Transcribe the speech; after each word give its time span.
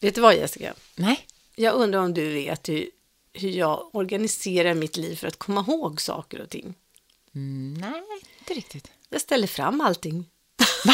Vet 0.00 0.14
du 0.14 0.20
vad 0.20 0.36
Jessica? 0.36 0.74
Nej. 0.94 1.26
Jag 1.56 1.74
undrar 1.74 2.00
om 2.00 2.14
du 2.14 2.32
vet 2.32 2.68
hur, 2.68 2.90
hur 3.32 3.50
jag 3.50 3.94
organiserar 3.94 4.74
mitt 4.74 4.96
liv 4.96 5.16
för 5.16 5.26
att 5.26 5.38
komma 5.38 5.64
ihåg 5.68 6.00
saker 6.00 6.40
och 6.40 6.50
ting. 6.50 6.74
Mm, 7.34 7.74
nej, 7.74 8.02
inte 8.38 8.54
riktigt. 8.54 8.90
Jag 9.08 9.20
ställer 9.20 9.46
fram 9.46 9.80
allting. 9.80 10.26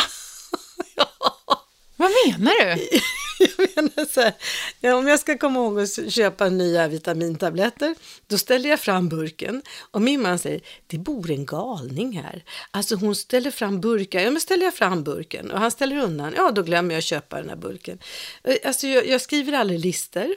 Vad 1.97 2.11
menar 2.27 2.77
du? 2.77 2.89
Jag 3.39 3.69
menar 3.77 4.13
så 4.13 4.21
här, 4.21 4.35
ja, 4.81 4.95
om 4.95 5.07
jag 5.07 5.21
ska 5.21 5.39
komma 5.39 5.61
ihåg 5.61 5.81
att 5.81 6.13
köpa 6.13 6.49
nya 6.49 6.89
vitamintabletter, 6.89 7.95
då 8.27 8.39
ställer 8.39 8.71
jag 8.71 8.81
fram 8.81 9.09
burken. 9.09 9.63
Och 9.91 10.03
min 10.03 10.23
man 10.23 10.39
säger, 10.39 10.61
det 10.87 10.99
bor 10.99 11.31
en 11.31 11.47
galning 11.47 12.21
här. 12.23 12.45
Alltså 12.71 12.95
hon 12.95 13.15
ställer 13.15 13.51
fram 13.51 13.81
burkar, 13.81 14.21
ja 14.21 14.31
men 14.31 14.41
ställer 14.41 14.65
jag 14.65 14.75
fram 14.75 15.05
burken 15.05 15.51
och 15.51 15.59
han 15.59 15.71
ställer 15.71 15.97
undan, 15.97 16.35
ja 16.37 16.51
då 16.51 16.63
glömmer 16.63 16.95
jag 16.95 16.99
att 16.99 17.05
köpa 17.05 17.37
den 17.37 17.49
här 17.49 17.57
burken. 17.57 17.99
Eh, 18.45 18.57
alltså 18.65 18.87
jag, 18.87 19.07
jag 19.07 19.21
skriver 19.21 19.53
aldrig 19.53 19.81
lister, 19.81 20.37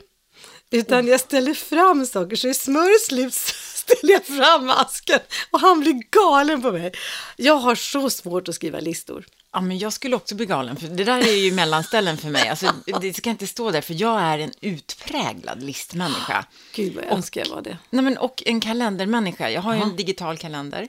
utan 0.72 1.08
jag 1.08 1.20
ställer 1.20 1.54
fram 1.54 2.06
saker, 2.06 2.36
så 2.36 2.48
i 2.48 2.54
smör 2.54 3.00
slut 3.00 3.34
ställer 3.74 4.14
jag 4.14 4.26
fram 4.26 4.70
asken 4.70 5.20
och 5.52 5.60
han 5.60 5.80
blir 5.80 6.04
galen 6.12 6.62
på 6.62 6.72
mig. 6.72 6.92
Jag 7.36 7.56
har 7.58 7.76
så 7.76 8.10
svårt 8.10 8.50
att 8.50 8.56
skriva 8.56 8.80
listor. 8.80 9.26
Ja, 9.58 9.62
men 9.62 9.78
jag 9.78 9.94
skulle 9.94 10.16
också 10.16 10.36
bli 10.36 10.46
galen, 10.46 10.76
för 10.76 10.88
det 10.88 11.04
där 11.04 11.20
är 11.20 11.36
ju 11.36 11.52
mellanställen 11.52 12.18
för 12.18 12.30
mig. 12.30 12.50
Alltså, 12.50 12.74
det 13.02 13.14
ska 13.14 13.30
inte 13.30 13.48
stå 13.48 13.72
där, 13.72 13.82
för 13.82 13.94
jag 13.94 14.22
är 14.22 14.40
en 14.40 14.52
utpräglad 14.62 15.64
listmänniska. 15.64 16.46
Gud 16.76 16.96
vad 16.96 17.04
jag 17.04 17.12
önskar 17.12 17.42
jag 17.42 17.56
var 17.56 17.62
det. 17.62 17.78
Nej, 17.90 18.04
men, 18.04 18.18
och 18.18 18.44
en 18.46 18.60
kalendermänniska. 18.60 19.50
Jag 19.50 19.62
har 19.62 19.76
ju 19.76 19.82
en 19.82 19.96
digital 19.96 20.38
kalender. 20.38 20.88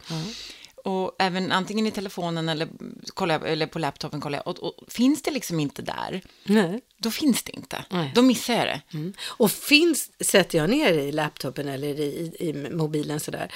Och 0.84 1.16
även 1.18 1.52
antingen 1.52 1.86
i 1.86 1.90
telefonen 1.90 2.48
eller, 2.48 2.68
kollar 3.14 3.40
eller 3.40 3.66
på 3.66 3.78
laptopen 3.78 4.20
kollar 4.20 4.38
jag. 4.38 4.48
Och, 4.48 4.58
och 4.58 4.92
finns 4.92 5.22
det 5.22 5.30
liksom 5.30 5.60
inte 5.60 5.82
där, 5.82 6.22
Nej. 6.44 6.80
då 6.98 7.10
finns 7.10 7.42
det 7.42 7.56
inte. 7.56 7.84
Nej. 7.90 8.12
Då 8.14 8.22
missar 8.22 8.54
jag 8.54 8.66
det. 8.66 8.80
Mm. 8.92 9.12
Och 9.24 9.50
finns, 9.50 10.10
sätter 10.20 10.58
jag 10.58 10.70
ner 10.70 10.92
i 10.92 11.12
laptopen 11.12 11.68
eller 11.68 12.00
i, 12.00 12.36
i 12.38 12.70
mobilen 12.70 13.20
sådär, 13.20 13.52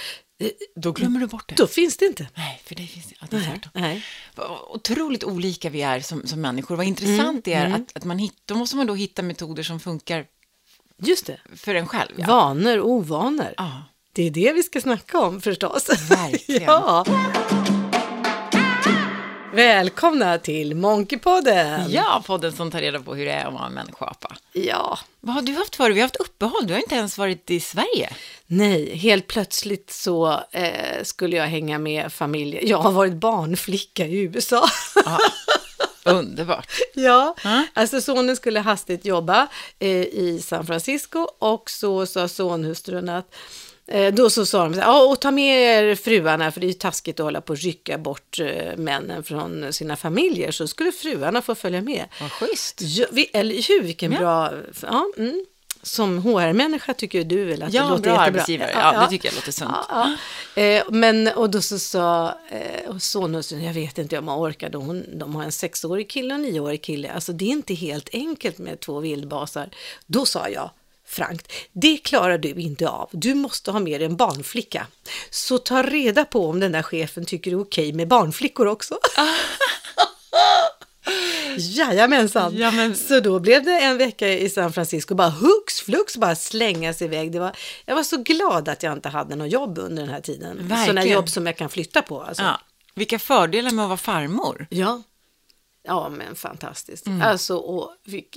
Då 0.77 0.93
glömmer 0.93 1.21
du 1.21 1.27
bort 1.27 1.49
det. 1.49 1.55
då 1.55 1.67
finns 1.67 1.97
det 1.97 2.07
inte. 2.07 2.29
Nej, 2.35 2.61
för 2.65 2.75
det 2.75 2.87
finns 2.87 3.13
ja, 3.21 3.27
det 3.31 3.37
är 3.37 3.41
tvärtom. 3.41 3.71
Nej. 3.75 4.05
Otroligt 4.71 5.25
olika 5.25 5.71
vi 5.71 5.83
är 5.83 6.01
som, 6.01 6.27
som 6.27 6.41
människor. 6.41 6.77
Vad 6.77 6.87
intressant 6.87 7.45
det 7.45 7.53
är 7.53 7.67
att, 7.75 7.97
att 7.97 8.05
man 8.05 8.19
hitt, 8.19 8.43
då 8.45 8.55
måste 8.55 8.77
man 8.77 8.87
då 8.87 8.95
hitta 8.95 9.23
metoder 9.23 9.63
som 9.63 9.81
funkar 9.81 10.27
Just 10.99 11.27
det. 11.27 11.41
för 11.57 11.75
en 11.75 11.87
själv. 11.87 12.13
Ja. 12.17 12.27
Vanor 12.27 12.79
och 12.79 12.91
ovanor. 12.91 13.55
Ja. 13.57 13.83
Det 14.13 14.23
är 14.23 14.31
det 14.31 14.53
vi 14.53 14.63
ska 14.63 14.81
snacka 14.81 15.21
om 15.21 15.41
förstås. 15.41 15.89
Verkligen. 16.11 16.63
ja. 16.63 17.05
Välkomna 19.53 20.39
till 20.39 20.75
Monkeypodden. 20.77 21.91
ja, 21.93 22.23
podden 22.27 22.53
som 22.53 22.71
tar 22.71 22.81
reda 22.81 23.01
på 23.01 23.15
hur 23.15 23.25
det 23.25 23.33
är 23.33 23.45
att 23.47 23.53
vara 23.53 23.67
en 23.67 23.73
människoapa. 23.73 24.37
ja. 24.53 24.99
Vad 25.21 25.35
har 25.35 25.43
du 25.43 25.53
haft 25.53 25.77
för? 25.77 25.91
Vi 25.91 26.01
har 26.01 26.05
haft 26.05 26.17
uppehåll. 26.17 26.67
Du 26.67 26.73
har 26.73 26.81
inte 26.81 26.95
ens 26.95 27.19
varit 27.19 27.51
i 27.51 27.61
Sverige. 27.61 28.11
Nej, 28.47 28.97
helt 28.97 29.27
plötsligt 29.27 29.91
så 29.91 30.41
eh, 30.51 31.03
skulle 31.03 31.37
jag 31.37 31.47
hänga 31.47 31.79
med 31.79 32.13
familjen. 32.13 32.69
Jag 32.69 32.79
har 32.79 32.93
varit 32.93 33.13
barnflicka 33.13 34.07
i 34.07 34.19
USA. 34.19 34.65
Ja. 35.05 35.19
Underbart. 36.05 36.67
Ja, 36.95 37.35
Ja. 37.45 37.65
alltså 37.73 38.01
sonen 38.01 38.37
skulle 38.37 38.61
hastigt 38.61 39.05
jobba 39.05 39.47
eh, 39.79 39.89
i 40.03 40.41
San 40.45 40.67
Francisco 40.67 41.19
och 41.39 41.71
så 41.71 42.07
sa 42.07 42.29
sonhustrun 42.29 43.09
att 43.09 43.35
då 44.13 44.31
så 44.31 44.47
sa 44.47 44.63
de 44.65 44.75
så 44.75 44.81
här, 44.81 44.87
"Ja, 44.89 45.03
och 45.03 45.21
ta 45.21 45.31
med 45.31 45.89
er 45.91 45.95
fruarna 45.95 46.53
för 46.53 46.61
det 46.61 46.67
är 46.67 46.69
ju 46.69 46.73
taskigt 46.75 47.21
att 47.21 47.25
hålla 47.25 47.41
på 47.41 47.53
och 47.53 47.59
rycka 47.59 47.99
bort 47.99 48.39
eh, 48.41 48.77
männen 48.77 49.23
från 49.25 49.73
sina 49.73 49.97
familjer 49.97 50.51
så 50.51 50.69
skulle 50.69 50.93
fruarna 50.93 51.43
få 51.43 51.55
följa 51.55 51.81
med. 51.81 52.05
Vad 52.21 52.31
schysst. 52.33 52.81
Ja, 52.81 53.07
vi, 53.13 53.31
eller 53.33 53.69
hur, 53.69 53.83
vilken 53.83 54.13
Ja. 54.13 54.19
bra, 54.19 54.53
ja, 54.83 55.07
mm. 55.17 55.45
som 55.83 56.19
HR-människa 56.19 56.95
tycker 56.95 57.25
du 57.25 57.45
väl 57.45 57.63
att 57.63 57.73
Ja, 57.75 57.83
det 57.83 57.89
låter 57.89 58.03
bra 58.03 58.11
jättebra? 58.11 58.25
arbetsgivare. 58.27 58.71
Ja, 58.75 59.01
det 59.01 59.09
tycker 59.11 59.29
jag 59.29 59.35
låter 59.35 59.53
sunt. 59.53 59.71
Ja, 59.89 60.17
ja. 60.55 60.63
Eh, 60.63 60.83
men, 60.91 61.29
och 61.29 61.51
då 61.51 61.63
så 61.63 61.79
sa 61.79 62.35
eh, 62.51 62.97
sonhustrun, 62.99 63.65
jag 63.65 63.75
vet 63.75 63.99
inte 63.99 64.19
om 64.19 64.25
man 64.25 64.39
orkade, 64.39 64.79
hon, 64.79 65.05
de 65.19 65.35
har 65.35 65.43
en 65.43 65.53
sexårig 65.53 66.11
kille 66.11 66.35
och 66.35 66.41
en 66.41 66.43
nioårig 66.43 66.83
kille, 66.83 67.13
alltså 67.13 67.33
det 67.33 67.45
är 67.45 67.51
inte 67.51 67.75
helt 67.75 68.09
enkelt 68.13 68.59
med 68.59 68.81
två 68.81 69.01
vildbasar. 69.01 69.71
Då 70.07 70.27
sa 70.27 70.49
jag, 70.49 70.71
frankt, 71.13 71.53
det 71.73 71.97
klarar 71.97 72.39
du 72.39 72.49
inte 72.49 72.89
av, 72.89 73.09
du 73.13 73.35
måste 73.35 73.71
ha 73.71 73.81
med 73.81 74.01
dig 74.01 74.07
en 74.07 74.17
barnflicka. 74.17 74.87
Så 75.31 75.59
ta 75.59 75.83
reda 75.83 76.25
på 76.25 76.49
om 76.49 76.61
den 76.61 76.73
där 76.73 76.83
chefen 76.83 77.25
tycker 77.25 77.51
det 77.51 77.55
är 77.55 77.61
okej 77.61 77.93
med 77.93 78.09
barnflickor 78.09 78.67
också. 78.67 78.99
Jajamensan! 81.59 82.57
Ja, 82.57 82.71
men- 82.71 82.97
Så 82.97 83.21
då 83.21 83.41
blev 83.41 83.65
det 83.65 83.79
en 83.81 83.99
vecka 83.99 84.29
i 84.29 84.49
San 84.51 84.73
Francisco, 84.73 85.15
bara 85.15 85.29
hux 85.31 85.81
flux, 85.81 86.17
bara 86.17 86.37
slängas 86.37 87.03
iväg. 87.03 87.33
Det 87.33 87.39
var, 87.41 87.57
jag 87.87 87.95
var 87.97 88.03
så 88.03 88.17
glad 88.17 88.69
att 88.69 88.83
jag 88.83 88.93
inte 88.93 89.09
hade 89.09 89.37
något 89.37 89.53
jobb 89.53 89.79
under 89.79 90.03
den 90.03 90.11
här 90.13 90.21
tiden. 90.21 90.57
Sådana 90.57 90.75
Verkligen. 90.85 91.09
jobb 91.09 91.29
som 91.29 91.47
jag 91.47 91.57
kan 91.57 91.69
flytta 91.69 92.03
på. 92.03 92.23
Alltså. 92.23 92.43
Ja. 92.43 92.61
Vilka 92.95 93.19
fördelar 93.19 93.71
med 93.71 93.83
att 93.83 93.89
vara 93.89 93.97
farmor. 93.99 94.67
Ja. 94.71 95.03
Ja, 95.85 96.09
men 96.09 96.35
fantastiskt. 96.35 97.07
Mm. 97.07 97.23
Alltså, 97.23 97.57
och 97.57 97.91
vilk, 98.05 98.37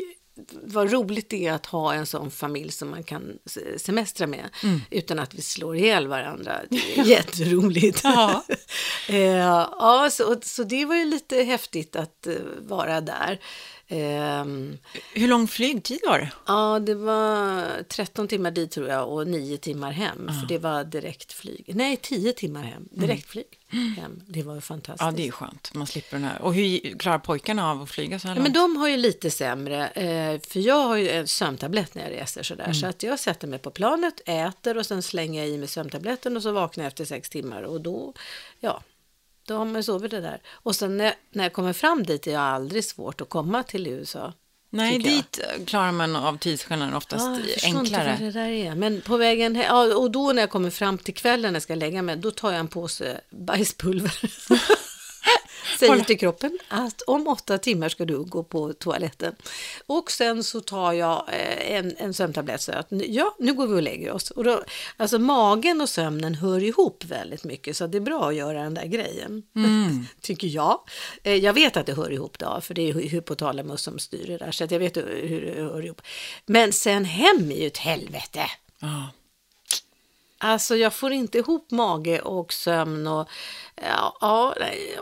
vad 0.64 0.92
roligt 0.92 1.30
det 1.30 1.46
är 1.48 1.54
att 1.54 1.66
ha 1.66 1.94
en 1.94 2.06
sån 2.06 2.32
familj 2.32 2.72
som 2.72 2.90
man 2.90 3.04
kan 3.04 3.38
se- 3.46 3.80
semestra 3.80 4.28
med 4.28 4.50
Mm. 4.64 4.82
utan 4.90 5.20
att 5.20 5.34
vi 5.34 5.42
slår 5.42 5.76
ihjäl 5.78 6.08
varandra. 6.08 6.60
Det 6.70 7.00
är 7.00 7.04
jätteroligt. 7.06 8.02
Ja. 8.04 8.44
eh, 9.10 9.18
ja, 9.26 10.10
så, 10.12 10.36
så 10.44 10.64
det 10.64 10.86
var 10.86 10.96
ju 10.96 11.06
lite 11.06 11.36
häftigt 11.44 11.96
att 11.96 12.28
eh, 12.28 12.34
vara 12.60 13.02
där. 13.02 13.40
Ehm, 13.88 14.78
Hur 15.14 15.28
lång 15.28 15.48
flygtid 15.48 16.00
var 16.08 16.20
det? 16.20 16.32
Ja, 16.48 16.80
det 16.80 16.96
var 16.96 17.84
13 17.84 18.28
timmar 18.28 18.52
dit 18.52 18.72
tror 18.72 18.88
jag 18.88 19.10
och 19.10 19.28
9 19.28 19.58
timmar 19.58 19.92
hem. 19.92 20.28
För 20.42 20.48
det 20.48 20.58
var 20.58 20.84
direktflyg. 20.84 21.72
Nej, 21.76 21.98
10 22.02 22.34
timmar 22.34 22.64
hem. 22.64 22.88
Direktflyg 22.92 23.46
hem. 23.98 24.22
Det 24.28 24.44
var 24.44 24.56
ju 24.56 24.62
fantastiskt. 24.62 25.06
Ja, 25.06 25.12
det 25.12 25.28
är 25.28 25.32
skönt. 25.32 25.74
Man 25.74 25.88
slipper 25.88 26.18
den 26.18 26.24
här. 26.26 26.42
Och 26.42 26.54
hur 26.54 26.98
klarar 27.00 27.20
pojkarna 27.20 27.72
av 27.72 27.82
att 27.82 27.90
flyga 27.90 28.20
så 28.20 28.28
här 28.28 28.36
Ja, 28.36 28.42
men 28.42 28.54
långt? 28.54 28.74
de 28.76 28.76
har 28.80 28.88
ju 28.90 28.98
lite 28.98 29.32
sämre, 29.32 29.88
eh, 29.88 30.40
för 30.48 30.60
jag 30.60 30.84
har 30.88 30.96
ju 30.96 31.10
en 31.10 31.28
sömntablett 31.28 31.96
när 31.96 32.04
jag 32.04 32.12
reser 32.22 32.44
sådär. 32.44 32.74
Så 32.74 32.88
att 32.88 33.04
jag 33.04 33.20
sätter 33.20 33.48
mig 33.48 33.60
på 33.60 33.72
planet, 33.72 34.22
äter 34.26 34.78
och 34.78 34.86
sen 34.86 35.02
slänger 35.04 35.42
jag 35.42 35.50
i 35.50 35.58
mig 35.58 35.68
sömntabletten 35.68 36.38
och 36.38 36.44
så 36.44 36.52
vaknar 36.52 36.84
jag 36.84 36.88
efter 36.88 37.06
sex 37.06 37.30
timmar. 37.30 37.62
Och 37.64 37.82
då, 37.82 38.14
ja, 38.60 38.82
då 39.48 39.58
har 39.58 39.66
man 39.66 39.76
ju 39.76 39.84
sovit 39.84 40.12
det 40.12 40.22
där. 40.22 40.42
Och 40.52 40.76
sen 40.76 40.98
när, 40.98 41.14
när 41.32 41.44
jag 41.44 41.54
kommer 41.54 41.74
fram 41.74 42.04
dit 42.04 42.28
är 42.28 42.32
jag 42.32 42.42
aldrig 42.42 42.86
svårt 42.86 43.22
att 43.22 43.30
komma 43.30 43.64
till 43.64 43.88
USA. 43.88 44.34
Nej, 44.70 44.98
tycker 44.98 45.10
jag. 45.10 45.18
dit 45.20 45.68
klarar 45.68 45.92
man 45.92 46.16
av 46.16 46.38
tidsskälen 46.38 46.94
oftast 46.94 47.26
Ja, 47.26 47.32
jag 47.32 47.42
förstår 47.50 47.68
inte 47.70 47.80
enklare. 47.80 48.10
vad 48.20 48.20
det 48.28 48.32
där 48.40 48.50
är. 48.50 48.76
Men 48.76 49.02
på 49.02 49.18
vägen 49.18 49.56
he- 49.58 49.66
ja, 49.68 49.96
och 49.96 50.12
då 50.12 50.34
när 50.34 50.42
jag 50.42 50.50
kommer 50.50 50.70
fram 50.70 50.98
till 50.98 51.14
kvällen 51.14 51.54
när 51.54 51.56
jag 51.56 51.64
ska 51.64 51.76
lägga 51.76 52.02
mig, 52.02 52.16
då 52.16 52.32
tar 52.32 52.52
jag 52.52 52.60
en 52.60 52.68
påse 52.68 53.22
bajspulver. 53.30 54.14
Säger 55.80 56.04
till 56.04 56.20
kroppen 56.20 56.60
att 56.70 57.02
om 57.02 57.28
åtta 57.28 57.58
timmar 57.58 57.90
ska 57.90 58.06
du 58.06 58.24
gå 58.24 58.44
på 58.44 58.74
toaletten. 58.74 59.36
Och 59.86 60.12
sen 60.12 60.44
så 60.44 60.62
tar 60.62 60.94
jag 60.94 61.26
eh, 61.34 61.72
en, 61.76 61.96
en 61.98 62.14
sömntablett 62.14 62.62
så 62.62 62.72
att 62.72 62.88
ja, 62.90 63.36
nu 63.40 63.54
går 63.54 63.68
vi 63.68 63.76
och 63.76 63.82
lägger 63.82 64.12
oss. 64.12 64.32
Och 64.32 64.44
då, 64.44 64.64
alltså 64.98 65.20
magen 65.20 65.82
och 65.82 65.90
sömnen 65.90 66.36
hör 66.36 66.64
ihop 66.64 67.04
väldigt 67.06 67.44
mycket 67.44 67.78
så 67.78 67.88
det 67.88 67.98
är 67.98 68.02
bra 68.02 68.28
att 68.30 68.36
göra 68.36 68.64
den 68.64 68.74
där 68.74 68.86
grejen. 68.86 69.44
Tycker 70.22 70.48
jag. 70.48 70.80
Eh, 71.24 71.36
Jag 71.36 71.54
vet 71.54 71.78
att 71.78 71.86
det 71.86 71.94
hör 71.94 72.12
ihop 72.12 72.40
då, 72.40 72.62
för 72.62 72.74
det 72.74 72.90
är 72.90 72.94
hy- 72.94 73.08
hypotalamus 73.10 73.82
som 73.82 74.00
styr 74.00 74.28
det 74.28 74.38
där. 74.38 74.52
Så 74.52 74.68
jag 74.70 74.80
vet 74.80 74.98
hur 74.98 75.52
det 75.56 75.62
hör 75.62 75.86
ihop. 75.86 76.02
Men 76.46 76.74
sen 76.74 77.06
hem 77.06 77.52
är 77.52 77.56
ju 77.56 77.68
ett 77.68 77.78
helvete. 77.78 78.42
Ja. 78.80 79.10
Alltså 80.38 80.76
jag 80.76 80.94
får 80.94 81.12
inte 81.12 81.38
ihop 81.38 81.72
mage 81.72 82.20
och 82.22 82.54
sömn 82.54 83.08
och 83.08 83.30
ja, 83.82 84.18
ja. 84.22 84.56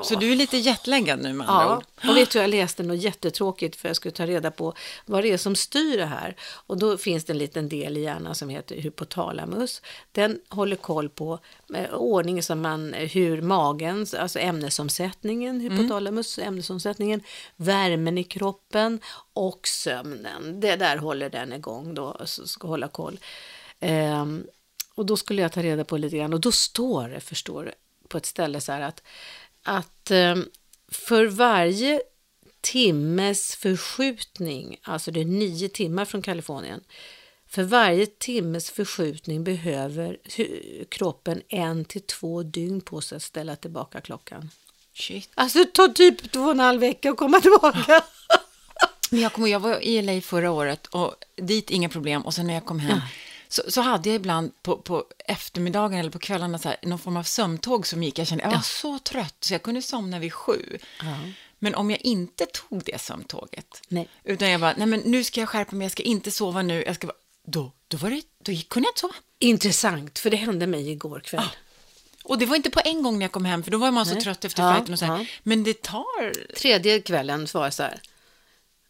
Så 0.04 0.16
du 0.16 0.32
är 0.32 0.36
lite 0.36 0.58
jetlaggad 0.58 1.20
nu 1.22 1.34
med 1.34 1.50
andra 1.50 1.64
Ja, 1.66 1.78
ord? 1.78 2.10
och 2.10 2.18
vet 2.18 2.32
du, 2.32 2.40
jag 2.40 2.50
läste 2.50 2.84
något 2.84 2.98
jättetråkigt 2.98 3.76
för 3.76 3.90
jag 3.90 3.96
skulle 3.96 4.12
ta 4.12 4.26
reda 4.26 4.52
på 4.52 4.74
vad 5.06 5.24
det 5.24 5.32
är 5.32 5.38
som 5.38 5.56
styr 5.56 5.98
det 5.98 6.06
här. 6.06 6.36
Och 6.68 6.78
då 6.78 6.98
finns 6.98 7.26
det 7.26 7.34
en 7.34 7.38
liten 7.38 7.70
del 7.70 7.98
i 7.98 8.02
hjärnan 8.02 8.36
som 8.36 8.50
heter 8.50 8.76
hypotalamus. 8.76 9.82
Den 10.12 10.40
håller 10.50 10.76
koll 10.76 11.10
på 11.10 11.40
eh, 11.76 11.94
ordning 11.94 12.44
som 12.44 12.62
man, 12.62 12.94
hur 12.94 13.42
magen, 13.42 14.08
alltså 14.20 14.40
ämnesomsättningen, 14.40 15.62
hypotalamus, 15.62 16.40
ämnesomsättningen, 16.40 17.22
värmen 17.56 18.18
i 18.18 18.24
kroppen 18.24 19.00
och 19.34 19.68
sömnen. 19.68 20.60
Det 20.60 20.76
där 20.76 20.98
håller 20.98 21.30
den 21.30 21.54
igång 21.54 21.94
då, 21.94 22.18
så 22.26 22.48
ska 22.48 22.68
hålla 22.68 22.88
koll. 22.88 23.20
Ehm, 23.80 24.44
och 24.96 25.06
då 25.06 25.18
skulle 25.18 25.42
jag 25.42 25.52
ta 25.52 25.64
reda 25.64 25.84
på 25.84 25.98
lite 25.98 26.18
grann 26.18 26.34
och 26.34 26.42
då 26.42 26.52
står 26.52 27.10
det, 27.10 27.20
förstår 27.20 27.66
du, 27.66 27.72
på 28.08 28.18
ett 28.18 28.26
ställe 28.26 28.62
så 28.62 28.72
här 28.72 28.82
att, 28.82 29.04
att 29.64 30.12
ehm, 30.12 30.46
för 30.92 31.26
varje 31.26 32.02
timmes 32.62 33.56
förskjutning, 33.56 34.78
alltså 34.82 35.12
det 35.12 35.22
är 35.22 35.26
nio 35.26 35.70
timmar 35.70 36.06
från 36.06 36.22
Kalifornien, 36.22 36.84
för 37.48 37.64
varje 37.64 38.06
timmes 38.06 38.70
förskjutning 38.70 39.44
behöver 39.44 40.18
kroppen 40.90 41.42
en 41.50 41.86
till 41.86 42.02
två 42.02 42.44
dygn 42.44 42.82
på 42.82 43.02
sig 43.02 43.16
att 43.16 43.24
ställa 43.24 43.56
tillbaka 43.56 44.02
klockan. 44.02 44.50
Shit. 44.94 45.30
Alltså 45.36 45.60
det 45.60 45.66
tar 45.66 45.88
typ 45.88 46.32
två 46.32 46.40
och 46.40 46.52
en 46.52 46.60
halv 46.60 46.82
vecka 46.82 47.12
att 47.12 47.18
komma 47.18 47.40
tillbaka. 47.40 48.04
Men 49.12 49.22
jag 49.22 49.38
ihåg, 49.38 49.50
jag 49.50 49.60
var 49.60 49.80
i 49.80 50.02
LA 50.02 50.22
förra 50.22 50.52
året 50.52 50.88
och 50.88 51.16
dit 51.36 51.72
inga 51.72 51.90
problem 51.90 52.22
och 52.22 52.34
sen 52.34 52.48
när 52.48 52.54
jag 52.54 52.66
kom 52.66 52.80
hem 52.80 53.00
så, 53.54 53.72
så 53.72 53.82
hade 53.82 54.10
jag 54.10 54.16
ibland 54.16 54.52
på, 54.64 54.78
på 54.78 55.06
eftermiddagen 55.26 56.00
eller 56.00 56.10
på 56.10 56.20
kvällarna 56.20 56.60
så 56.60 56.70
här, 56.70 56.78
någon 56.82 57.00
form 57.00 57.18
av 57.18 57.24
sömntåg 57.24 57.88
som 57.88 58.04
gick. 58.04 58.20
Jag 58.20 58.28
kände 58.28 58.44
jag 58.44 58.52
var 58.52 58.62
så 58.62 59.00
trött 59.00 59.36
så 59.40 59.54
jag 59.54 59.64
kunde 59.64 59.82
somna 59.82 60.20
vid 60.20 60.34
sju. 60.34 60.78
Men 61.60 61.76
om 61.76 61.92
jag 61.92 62.02
inte 62.02 62.46
tog 62.46 62.84
det 62.84 63.02
sömntåget, 63.02 63.82
Nej. 63.88 64.10
utan 64.24 64.50
jag 64.50 64.62
bara, 64.62 64.74
nej 64.78 64.88
men 64.88 65.00
nu 65.00 65.24
ska 65.24 65.40
jag 65.40 65.50
skärpa 65.50 65.76
mig, 65.76 65.86
jag 65.86 65.92
ska 65.92 66.04
inte 66.04 66.32
sova 66.32 66.62
nu, 66.62 66.84
jag 66.86 66.96
ska 66.96 67.08
bara, 67.08 67.18
då, 67.46 67.72
då, 67.88 67.98
var 67.98 68.10
det, 68.10 68.22
då 68.38 68.52
kunde 68.68 68.88
jag 68.88 68.92
inte 68.92 69.00
sova. 69.00 69.14
Intressant, 69.40 70.20
för 70.20 70.30
det 70.30 70.38
hände 70.38 70.68
mig 70.68 70.92
igår 70.92 71.20
kväll. 71.20 71.50
Och 72.24 72.38
det 72.38 72.46
var 72.46 72.56
inte 72.56 72.70
på 72.70 72.82
en 72.86 73.04
gång 73.04 73.20
när 73.20 73.24
jag 73.24 73.32
kom 73.32 73.46
hem, 73.46 73.64
för 73.64 73.72
då 73.72 73.78
var 73.78 73.92
man 73.92 74.06
så 74.06 74.14
Nej. 74.14 74.24
trött 74.24 74.46
efter 74.46 74.64
Ja, 74.64 74.74
flighten 74.74 74.94
och 74.94 75.00
så 75.00 75.06
här. 75.06 75.18
ja. 75.18 75.26
Men 75.44 75.64
det 75.64 75.82
tar... 75.82 76.54
Tredje 76.56 77.00
kvällen 77.00 77.48
så 77.48 77.58
var 77.58 77.66
jag 77.66 77.74
så 77.74 77.84
här. 77.84 78.02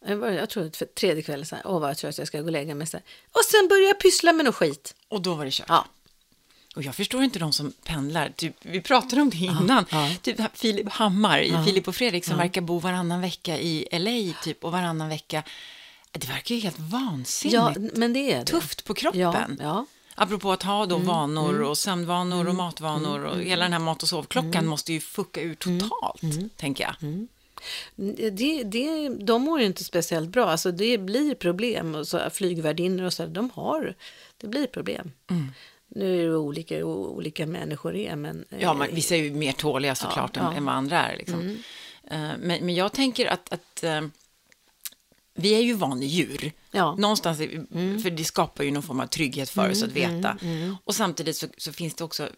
Jag, 0.06 0.16
var, 0.16 0.28
jag 0.30 0.50
tror 0.50 0.66
att 0.66 0.76
för 0.76 0.86
tredje 0.86 1.22
kvällen 1.22 1.46
så 1.46 1.56
här, 1.56 1.66
åh 1.66 1.80
vad 1.80 1.90
jag 1.90 1.96
tror 1.98 2.10
att 2.10 2.18
jag 2.18 2.26
ska 2.26 2.38
gå 2.40 2.44
och 2.46 2.52
lägga 2.52 2.74
mig 2.74 2.86
så 2.86 2.96
här. 2.96 3.04
Och 3.32 3.44
sen 3.44 3.68
började 3.68 3.86
jag 3.86 4.00
pyssla 4.00 4.32
med 4.32 4.44
något 4.44 4.54
skit. 4.54 4.94
Och 5.08 5.22
då 5.22 5.34
var 5.34 5.44
det 5.44 5.50
kört. 5.50 5.66
Ja. 5.68 5.86
Och 6.76 6.82
jag 6.82 6.94
förstår 6.94 7.22
inte 7.24 7.38
de 7.38 7.52
som 7.52 7.72
pendlar. 7.84 8.28
Typ, 8.36 8.56
vi 8.62 8.80
pratade 8.80 9.22
om 9.22 9.30
det 9.30 9.36
innan. 9.36 9.86
ja. 9.90 10.10
Typ 10.22 10.40
Filip 10.54 10.88
Hammar, 10.88 11.40
i 11.40 11.64
Filip 11.66 11.88
och 11.88 11.96
Fredrik, 11.96 12.24
som 12.24 12.36
verkar 12.38 12.60
bo 12.60 12.78
varannan 12.78 13.20
vecka 13.20 13.58
i 13.58 13.88
LA 13.92 14.42
typ, 14.42 14.64
och 14.64 14.72
varannan 14.72 15.08
vecka. 15.08 15.42
Det 16.12 16.28
verkar 16.28 16.54
ju 16.54 16.60
helt 16.60 16.78
vansinnigt. 16.78 17.54
Ja, 17.54 17.74
men 17.94 18.12
det 18.12 18.32
är 18.32 18.38
det. 18.38 18.44
Tufft 18.44 18.84
på 18.84 18.94
kroppen. 18.94 19.58
Ja, 19.60 19.64
ja. 19.64 19.86
Apropå 20.14 20.52
att 20.52 20.62
ha 20.62 20.76
Mm, 20.76 20.88
då 20.88 20.96
vanor 20.98 21.62
och 21.62 21.78
sömnvanor 21.78 22.48
och 22.48 22.54
matvanor 22.54 23.24
och 23.24 23.42
hela 23.42 23.62
den 23.62 23.72
här 23.72 23.80
mat 23.80 24.02
och 24.02 24.08
sovklockan 24.08 24.50
Mm. 24.54 24.66
måste 24.66 24.92
ju 24.92 25.00
fucka 25.00 25.40
ur 25.40 25.54
totalt, 25.54 26.22
tänker 26.56 26.84
jag. 26.84 27.26
Det, 27.96 28.62
det, 28.62 29.08
de 29.08 29.42
mår 29.42 29.60
ju 29.60 29.66
inte 29.66 29.84
speciellt 29.84 30.28
bra. 30.30 30.44
Alltså 30.46 30.70
det 30.72 30.98
blir 30.98 31.34
problem. 31.34 31.94
Och 31.94 32.08
så, 32.08 32.30
flygvärdinnor 32.30 33.04
och 33.04 33.12
så, 33.12 33.26
de 33.26 33.50
har, 33.50 33.94
det 34.36 34.46
blir 34.46 34.66
problem. 34.66 35.12
Mm. 35.30 35.46
Nu 35.88 36.22
är 36.22 36.28
det 36.28 36.36
olika 36.36 36.76
hur 36.76 36.84
olika 36.84 37.46
människor 37.46 37.96
är, 37.96 38.16
men... 38.16 38.44
eh, 38.50 38.62
Ja, 38.62 38.74
men 38.74 38.94
vissa 38.94 39.16
är 39.16 39.22
ju 39.22 39.30
mer 39.30 39.52
tåliga 39.52 39.94
såklart 39.94 40.36
Ja, 40.36 40.40
Mm. 40.40 40.46
än, 40.48 40.52
ja. 40.52 40.58
än 40.58 40.64
vad 40.64 40.74
andra 40.74 40.98
är. 41.06 41.16
Liksom. 41.16 41.40
Eh, 42.10 42.18
men, 42.38 42.66
men 42.66 42.74
jag 42.74 42.92
tänker 42.92 43.26
att, 43.26 43.52
att 43.52 43.84
eh, 43.84 44.00
vi 45.34 45.54
är 45.54 45.60
ju 45.62 45.74
vanedjur. 45.74 46.52
Ja. 46.74 46.88
Mm. 46.88 47.00
Någonstans, 47.00 47.40
är, 47.40 48.00
för 48.02 48.10
det 48.10 48.24
skapar 48.24 48.64
ju 48.64 48.70
någon 48.70 48.82
form 48.82 49.00
av 49.00 49.06
trygghet 49.06 49.50
för 49.50 49.70
oss 49.70 49.82
att 49.82 49.92
veta. 49.92 50.36
Och 50.84 50.94
samtidigt 50.94 51.36
så, 51.36 51.46
så 51.56 51.72
finns 51.72 51.94
det 51.94 52.04
också 52.04 52.28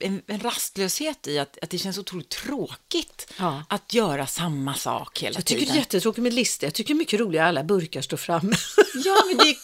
en, 0.00 0.22
en 0.26 0.40
rastlöshet 0.40 1.26
i 1.26 1.38
att, 1.38 1.58
att 1.62 1.70
det 1.70 1.78
känns 1.78 1.98
otroligt 1.98 2.28
tråkigt 2.28 3.32
Ja. 3.38 3.62
att 3.68 3.94
göra 3.94 4.26
samma 4.26 4.74
sak 4.74 5.18
hela 5.22 5.34
Jag 5.34 5.44
tycker 5.44 5.60
tiden. 5.60 5.74
det 5.74 5.78
är 5.78 5.80
jättetråkigt 5.80 6.22
med 6.22 6.32
listor. 6.34 6.66
Jag 6.66 6.74
tycker 6.74 6.94
det 6.94 6.96
är 6.96 6.98
mycket 6.98 7.20
roligare 7.20 7.46
att 7.46 7.48
alla 7.48 7.64
burkar 7.64 8.00
står 8.02 8.16
framme. 8.16 8.56
Ja, 9.04 9.16
men 9.28 9.36
det, 9.36 9.56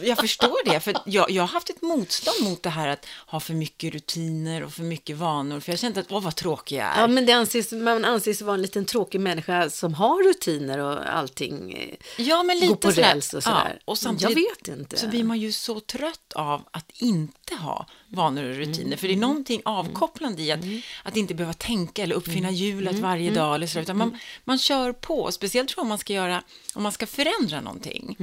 jag 0.06 0.18
förstår 0.18 0.70
det. 0.72 0.80
För 0.80 0.94
jag, 1.06 1.30
jag 1.30 1.42
har 1.42 1.48
haft 1.48 1.70
ett 1.70 1.82
motstånd 1.82 2.36
mot 2.50 2.62
det 2.62 2.70
här 2.70 2.88
att 2.88 3.06
ha 3.26 3.40
för 3.40 3.54
mycket 3.54 3.92
rutiner 3.94 4.62
och 4.64 4.72
för 4.72 4.82
mycket 4.82 5.16
vanor. 5.16 5.60
För 5.60 5.72
jag 5.72 5.76
har 5.76 5.78
känt 5.80 5.96
att, 5.96 6.06
åh 6.12 6.22
vad 6.22 6.34
tråkig 6.36 6.76
jag 6.76 6.86
är. 6.86 7.00
Ja, 7.00 7.06
men 7.06 7.26
det 7.26 7.32
anses, 7.32 7.72
man 7.72 8.04
anses 8.04 8.42
vara 8.42 8.54
en 8.54 8.62
liten 8.62 8.84
tråkig 8.84 9.20
människa 9.20 9.70
som 9.70 9.94
har 9.94 10.28
rutiner 10.28 10.78
och 10.78 11.16
allting. 11.16 11.72
eh, 11.72 12.24
Ja, 12.24 12.42
men 12.42 12.58
lite 12.58 12.92
sådär. 12.92 13.20
Sådär. 13.62 13.78
och 13.84 13.98
samtidigt 13.98 14.38
Jag 14.38 14.56
vet 14.56 14.78
inte. 14.78 14.96
så 14.96 15.08
blir 15.08 15.24
man 15.24 15.38
ju 15.38 15.52
så 15.52 15.80
trött 15.80 16.32
av 16.32 16.62
att 16.70 16.90
inte 16.94 17.54
ha 17.54 17.86
vanor 18.08 18.44
och 18.44 18.54
rutiner. 18.56 18.86
Mm. 18.86 18.98
För 18.98 19.08
det 19.08 19.14
är 19.14 19.18
någonting 19.18 19.62
avkopplande 19.64 20.42
i 20.42 20.52
att, 20.52 20.60
att 21.02 21.16
inte 21.16 21.34
behöva 21.34 21.54
tänka 21.54 22.02
eller 22.02 22.16
uppfinna 22.16 22.50
hjulet 22.50 22.98
varje 22.98 23.30
dag. 23.30 23.54
Eller 23.54 23.66
så, 23.66 23.80
utan 23.80 23.96
man, 23.96 24.18
man 24.44 24.58
kör 24.58 24.92
på. 24.92 25.32
Speciellt 25.32 25.68
tror 25.68 25.78
jag 25.78 25.84
om 25.84 25.88
man 25.88 25.98
ska 25.98 26.12
göra, 26.12 26.42
om 26.74 26.82
man 26.82 26.92
ska 26.92 27.06
förändra 27.06 27.60
någonting. 27.60 28.16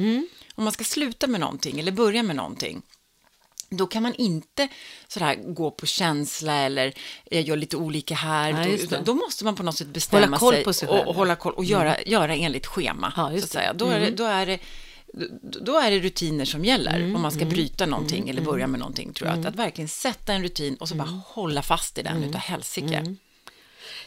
Om 0.55 0.63
man 0.63 0.73
ska 0.73 0.83
sluta 0.83 1.27
med 1.27 1.39
någonting 1.39 1.79
eller 1.79 1.91
börja 1.91 2.23
med 2.23 2.35
någonting. 2.35 2.81
Då 3.77 3.87
kan 3.87 4.03
man 4.03 4.13
inte 4.13 4.67
sådär 5.07 5.35
gå 5.35 5.71
på 5.71 5.85
känsla 5.85 6.53
eller 6.53 6.93
jag 7.23 7.41
gör 7.41 7.55
lite 7.55 7.77
olika 7.77 8.15
här. 8.15 8.53
Nej, 8.53 8.87
då, 8.89 8.97
då 9.05 9.13
måste 9.13 9.45
man 9.45 9.55
på 9.55 9.63
något 9.63 9.77
sätt 9.77 9.87
bestämma 9.87 10.25
Hålla 10.25 10.37
koll 10.37 10.53
sig, 10.53 10.63
på 10.63 10.73
sig 10.73 10.87
och, 10.87 10.95
själv, 10.95 11.07
och 11.07 11.15
hålla 11.15 11.35
koll 11.35 11.53
och 11.53 11.65
göra, 11.65 12.01
göra 12.01 12.35
enligt 12.35 12.65
schema. 12.65 13.13
Ja, 13.15 13.21
så 13.21 13.27
att. 13.27 13.31
Mm. 13.31 13.47
säga. 13.47 13.73
Då, 13.73 13.87
är 13.87 13.99
det, 13.99 14.11
då, 14.11 14.23
är 14.23 14.45
det, 14.45 14.59
då 15.41 15.79
är 15.79 15.91
det 15.91 15.99
rutiner 15.99 16.45
som 16.45 16.65
gäller 16.65 17.15
om 17.15 17.21
man 17.21 17.31
ska 17.31 17.45
bryta 17.45 17.85
någonting 17.85 18.29
eller 18.29 18.41
börja 18.41 18.67
med 18.67 18.79
någonting. 18.79 19.13
tror 19.13 19.29
jag. 19.29 19.39
Att, 19.39 19.45
att 19.45 19.55
verkligen 19.55 19.87
sätta 19.87 20.33
en 20.33 20.43
rutin 20.43 20.75
och 20.75 20.89
så 20.89 20.95
bara 20.95 21.21
hålla 21.25 21.61
fast 21.61 21.97
i 21.97 22.01
den 22.01 22.23
utav 22.23 22.41
helsike. 22.41 23.15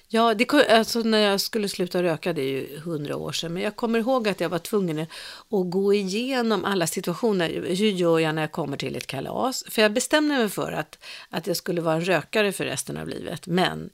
Ja, 0.08 0.34
det, 0.34 0.52
alltså 0.70 1.00
när 1.00 1.18
jag 1.18 1.40
skulle 1.40 1.68
sluta 1.68 2.02
röka, 2.02 2.32
det 2.32 2.42
är 2.42 2.48
ju 2.48 2.78
hundra 2.78 3.16
år 3.16 3.32
sedan, 3.32 3.52
men 3.52 3.62
jag 3.62 3.76
kommer 3.76 3.98
ihåg 3.98 4.28
att 4.28 4.40
jag 4.40 4.48
var 4.48 4.58
tvungen 4.58 5.00
att 5.00 5.70
gå 5.70 5.94
igenom 5.94 6.64
alla 6.64 6.86
situationer. 6.86 7.48
Hur 7.50 7.90
gör 7.90 8.18
jag 8.18 8.34
när 8.34 8.42
jag 8.42 8.52
kommer 8.52 8.76
till 8.76 8.96
ett 8.96 9.06
kalas? 9.06 9.64
För 9.68 9.82
jag 9.82 9.92
bestämde 9.92 10.34
mig 10.34 10.48
för 10.48 10.72
att, 10.72 10.98
att 11.30 11.46
jag 11.46 11.56
skulle 11.56 11.80
vara 11.80 11.94
en 11.94 12.04
rökare 12.04 12.52
för 12.52 12.64
resten 12.64 12.96
av 12.96 13.08
livet, 13.08 13.46
men 13.46 13.90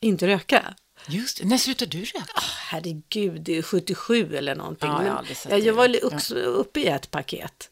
inte 0.00 0.26
röka. 0.26 0.74
Just 1.08 1.38
det. 1.38 1.44
När 1.44 1.58
slutar 1.58 1.86
du 1.86 1.98
röka? 2.04 2.40
Herregud, 2.70 3.40
det 3.40 3.58
är 3.58 3.62
77 3.62 4.36
eller 4.36 4.54
någonting. 4.54 4.90
Ja, 4.90 5.04
jag 5.04 5.36
jag, 5.50 5.60
jag 5.60 5.74
var 5.74 6.14
också 6.14 6.34
uppe 6.34 6.80
i 6.80 6.86
ett 6.86 7.10
paket. 7.10 7.70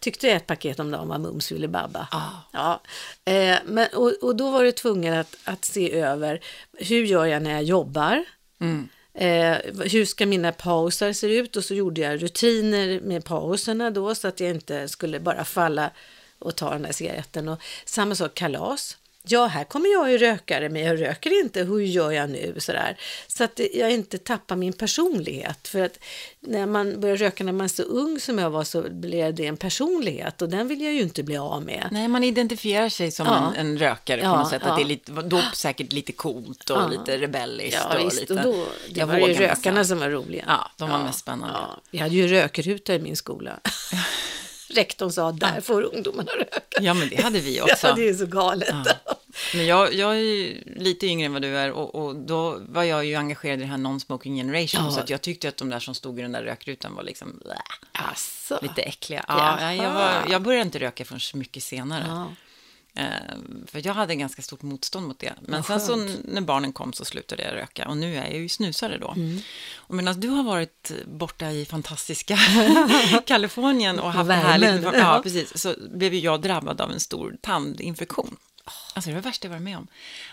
Tyckte 0.00 0.30
ett 0.30 0.46
paket 0.46 0.80
om 0.80 0.90
dagen 0.90 1.08
var 1.08 1.18
mums 1.18 1.46
filibabba. 1.48 2.08
Ja. 2.52 2.82
Eh, 3.24 3.58
men, 3.64 3.88
och, 3.94 4.12
och 4.22 4.36
då 4.36 4.50
var 4.50 4.64
det 4.64 4.72
tvungen 4.72 5.14
att, 5.14 5.36
att 5.44 5.64
se 5.64 5.92
över 5.92 6.40
hur 6.72 7.04
gör 7.04 7.26
jag 7.26 7.42
när 7.42 7.50
jag 7.50 7.62
jobbar? 7.62 8.24
Mm. 8.60 8.88
Eh, 9.14 9.58
hur 9.92 10.04
ska 10.04 10.26
mina 10.26 10.52
pauser 10.52 11.12
se 11.12 11.26
ut? 11.26 11.56
Och 11.56 11.64
så 11.64 11.74
gjorde 11.74 12.00
jag 12.00 12.22
rutiner 12.22 13.00
med 13.00 13.24
pauserna 13.24 13.90
då 13.90 14.14
så 14.14 14.28
att 14.28 14.40
jag 14.40 14.50
inte 14.50 14.88
skulle 14.88 15.20
bara 15.20 15.44
falla 15.44 15.90
och 16.38 16.56
ta 16.56 16.70
den 16.70 16.82
där 16.82 16.92
cigaretten. 16.92 17.48
Och 17.48 17.62
samma 17.84 18.14
sak 18.14 18.34
kalas. 18.34 18.97
Ja, 19.30 19.46
här 19.46 19.64
kommer 19.64 19.92
jag 19.92 20.10
ju 20.12 20.18
rökare, 20.18 20.68
men 20.68 20.82
jag 20.82 21.00
röker 21.00 21.40
inte. 21.44 21.62
Hur 21.62 21.80
gör 21.80 22.10
jag 22.12 22.30
nu? 22.30 22.54
Sådär. 22.58 22.96
Så 23.26 23.44
att 23.44 23.60
jag 23.74 23.90
inte 23.92 24.18
tappar 24.18 24.56
min 24.56 24.72
personlighet. 24.72 25.68
För 25.68 25.80
att 25.84 25.98
när 26.40 26.66
man 26.66 27.00
börjar 27.00 27.16
röka 27.16 27.44
när 27.44 27.52
man 27.52 27.64
är 27.64 27.68
så 27.68 27.82
ung 27.82 28.20
som 28.20 28.38
jag 28.38 28.50
var 28.50 28.64
så 28.64 28.82
blev 28.90 29.34
det 29.34 29.46
en 29.46 29.56
personlighet 29.56 30.42
och 30.42 30.48
den 30.48 30.68
vill 30.68 30.80
jag 30.82 30.92
ju 30.92 31.00
inte 31.00 31.22
bli 31.22 31.36
av 31.36 31.62
med. 31.62 31.88
Nej, 31.90 32.08
man 32.08 32.24
identifierar 32.24 32.88
sig 32.88 33.10
som 33.10 33.26
Ja. 33.26 33.52
en, 33.56 33.66
en 33.66 33.78
rökare 33.78 34.20
på 34.20 34.26
Ja, 34.26 34.38
något 34.38 34.50
sätt. 34.50 34.62
ja. 34.64 34.70
Att 34.70 34.76
det 34.78 34.82
är 34.82 34.88
lite, 34.88 35.12
då 35.12 35.40
säkert 35.54 35.92
lite 35.92 36.12
coolt 36.12 36.70
och 36.70 36.90
lite 36.90 37.18
rebelliskt. 37.18 37.78
Ja, 37.90 37.98
och 37.98 38.14
lite, 38.14 38.34
Och 38.34 38.40
då, 38.42 38.52
det 38.88 39.00
jag 39.00 39.06
var 39.06 39.18
ju 39.18 39.34
rökarna 39.34 39.48
nästan. 39.78 39.84
som 39.84 39.98
var 39.98 40.08
roliga. 40.10 40.44
Ja, 40.46 40.70
de 40.76 40.90
var 40.90 40.98
mest 40.98 41.18
spännande. 41.20 41.58
Vi 41.90 41.98
hade 41.98 42.14
ju 42.14 42.28
rökruta 42.28 42.94
i 42.94 42.98
min 42.98 43.16
skola. 43.16 43.60
Rektorn 44.68 45.12
sa, 45.12 45.32
där 45.32 45.60
får 45.60 45.82
ungdomarna 45.82 46.30
röka. 46.32 46.60
Ja, 46.80 46.94
men 46.94 47.08
det 47.08 47.22
hade 47.22 47.40
vi 47.40 47.60
också. 47.62 47.86
Ja, 47.86 47.92
det 47.94 48.08
är 48.08 48.14
så 48.14 48.26
galet. 48.26 48.74
Men 49.54 49.66
jag, 49.66 49.94
jag 49.94 50.10
är 50.10 50.20
ju 50.20 50.62
lite 50.76 51.06
yngre 51.06 51.26
än 51.26 51.32
vad 51.32 51.42
du 51.42 51.56
är 51.56 51.70
och, 51.70 51.94
och 51.94 52.16
då 52.16 52.58
var 52.68 52.82
jag 52.82 53.04
ju 53.04 53.14
engagerad 53.14 53.58
i 53.58 53.62
den 53.62 53.70
här 53.70 53.78
non-smoking 53.78 54.36
generation. 54.36 54.84
Ja. 54.84 54.90
Så 54.90 55.00
att 55.00 55.10
jag 55.10 55.20
tyckte 55.20 55.48
att 55.48 55.56
de 55.56 55.68
där 55.70 55.80
som 55.80 55.94
stod 55.94 56.18
i 56.18 56.22
den 56.22 56.32
där 56.32 56.42
rökrutan 56.42 56.94
var 56.94 57.02
liksom 57.02 57.40
Asså. 57.92 58.58
lite 58.62 58.82
äckliga. 58.82 59.24
Ja, 59.28 59.72
jag, 59.74 59.94
var, 59.94 60.26
jag 60.30 60.42
började 60.42 60.64
inte 60.64 60.78
röka 60.78 61.04
förrän 61.04 61.20
mycket 61.34 61.62
senare. 61.62 62.34
Eh, 62.98 63.36
för 63.66 63.86
jag 63.86 63.94
hade 63.94 64.14
ganska 64.14 64.42
stort 64.42 64.62
motstånd 64.62 65.06
mot 65.06 65.18
det. 65.18 65.34
Men 65.40 65.62
sen 65.62 65.80
så 65.80 65.96
när 66.24 66.40
barnen 66.40 66.72
kom 66.72 66.92
så 66.92 67.04
slutade 67.04 67.42
jag 67.42 67.54
röka 67.54 67.88
och 67.88 67.96
nu 67.96 68.16
är 68.16 68.24
jag 68.24 68.36
ju 68.36 68.48
snusare 68.48 68.98
då. 68.98 69.12
Mm. 69.16 69.38
Och 69.76 69.94
medan 69.94 70.20
du 70.20 70.28
har 70.28 70.42
varit 70.42 70.92
borta 71.06 71.50
i 71.50 71.64
fantastiska 71.64 72.38
Kalifornien 73.26 73.98
och 73.98 74.12
haft 74.12 74.28
det 74.28 74.34
härligt, 74.34 74.82
ja, 74.82 74.96
ja. 74.96 75.20
precis, 75.22 75.62
så 75.62 75.74
blev 75.90 76.14
ju 76.14 76.20
jag 76.20 76.42
drabbad 76.42 76.80
av 76.80 76.90
en 76.90 77.00
stor 77.00 77.36
tandinfektion. 77.40 78.36
Alltså 78.94 79.10
det 79.10 79.14
var 79.14 79.22
det 79.22 79.28
värsta 79.28 79.46
jag 79.46 79.50
varit 79.50 79.62
med 79.62 79.76
om. 79.76 79.86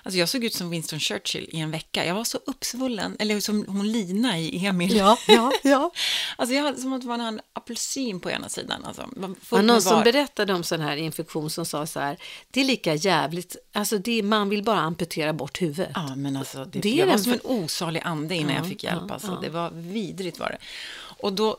Alltså 0.03 0.19
jag 0.19 0.29
såg 0.29 0.43
ut 0.43 0.53
som 0.53 0.69
Winston 0.69 0.99
Churchill 0.99 1.49
i 1.51 1.59
en 1.59 1.71
vecka. 1.71 2.05
Jag 2.05 2.15
var 2.15 2.23
så 2.23 2.39
uppsvullen, 2.45 3.15
eller 3.19 3.39
som 3.39 3.65
hon 3.67 3.91
Lina 3.91 4.39
i 4.39 4.65
Emil. 4.65 4.95
Ja, 4.95 5.17
ja, 5.27 5.51
ja. 5.63 5.91
Alltså 6.37 6.55
jag 6.55 6.63
hade 6.63 6.81
som 6.81 6.93
att 6.93 7.03
man 7.03 7.19
hade 7.19 7.37
en 7.37 7.41
apelsin 7.53 8.19
på 8.19 8.29
ena 8.31 8.49
sidan. 8.49 8.85
Alltså, 8.85 9.09
var 9.15 9.27
fullt 9.27 9.51
var 9.51 9.61
någon 9.61 9.81
som 9.81 10.03
berättade 10.03 10.53
om 10.53 10.63
sån 10.63 10.81
här 10.81 10.97
infektion 10.97 11.49
som 11.49 11.65
sa 11.65 11.87
så 11.87 11.99
här, 11.99 12.17
det 12.51 12.61
är 12.61 12.65
lika 12.65 12.95
jävligt, 12.95 13.55
alltså 13.73 13.97
det, 13.97 14.23
man 14.23 14.49
vill 14.49 14.63
bara 14.63 14.79
amputera 14.79 15.33
bort 15.33 15.61
huvudet. 15.61 15.91
Ja, 15.95 16.15
men 16.15 16.37
alltså, 16.37 16.65
det, 16.65 16.79
Det 16.79 16.89
är 16.89 16.95
jag 16.99 17.07
var 17.07 17.17
som 17.17 17.33
en 17.33 17.39
osalig 17.43 18.01
ande 18.05 18.35
innan 18.35 18.51
Ja, 18.51 18.57
jag 18.57 18.67
fick 18.67 18.83
hjälp. 18.83 19.03
ja, 19.07 19.13
alltså. 19.13 19.31
ja. 19.31 19.39
Det 19.41 19.49
var 19.49 19.69
vidrigt 19.71 20.39
var 20.39 20.49
det. 20.49 20.57
Och 20.97 21.33
då 21.33 21.57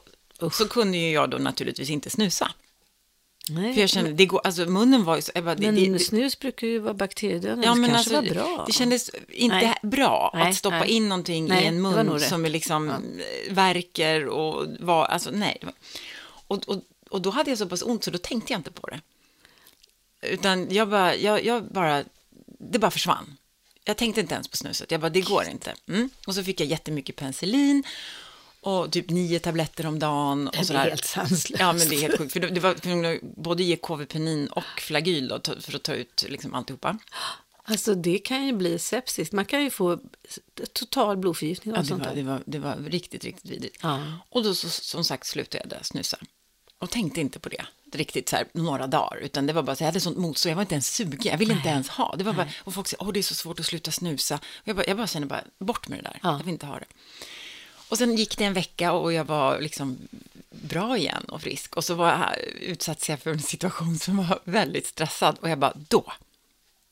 så 0.52 0.68
kunde 0.68 0.98
ju 0.98 1.10
jag 1.10 1.30
då 1.30 1.38
naturligtvis 1.38 1.90
inte 1.90 2.10
snusa. 2.10 2.50
Nej, 3.50 3.74
För 3.74 3.80
jag 3.80 3.90
kände, 3.90 4.12
det 4.12 4.26
går, 4.26 4.40
alltså 4.44 4.66
munnen 4.66 5.04
var 5.04 5.16
ju 5.16 5.22
så... 5.22 5.32
Jag 5.34 5.44
bara, 5.44 5.54
det, 5.54 5.66
men 5.66 5.74
det, 5.74 5.88
det, 5.88 5.98
snus 5.98 6.38
brukar 6.38 6.66
ju 6.66 6.78
vara 6.78 6.94
bakteriedödande, 6.94 7.66
ja, 7.66 7.74
men 7.74 7.90
kanske 7.90 8.16
alltså, 8.16 8.34
var 8.34 8.42
bra. 8.42 8.64
det 8.66 8.72
kändes 8.72 9.10
inte 9.28 9.56
Nej. 9.56 9.74
bra 9.82 10.30
Nej, 10.34 10.50
att 10.50 10.56
stoppa 10.56 10.78
nej. 10.78 10.88
in 10.88 11.08
någonting 11.08 11.52
i 11.52 11.64
en 11.64 11.82
mun 11.82 12.20
som 12.20 12.44
är 12.44 12.48
liksom 12.48 12.90
eh, 12.90 13.54
verkar 13.54 14.26
och 14.26 14.66
var, 14.80 15.04
alltså 15.04 15.30
nej. 15.30 15.62
Och, 16.46 16.68
och, 16.68 16.82
och 17.10 17.22
då 17.22 17.30
hade 17.30 17.50
jag 17.50 17.58
så 17.58 17.66
pass 17.66 17.82
ont 17.82 18.04
så 18.04 18.10
då 18.10 18.18
tänkte 18.18 18.52
jag 18.52 18.58
inte 18.58 18.70
på 18.70 18.86
det. 18.86 19.00
Utan 20.22 20.70
jag 20.70 20.88
bara, 20.88 21.16
jag, 21.16 21.44
jag 21.44 21.64
bara, 21.64 22.04
det 22.58 22.78
bara 22.78 22.90
försvann. 22.90 23.36
Jag 23.84 23.96
tänkte 23.96 24.20
inte 24.20 24.34
ens 24.34 24.48
på 24.48 24.56
snuset, 24.56 24.90
jag 24.90 25.00
bara, 25.00 25.10
det 25.10 25.20
går 25.20 25.44
inte. 25.48 25.74
Mm. 25.88 26.10
Och 26.26 26.34
så 26.34 26.44
fick 26.44 26.60
jag 26.60 26.68
jättemycket 26.68 27.16
penicillin. 27.16 27.84
Och 28.66 28.92
typ 28.92 29.10
nio 29.10 29.38
tabletter 29.38 29.86
om 29.86 29.98
dagen. 29.98 30.46
Och 30.48 30.52
Det 30.52 30.58
är 30.58 30.64
sådär. 30.64 30.80
helt 30.84 31.04
sanslöst. 31.04 31.50
Ja, 31.60 31.72
men 31.72 31.88
det 31.88 31.94
är 31.96 32.00
helt 32.00 32.18
sjukt. 32.18 32.32
För 32.32 32.40
det 32.40 32.48
det 32.48 32.60
var 32.60 33.40
både 33.42 33.62
ge 33.62 33.76
KV-penin 33.76 34.46
och 34.48 34.64
flagyl 34.80 35.28
då, 35.28 35.40
för 35.60 35.76
att 35.76 35.82
ta 35.82 35.94
ut 35.94 36.24
liksom 36.28 36.54
alltihopa. 36.54 36.98
Alltså 37.64 37.94
det 37.94 38.18
kan 38.18 38.46
ju 38.46 38.52
bli 38.52 38.78
sepsis. 38.78 39.32
Man 39.32 39.44
kan 39.44 39.62
ju 39.64 39.70
få 39.70 39.98
total 40.72 41.16
blodförgiftning 41.16 41.72
och 41.74 41.78
Ja, 41.78 41.82
det, 41.82 41.88
sånt 41.88 42.00
var, 42.02 42.08
där. 42.08 42.16
det, 42.16 42.22
var, 42.22 42.42
det 42.46 42.58
var 42.58 42.76
riktigt, 42.76 43.24
riktigt 43.24 43.50
vidrigt. 43.50 43.78
Ja. 43.82 44.02
Och 44.30 44.42
då 44.44 44.54
så, 44.54 44.68
som 44.68 45.04
sagt 45.04 45.26
slutade 45.26 45.76
jag 45.76 45.86
snusa. 45.86 46.18
Och 46.78 46.90
tänkte 46.90 47.20
inte 47.20 47.38
på 47.38 47.48
det 47.48 47.66
riktigt 47.92 48.28
så 48.28 48.36
här 48.36 48.46
några 48.52 48.86
dagar, 48.86 49.16
utan 49.16 49.46
det 49.46 49.52
var 49.52 49.62
bara 49.62 49.76
så 49.76 49.82
jag 49.82 49.86
hade 49.88 50.00
sånt 50.00 50.16
motstånd, 50.18 50.50
jag 50.50 50.56
var 50.56 50.62
inte 50.62 50.74
ens 50.74 50.94
sugen, 50.94 51.20
jag 51.24 51.38
ville 51.38 51.52
inte 51.54 51.68
ens 51.68 51.88
ha. 51.88 52.14
Det 52.18 52.24
var 52.24 52.32
bara, 52.32 52.48
och 52.64 52.74
folk 52.74 52.88
säger, 52.88 53.02
åh 53.02 53.12
det 53.12 53.20
är 53.20 53.22
så 53.22 53.34
svårt 53.34 53.60
att 53.60 53.66
sluta 53.66 53.90
snusa. 53.90 54.34
Och 54.34 54.40
jag, 54.64 54.76
bara, 54.76 54.86
jag 54.86 54.96
bara 54.96 55.06
känner 55.06 55.26
bara, 55.26 55.44
bort 55.58 55.88
med 55.88 55.98
det 55.98 56.02
där, 56.02 56.18
Ja. 56.22 56.32
jag 56.32 56.44
vill 56.44 56.52
inte 56.52 56.66
ha 56.66 56.78
det. 56.78 56.86
Och 57.88 57.98
sen 57.98 58.16
gick 58.16 58.38
det 58.38 58.44
en 58.44 58.52
vecka 58.52 58.92
och 58.92 59.12
jag 59.12 59.24
var 59.24 59.60
liksom 59.60 59.98
bra 60.50 60.98
igen 60.98 61.24
och 61.24 61.42
frisk. 61.42 61.76
Och 61.76 61.84
så 61.84 61.94
var 61.94 62.08
jag, 62.08 62.38
utsattes 62.60 63.08
jag 63.08 63.20
för 63.20 63.30
en 63.30 63.42
situation 63.42 63.98
som 63.98 64.16
var 64.16 64.40
väldigt 64.44 64.86
stressad. 64.86 65.38
Och 65.40 65.50
jag 65.50 65.58
bara, 65.58 65.72
då, 65.88 66.12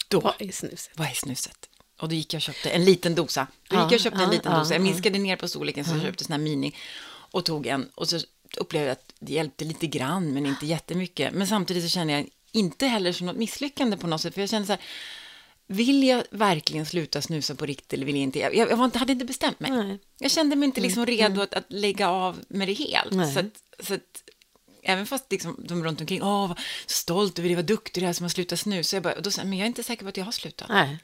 då, 0.08 0.20
Vad 0.20 0.34
är 0.38 0.52
snuset? 0.52 0.90
vad 0.94 1.08
är 1.08 1.14
snuset? 1.14 1.68
Och 2.00 2.08
då 2.08 2.14
gick 2.14 2.34
jag 2.34 2.38
och 2.38 2.42
köpte 2.42 2.70
en 2.70 2.84
liten 2.84 3.14
dosa. 3.14 3.46
Då 3.68 3.76
gick 3.76 3.84
jag 3.84 3.92
och 3.92 4.00
köpte 4.00 4.22
en 4.22 4.30
liten 4.30 4.52
dosa. 4.52 4.74
Jag 4.74 4.80
ja. 4.80 4.84
minskade 4.84 5.18
ner 5.18 5.36
på 5.36 5.48
storleken 5.48 5.84
så 5.84 5.94
jag 5.94 6.02
köpte 6.02 6.24
sån 6.24 6.32
här 6.32 6.40
mini. 6.40 6.74
Och 7.06 7.44
tog 7.44 7.66
en. 7.66 7.88
Och 7.94 8.08
så 8.08 8.20
upplevde 8.56 8.86
jag 8.86 8.92
att 8.92 9.12
det 9.18 9.32
hjälpte 9.32 9.64
lite 9.64 9.86
grann, 9.86 10.32
men 10.32 10.46
inte 10.46 10.66
jättemycket. 10.66 11.34
Men 11.34 11.46
samtidigt 11.46 11.82
så 11.82 11.88
känner 11.88 12.14
jag 12.14 12.28
inte 12.52 12.86
heller 12.86 13.12
som 13.12 13.26
något 13.26 13.36
misslyckande 13.36 13.96
på 13.96 14.06
något 14.06 14.20
sätt. 14.20 14.34
För 14.34 14.40
jag 14.40 14.50
kände 14.50 14.66
så 14.66 14.72
här, 14.72 14.82
vill 15.66 16.02
jag 16.04 16.24
verkligen 16.30 16.86
sluta 16.86 17.22
snusa 17.22 17.54
på 17.54 17.66
riktigt 17.66 17.92
eller 17.92 18.06
vill 18.06 18.14
jag 18.14 18.22
inte? 18.22 18.38
Jag, 18.38 18.56
jag 18.56 18.76
var 18.76 18.84
inte, 18.84 18.98
hade 18.98 19.12
inte 19.12 19.24
bestämt 19.24 19.60
mig. 19.60 19.70
Nej. 19.70 19.98
Jag 20.18 20.30
kände 20.30 20.56
mig 20.56 20.66
inte 20.66 20.80
liksom 20.80 21.06
redo 21.06 21.40
att, 21.42 21.54
att 21.54 21.64
lägga 21.68 22.08
av 22.08 22.38
med 22.48 22.68
det 22.68 22.72
helt. 22.74 23.12
Nej. 23.12 23.32
Så 23.34 23.40
att, 23.40 23.86
så 23.86 23.94
att, 23.94 24.22
även 24.82 25.06
fast 25.06 25.32
liksom, 25.32 25.64
de 25.68 25.84
runt 25.84 26.00
omkring, 26.00 26.22
åh, 26.22 26.48
vad 26.48 26.58
stolt 26.86 27.38
över 27.38 27.48
det, 27.48 27.54
vad 27.54 27.64
duktig 27.64 28.02
du 28.02 28.06
är 28.06 28.12
som 28.12 28.24
har 28.24 28.28
slutat 28.30 28.60
snusa. 28.60 28.96
Jag 28.96 29.02
bara, 29.02 29.20
då, 29.20 29.30
jag, 29.36 29.46
men 29.46 29.58
jag 29.58 29.64
är 29.64 29.68
inte 29.68 29.82
säker 29.82 30.02
på 30.02 30.08
att 30.08 30.16
jag 30.16 30.24
har 30.24 30.32
slutat. 30.32 30.68
Nej. 30.68 30.98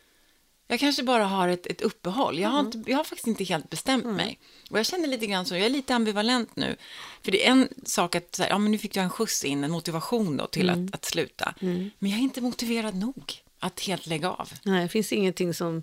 Jag 0.67 0.81
kanske 0.81 1.02
bara 1.02 1.25
har 1.26 1.49
ett, 1.49 1.67
ett 1.67 1.81
uppehåll. 1.81 2.38
Jag 2.38 2.49
har, 2.49 2.61
Mm. 2.61 2.73
inte, 2.79 2.90
jag 2.90 2.97
har 2.99 3.05
faktiskt 3.05 3.26
inte 3.26 3.45
helt 3.45 3.71
bestämt 3.71 4.05
mig. 4.07 4.38
Och 4.71 4.79
jag 4.79 4.87
känner 4.87 5.09
lite 5.09 5.26
grann 5.26 5.47
så, 5.47 5.55
jag 5.57 5.67
är 5.67 5.71
lite 5.71 5.95
ambivalent 5.95 6.57
nu. 6.57 6.76
För 7.23 7.33
det 7.33 7.47
är 7.47 7.50
en 7.50 7.69
sak 7.85 8.14
att, 8.14 8.35
så 8.35 8.43
här, 8.43 8.50
ja 8.50 8.59
men 8.59 8.73
nu 8.73 8.79
fick 8.79 8.95
du 8.95 9.00
en 9.00 9.11
skjuts 9.11 9.45
in, 9.45 9.64
en 9.64 9.71
motivation 9.71 10.37
då 10.37 10.47
till 10.47 10.69
Mm. 10.69 10.87
att, 10.87 10.95
att 10.95 11.05
sluta. 11.05 11.55
Men 11.99 12.11
jag 12.11 12.19
är 12.19 12.23
inte 12.23 12.40
motiverad 12.40 12.95
nog 12.95 13.35
att 13.61 13.81
helt 13.81 14.07
lägga 14.07 14.31
av 14.31 14.49
Nej, 14.62 14.83
det 14.83 14.88
finns 14.88 15.12
ingenting 15.12 15.55
som, 15.55 15.83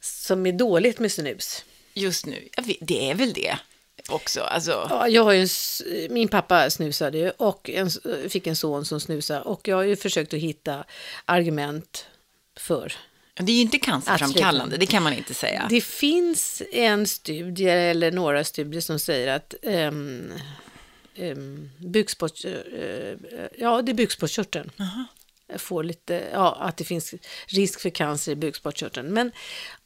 som 0.00 0.46
är 0.46 0.52
dåligt 0.52 0.98
med 0.98 1.12
snus. 1.12 1.64
just 1.94 2.26
nu. 2.26 2.48
Vet, 2.62 2.76
det 2.80 3.10
är 3.10 3.14
väl 3.14 3.32
det 3.32 3.58
också. 4.08 4.40
Alltså, 4.40 4.86
Ja, 4.90 5.08
jag 5.08 5.24
har 5.24 5.34
en, 5.34 5.48
min 6.10 6.28
pappa 6.28 6.70
snusade 6.70 7.18
ju 7.18 7.30
och 7.30 7.70
en, 7.70 7.90
fick 8.28 8.46
en 8.46 8.56
son 8.56 8.84
som 8.84 9.00
snusade 9.00 9.40
och 9.40 9.68
jag 9.68 9.76
har 9.76 9.82
ju 9.82 9.96
försökt 9.96 10.34
att 10.34 10.40
hitta 10.40 10.84
argument 11.24 12.06
för. 12.56 12.92
det 13.34 13.52
är 13.52 13.56
ju 13.56 13.62
inte 13.62 13.78
cancerframkallande, 13.78 14.76
det 14.76 14.86
kan 14.86 15.02
man 15.02 15.12
inte 15.12 15.34
säga. 15.34 15.66
Det 15.70 15.80
finns 15.80 16.62
en 16.72 17.06
studie 17.06 17.68
eller 17.68 18.12
några 18.12 18.44
studier 18.44 18.80
som 18.80 18.98
säger 18.98 19.36
att 19.36 19.54
um, 19.62 20.32
um, 21.16 21.70
bukspott, 21.78 22.44
eh, 22.44 22.52
ja, 23.58 23.82
det 23.82 23.92
är 23.92 23.94
bukspottkörteln. 23.94 24.70
Får 25.56 25.84
lite, 25.84 26.28
ja, 26.32 26.56
att 26.60 26.76
det 26.76 26.84
finns 26.84 27.14
risk 27.46 27.80
för 27.80 27.90
cancer 27.90 28.32
i 28.32 28.36
bukspottkörteln. 28.36 29.08
Men 29.08 29.32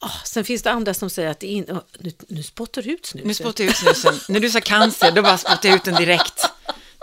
oh, 0.01 0.23
sen 0.25 0.45
finns 0.45 0.63
det 0.63 0.71
andra 0.71 0.93
som 0.93 1.09
säger 1.09 1.29
att 1.29 1.39
det 1.39 1.47
in, 1.47 1.63
oh, 1.63 1.79
nu, 1.99 2.11
nu 2.27 2.43
spottar 2.43 2.81
du 2.81 2.91
ut 2.91 3.05
snusen. 3.05 3.27
Nu 3.27 3.33
spottar 3.33 3.63
jag 3.63 3.71
ut 3.71 3.77
snusen. 3.77 4.13
När 4.29 4.39
du 4.39 4.49
sa 4.49 4.61
cancer, 4.61 5.11
då 5.11 5.21
bara 5.21 5.37
spottade 5.37 5.67
jag 5.67 5.75
ut 5.75 5.83
den 5.83 5.95
direkt. 5.95 6.52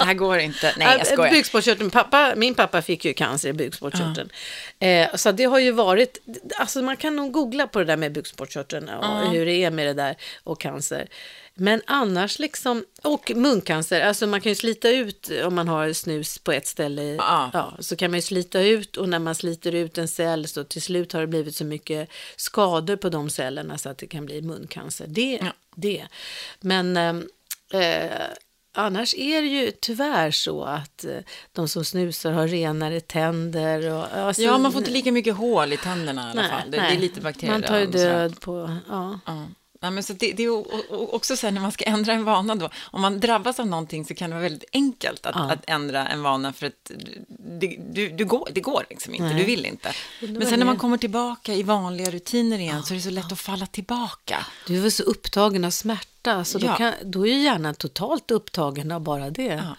Det 0.01 0.07
här 0.07 0.15
går 0.15 0.39
inte. 0.39 0.75
Nej, 0.79 0.89
jag 0.89 1.01
Äh, 1.07 1.13
skojar. 1.13 1.31
Bukspottkörteln, 1.33 1.91
pappa, 1.91 2.33
min 2.37 2.55
pappa 2.55 2.83
fick 2.83 3.05
ju 3.05 3.13
cancer 3.15 3.49
i 3.49 3.53
bukspottkörteln. 3.53 4.31
Eh, 4.79 5.15
så 5.15 5.33
det 5.33 5.45
har 5.45 5.59
ju 5.59 5.71
varit, 5.73 6.19
alltså 6.59 6.83
man 6.83 6.97
kan 6.97 7.17
nog 7.17 7.33
googla 7.33 7.67
på 7.67 7.79
det 7.79 7.85
där 7.85 7.97
med 7.97 8.13
bukspottkörteln 8.13 8.89
och 8.89 9.31
hur 9.31 9.47
det 9.47 9.53
är 9.65 9.71
med 9.71 9.87
det 9.87 9.95
där 9.95 10.17
och 10.45 10.61
cancer. 10.61 11.09
Men 11.55 11.83
annars 11.87 12.39
liksom, 12.39 12.85
och 13.03 13.33
muncancer, 13.35 14.01
alltså 14.01 14.27
man 14.27 14.41
kan 14.41 14.51
ju 14.53 14.57
slita 14.57 14.89
ut 14.91 15.31
om 15.45 15.55
man 15.55 15.69
har 15.69 15.93
snus 15.93 16.39
på 16.39 16.53
ett 16.53 16.67
ställe, 16.67 17.03
Ja. 17.03 17.51
ja, 17.53 17.73
så 17.81 17.97
kan 17.97 18.11
man 18.11 18.19
ju 18.19 18.23
slita 18.23 18.61
ut 18.61 18.97
och 18.97 19.09
när 19.09 19.19
man 19.19 19.35
sliter 19.35 19.75
ut 19.75 19.99
en 19.99 20.09
cell 20.09 20.49
så 20.49 20.65
till 20.65 20.83
slut 20.83 21.13
har 21.13 21.21
det 21.21 21.27
blivit 21.27 21.57
så 21.57 21.65
mycket 21.65 22.09
skador 22.37 22.97
på 22.97 23.09
de 23.09 23.31
cellerna 23.31 23.79
så 23.79 23.89
att 23.89 23.99
det 23.99 24.07
kan 24.07 24.27
bli 24.27 24.43
muncancer. 24.43 25.07
Det, 25.09 25.39
Ja. 25.43 25.53
det. 25.75 26.07
Men 26.61 26.97
ehm, 26.97 27.29
eh, 27.73 28.11
annars 28.73 29.15
är 29.15 29.43
det 29.43 29.49
ju 29.49 29.73
tyvärr 29.81 30.31
så 30.31 30.65
att 30.65 31.05
eh, 31.05 31.17
de 31.53 31.69
som 31.69 31.85
snusar 31.85 32.33
har 32.33 32.49
renare 32.49 33.01
tänder. 33.01 33.93
Och, 33.93 34.17
alltså, 34.17 34.43
Ja, 34.43 34.59
man 34.59 34.73
får 34.73 34.79
inte 34.79 34.91
lika 34.91 35.13
mycket 35.13 35.37
hål 35.37 35.73
i 35.73 35.77
tänderna 35.77 36.23
i 36.23 36.31
alla 36.31 36.43
nej, 36.43 36.51
fall. 36.51 36.71
Det, 36.71 36.77
det 36.77 36.87
är 36.87 36.99
lite 36.99 37.21
bakterier. 37.21 37.53
Man 37.53 37.63
tar 37.63 37.79
ju 37.79 37.87
död 37.87 38.41
på, 38.41 38.79
ja. 38.89 39.19
Ja. 39.27 39.47
Nej, 39.83 39.91
men 39.91 40.03
så 40.03 40.13
det, 40.13 40.33
det 40.33 40.43
är 40.43 41.15
också 41.15 41.37
så 41.37 41.47
här 41.47 41.53
när 41.53 41.61
man 41.61 41.73
ska 41.73 41.85
ändra 41.85 42.13
en 42.13 42.25
vana 42.25 42.55
då, 42.55 42.71
om 42.83 43.01
man 43.01 43.21
drabbas 43.21 43.61
av 43.61 43.67
någonting 43.67 44.05
så 44.05 44.15
kan 44.15 44.31
det 44.31 44.37
vara 44.37 44.43
väldigt 44.43 44.71
enkelt 44.73 45.27
att, 45.27 45.35
Ja. 45.35 45.53
att 45.53 45.65
ändra 45.67 46.09
en 46.09 46.23
vana 46.23 46.53
för 46.53 46.67
att 46.67 46.91
det, 47.61 47.77
du, 47.93 48.09
du 48.09 48.25
går, 48.25 48.49
det 48.53 48.61
går 48.61 48.85
liksom 48.91 49.15
inte, 49.15 49.27
Nej. 49.29 49.39
du 49.39 49.45
vill 49.45 49.67
inte. 49.67 49.93
Men 50.21 50.35
var 50.35 50.47
sen 50.47 50.59
när 50.59 50.67
man 50.67 50.77
kommer 50.77 50.97
tillbaka 50.97 51.55
i 51.55 51.63
vanliga 51.63 52.11
rutiner 52.11 52.59
igen 52.59 52.83
så 52.83 52.95
är 52.95 52.97
det 52.97 53.03
så 53.03 53.11
lätt 53.11 53.33
att 53.33 53.41
falla 53.41 53.67
tillbaka. 53.67 54.47
Du 54.67 54.77
är 54.77 54.81
väl 54.81 54.93
så 54.93 55.03
upptagen 55.03 55.65
av 55.65 55.71
smärta 55.71 56.45
så 56.45 56.59
då, 56.59 56.67
Ja. 56.67 56.77
kan, 56.77 56.93
då 57.05 57.27
är 57.27 57.31
ju 57.33 57.39
hjärnan 57.43 57.75
totalt 57.75 58.31
upptagen 58.31 58.93
av 58.93 59.01
bara 59.01 59.31
det. 59.31 59.45
Ja. 59.45 59.77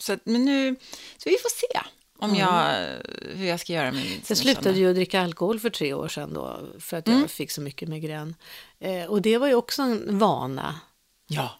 Så, 0.00 0.12
att, 0.12 0.20
men 0.26 0.44
nu, 0.44 0.76
så 1.16 1.28
vi 1.28 1.36
får 1.42 1.50
se 1.50 1.80
om 2.22 2.34
jag, 2.36 2.86
hur 3.34 3.46
jag 3.46 3.60
ska 3.60 3.72
göra 3.72 3.92
med 3.92 4.04
min 4.04 4.20
Jag 4.28 4.38
slutade 4.38 4.78
ju 4.78 4.88
att 4.90 4.94
dricka 4.94 5.20
alkohol 5.20 5.60
för 5.60 5.70
tre 5.70 5.94
år 5.94 6.08
sedan 6.08 6.34
då, 6.34 6.60
för 6.80 6.96
att 6.96 7.06
jag 7.06 7.16
Mm. 7.16 7.28
fick 7.28 7.50
så 7.50 7.60
mycket 7.60 7.88
migrän. 7.88 8.34
Eh, 8.80 9.04
och 9.04 9.22
det 9.22 9.38
var 9.38 9.48
ju 9.48 9.54
också 9.54 9.82
en 9.82 10.18
vana. 10.18 10.80
Ja, 11.26 11.50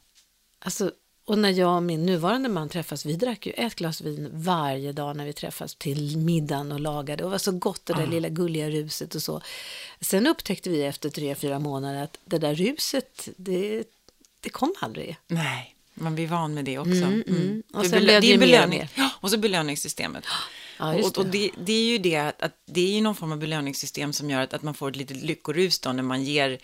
Alltså, 0.64 0.92
och 1.24 1.38
när 1.38 1.50
jag 1.50 1.76
och 1.76 1.82
min 1.82 2.06
nuvarande 2.06 2.48
man 2.48 2.68
träffas, 2.68 3.06
vi 3.06 3.16
drack 3.16 3.46
ju 3.46 3.52
ett 3.52 3.74
glas 3.74 4.00
vin 4.00 4.28
varje 4.32 4.92
dag 4.92 5.16
när 5.16 5.24
vi 5.24 5.32
träffas 5.32 5.74
till 5.74 6.16
middagen 6.18 6.72
och 6.72 6.80
lagade. 6.80 7.24
Och 7.24 7.30
det 7.30 7.32
var 7.32 7.38
så 7.38 7.52
gott 7.52 7.86
det 7.86 7.92
där 7.94 8.06
lilla 8.06 8.28
gulliga 8.28 8.70
ruset 8.70 9.14
och 9.14 9.22
så. 9.22 9.40
Sen 10.00 10.26
upptäckte 10.26 10.70
vi 10.70 10.82
efter 10.84 11.10
tre, 11.10 11.34
fyra 11.34 11.58
månader 11.58 12.02
att 12.02 12.18
det 12.24 12.38
där 12.38 12.54
ruset, 12.54 13.28
det, 13.36 13.84
det 14.40 14.50
kom 14.50 14.74
aldrig. 14.80 15.16
nej, 15.26 15.71
man 15.94 16.14
blir 16.14 16.26
van 16.26 16.54
med 16.54 16.64
det 16.64 16.78
också. 16.78 16.90
Mm, 16.92 17.22
mm. 17.26 17.62
Och 17.74 17.82
För 17.82 17.90
sen 17.90 18.06
det 18.06 18.12
är 18.12 18.34
och 18.34 18.40
belöning. 18.40 18.78
mer. 18.78 18.88
Ja, 18.94 19.10
och 19.20 19.30
så 19.30 19.38
belöningssystemet. 19.38 20.24
Ja, 20.78 20.94
just 20.96 21.16
och 21.18 21.24
och 21.24 21.30
det, 21.30 21.50
det 21.64 21.72
är 21.72 21.84
ju 21.84 21.98
det 21.98 22.16
att, 22.16 22.42
att 22.42 22.52
det 22.66 22.80
är 22.80 22.94
ju 22.94 23.00
någon 23.00 23.14
form 23.14 23.32
av 23.32 23.38
belöningssystem 23.38 24.12
som 24.12 24.30
gör 24.30 24.40
att, 24.40 24.54
att 24.54 24.62
man 24.62 24.74
får 24.74 24.88
ett 24.90 24.96
litet 24.96 25.16
lyckorus 25.16 25.78
då 25.78 25.92
när 25.92 26.02
man 26.02 26.24
ger, 26.24 26.58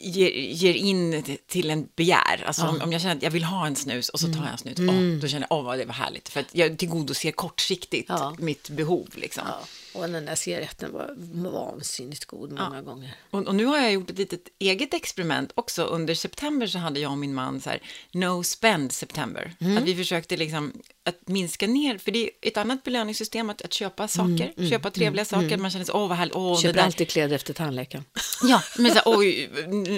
ger, 0.00 0.30
ger 0.30 0.74
in 0.74 1.22
till 1.46 1.70
en 1.70 1.88
begär. 1.96 2.44
Alltså 2.46 2.66
om, 2.66 2.80
om 2.82 2.92
jag 2.92 3.00
känner 3.00 3.16
att 3.16 3.22
jag 3.22 3.30
vill 3.30 3.44
ha 3.44 3.66
en 3.66 3.76
snus 3.76 4.08
och 4.08 4.20
så 4.20 4.26
tar 4.26 4.42
jag 4.42 4.52
en 4.52 4.58
snus, 4.58 4.78
åh, 4.78 5.20
då 5.20 5.28
känner 5.28 5.46
jag, 5.50 5.58
åh 5.58 5.64
vad 5.64 5.78
det 5.78 5.84
var 5.84 5.94
härligt. 5.94 6.28
För 6.28 6.40
att 6.40 6.46
jag 6.52 6.78
tillgodoser 6.78 7.30
kortsiktigt 7.30 8.08
Ja. 8.08 8.36
mitt 8.38 8.70
behov 8.70 9.08
liksom. 9.14 9.44
Ja, 9.46 9.60
och 9.94 10.08
den 10.08 10.24
där 10.24 10.34
cigaretten 10.34 10.92
var 10.92 11.14
vansinnigt 11.50 12.24
god 12.24 12.52
många 12.52 12.82
gånger. 12.82 13.14
Och, 13.30 13.46
och 13.46 13.54
nu 13.54 13.64
har 13.64 13.78
jag 13.78 13.92
gjort 13.92 14.10
ett 14.10 14.18
litet 14.18 14.40
eget 14.58 14.94
experiment 14.94 15.52
också. 15.54 15.84
Under 15.84 16.14
september 16.14 16.66
så 16.66 16.78
hade 16.78 17.00
jag 17.00 17.10
och 17.12 17.18
min 17.18 17.34
man 17.34 17.60
så 17.60 17.70
här, 17.70 17.82
no 18.12 18.42
spend 18.44 18.92
september. 18.92 19.52
Mm. 19.60 19.78
Att 19.78 19.84
vi 19.84 19.96
försökte 19.96 20.36
liksom 20.36 20.72
att 21.04 21.28
minska 21.28 21.66
ner, 21.66 21.98
för 21.98 22.10
det 22.10 22.24
är 22.24 22.30
ett 22.42 22.56
annat 22.56 22.84
belöningssystem 22.84 23.50
att, 23.50 23.62
att 23.62 23.72
köpa 23.72 24.08
saker, 24.08 24.68
köpa 24.70 24.90
trevliga 24.90 25.24
saker. 25.24 25.56
Man 25.56 25.70
känner 25.70 25.84
så, 25.84 25.92
åh 25.92 26.08
vad 26.08 26.16
härligt, 26.18 26.34
åh 26.36 26.48
Mm, 26.48 26.56
Köper 26.62 26.74
där. 26.74 26.82
alltid 26.84 27.08
kläder 27.08 27.36
efter 27.36 27.54
tandläkaren. 27.54 28.04
Ja, 28.42 28.62
men 28.78 28.90
så 28.90 28.94
här, 28.94 29.02
oj, 29.06 29.50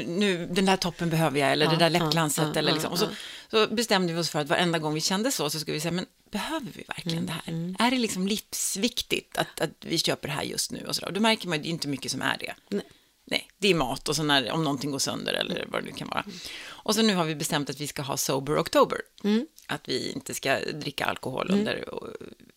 nu, 0.06 0.46
den 0.50 0.64
där 0.64 0.76
toppen 0.76 1.10
behöver 1.10 1.40
jag, 1.40 1.52
eller 1.52 1.66
Ja, 1.66 1.70
det 1.72 1.76
där 1.78 1.90
ja, 1.90 1.98
läppglanset, 2.04 2.44
ja, 2.54 2.58
eller 2.58 2.68
ja, 2.68 2.74
liksom. 2.74 2.92
Och 2.92 2.98
så, 2.98 3.06
så 3.50 3.66
bestämde 3.66 4.12
vi 4.12 4.18
oss 4.20 4.30
för 4.30 4.38
att 4.38 4.48
varenda 4.48 4.78
gång 4.78 4.94
vi 4.94 5.00
kände 5.00 5.32
så, 5.32 5.50
så 5.50 5.60
skulle 5.60 5.74
vi 5.74 5.80
säga, 5.80 5.92
men 5.92 6.06
behöver 6.30 6.66
vi 6.74 6.84
verkligen 6.88 7.26
det 7.26 7.32
här? 7.32 7.74
Är 7.86 7.90
det 7.90 7.98
liksom 7.98 8.26
livsviktigt 8.28 9.38
att, 9.38 9.60
att 9.60 9.70
vi 9.80 9.98
köper 9.98 10.28
det 10.28 10.34
här 10.34 10.42
just 10.42 10.72
nu? 10.72 10.84
Och 10.88 10.94
så 10.94 11.00
där? 11.00 11.08
Och 11.08 11.12
då 11.14 11.20
märker 11.20 11.48
man 11.48 11.56
att 11.56 11.62
det 11.62 11.68
är 11.68 11.70
inte 11.70 11.88
mycket 11.88 12.12
som 12.12 12.22
är 12.22 12.36
det. 12.40 12.54
Nej. 12.68 12.84
Nej, 13.24 13.48
det 13.58 13.68
är 13.68 13.74
mat 13.74 14.08
och 14.08 14.16
så 14.16 14.22
när, 14.22 14.50
om 14.50 14.64
någonting 14.64 14.90
går 14.90 14.98
sönder 14.98 15.32
eller 15.32 15.64
vad 15.68 15.82
det 15.82 15.86
nu 15.86 15.92
kan 15.96 16.08
vara. 16.08 16.24
Och 16.68 16.94
så 16.94 17.02
nu 17.02 17.14
har 17.14 17.24
vi 17.24 17.34
bestämt 17.34 17.70
att 17.70 17.80
vi 17.80 17.86
ska 17.86 18.02
ha 18.02 18.16
Sober 18.16 18.58
October. 18.58 18.98
Att 19.66 19.88
vi 19.88 20.12
inte 20.12 20.34
ska 20.34 20.58
dricka 20.60 21.04
alkohol 21.04 21.50
under 21.50 21.94
o- 21.94 22.06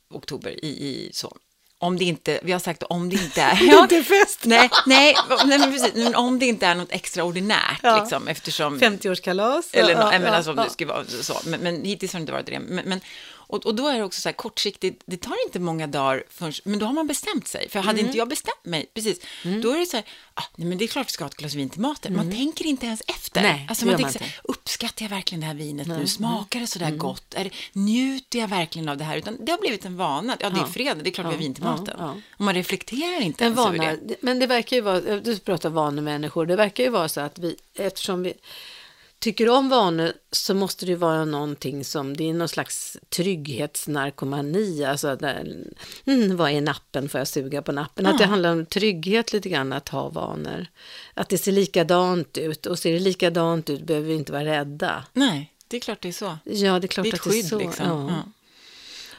oktober 0.10 0.65
i, 0.65 0.68
i 0.68 1.10
så. 1.13 1.38
Om 1.77 1.98
det 1.98 2.06
inte, 2.06 2.39
vi 2.44 2.51
har 2.51 2.60
sagt 2.60 2.84
om 2.84 3.10
det 3.10 3.15
inte 3.15 3.42
är... 3.51 3.63
Ja, 3.63 3.82
Inte 3.84 4.03
fest. 4.03 4.39
Nej, 4.46 4.70
nej, 4.86 5.15
nej 5.46 5.60
men 5.60 5.72
precis. 5.72 5.94
Men 5.94 6.15
om 6.15 6.39
det 6.39 6.46
inte 6.46 6.65
är 6.65 6.75
något 6.75 6.92
extraordinärt, 6.92 7.80
Ja. 7.84 8.00
liksom, 8.01 8.27
eftersom... 8.27 8.80
50-årskalas. 8.80 9.70
Eller 9.74 9.92
ja, 9.92 10.00
ja, 10.00 10.20
men 10.20 10.22
ja, 10.22 10.30
alltså, 10.30 10.51
om 10.51 10.58
ja. 10.58 10.63
det 10.63 10.70
skulle 10.70 10.89
vara 10.94 11.06
så. 11.06 11.39
Men, 11.46 11.60
men 11.60 11.84
hittills 11.86 12.13
har 12.13 12.20
det 12.20 12.22
inte 12.22 12.34
varit 12.34 12.46
det. 12.46 12.60
Men, 12.60 12.89
men, 12.89 13.01
Och, 13.54 13.66
och 13.66 13.76
då 13.76 13.88
är 13.88 13.98
det 13.98 14.04
också 14.04 14.22
så 14.22 14.30
här 14.30 14.34
kortsiktigt, 14.34 15.04
det 15.06 15.18
tar 15.18 15.36
inte 15.46 15.60
många 15.60 15.88
dagar 15.88 16.24
förrän, 16.30 16.54
men 16.64 16.80
då 16.80 16.86
har 16.86 16.94
man 16.94 17.08
bestämt 17.08 17.48
sig. 17.48 17.70
För 17.70 17.80
hade 17.80 18.00
Mm. 18.00 18.06
inte 18.06 18.18
jag 18.18 18.28
bestämt 18.30 18.66
mig, 18.66 18.86
precis, 18.94 19.20
då 19.62 19.72
är 19.72 19.80
det 19.80 19.86
så 19.86 19.98
här, 19.98 20.06
ah, 20.34 20.44
nej 20.56 20.68
men 20.68 20.78
det 20.78 20.86
är 20.86 20.88
klart 20.88 21.08
vi 21.08 21.12
ska 21.12 21.24
ha 21.24 21.30
ett 21.30 21.36
glas 21.36 21.54
vin 21.54 21.70
till 21.70 21.82
maten. 21.82 22.16
Man 22.16 22.32
tänker 22.32 22.66
inte 22.66 22.86
ens 22.86 23.02
efter. 23.08 23.40
Mm. 23.42 23.52
Nej, 23.56 23.66
alltså 23.70 23.86
man 23.86 23.92
tänker 23.96 24.04
man 24.06 24.14
så 24.14 24.20
här, 24.20 24.40
uppskattar 24.44 25.06
jag 25.06 25.10
verkligen 25.10 25.40
det 25.42 25.48
här 25.48 25.54
vinet 25.54 25.88
nu? 25.88 25.94
Mm. 25.94 26.08
Smakar 26.08 26.60
det 26.60 26.68
så 26.68 26.80
där 26.80 26.92
gott? 26.92 27.34
Är 27.34 27.44
det, 27.44 27.50
njuter 27.74 28.40
jag 28.40 28.48
verkligen 28.48 28.90
av 28.90 28.98
det 28.98 29.04
här? 29.04 29.18
Utan 29.18 29.38
det 29.46 29.52
har 29.52 29.60
blivit 29.60 29.86
en 29.86 29.98
vana. 29.98 30.38
Ja, 30.40 30.50
det 30.50 30.60
är 30.60 30.66
fredag, 30.66 31.04
det 31.04 31.10
är 31.10 31.12
klart 31.12 31.28
vi 31.28 31.32
har 31.32 31.38
vin 31.38 31.54
till 31.54 31.64
maten. 31.64 31.96
ja. 32.00 32.16
Och 32.38 32.42
man 32.46 32.54
reflekterar 32.54 33.22
inte 33.22 33.46
En 33.46 33.52
ens 33.54 33.68
över 33.68 33.78
vana, 33.78 33.98
det. 34.04 34.16
men 34.22 34.40
det 34.40 34.48
verkar 34.48 34.76
ju 34.76 34.82
vara, 34.82 35.00
du 35.20 35.40
pratar 35.40 35.70
vanemänniskor, 35.70 36.46
det 36.46 36.56
verkar 36.56 36.84
ju 36.84 36.90
vara 36.90 37.10
så 37.10 37.22
att 37.22 37.40
vi, 37.40 37.56
eftersom 37.76 38.24
vi 38.24 38.34
tycker 39.24 39.50
om 39.50 39.70
vanor 39.70 40.13
så 40.32 40.53
måste 40.53 40.86
det 40.86 40.96
vara 40.96 41.25
någonting 41.25 41.86
som, 41.86 42.18
det 42.18 42.30
är 42.30 42.34
någon 42.34 42.50
slags 42.50 42.98
trygghetsnarkomani, 43.10 44.86
alltså 44.86 45.15
där, 45.15 45.56
mm, 46.06 46.38
vad 46.38 46.51
är 46.51 46.62
nappen, 46.62 47.10
får 47.10 47.20
jag 47.20 47.27
suga 47.27 47.62
på 47.62 47.72
nappen? 47.72 48.06
Att 48.06 48.18
det 48.18 48.25
handlar 48.25 48.51
om 48.51 48.65
trygghet 48.65 49.34
lite 49.34 49.50
grann 49.50 49.74
att 49.74 49.89
ha 49.89 50.10
vanor. 50.10 50.65
Att 51.13 51.30
det 51.30 51.38
ser 51.38 51.51
likadant 51.51 52.38
ut 52.38 52.65
och 52.65 52.80
ser 52.80 52.94
det 52.94 53.00
likadant 53.00 53.70
ut 53.70 53.82
behöver 53.82 54.08
vi 54.08 54.13
inte 54.13 54.32
vara 54.32 54.46
rädda. 54.46 55.06
Nej, 55.13 55.53
det 55.68 55.77
är 55.77 55.82
klart 55.82 56.01
det 56.01 56.08
är 56.08 56.12
så. 56.12 56.38
Ja, 56.44 56.80
det 56.80 56.86
är 56.86 56.88
klart 56.88 57.03
Det 57.03 57.10
är 57.10 57.13
ett 57.13 57.20
att 57.20 57.24
det 57.24 57.30
är 57.30 57.34
skydd 57.34 57.46
så. 57.46 57.60
liksom. 57.60 57.86
Ja. 57.88 58.08
Ja. 58.10 58.32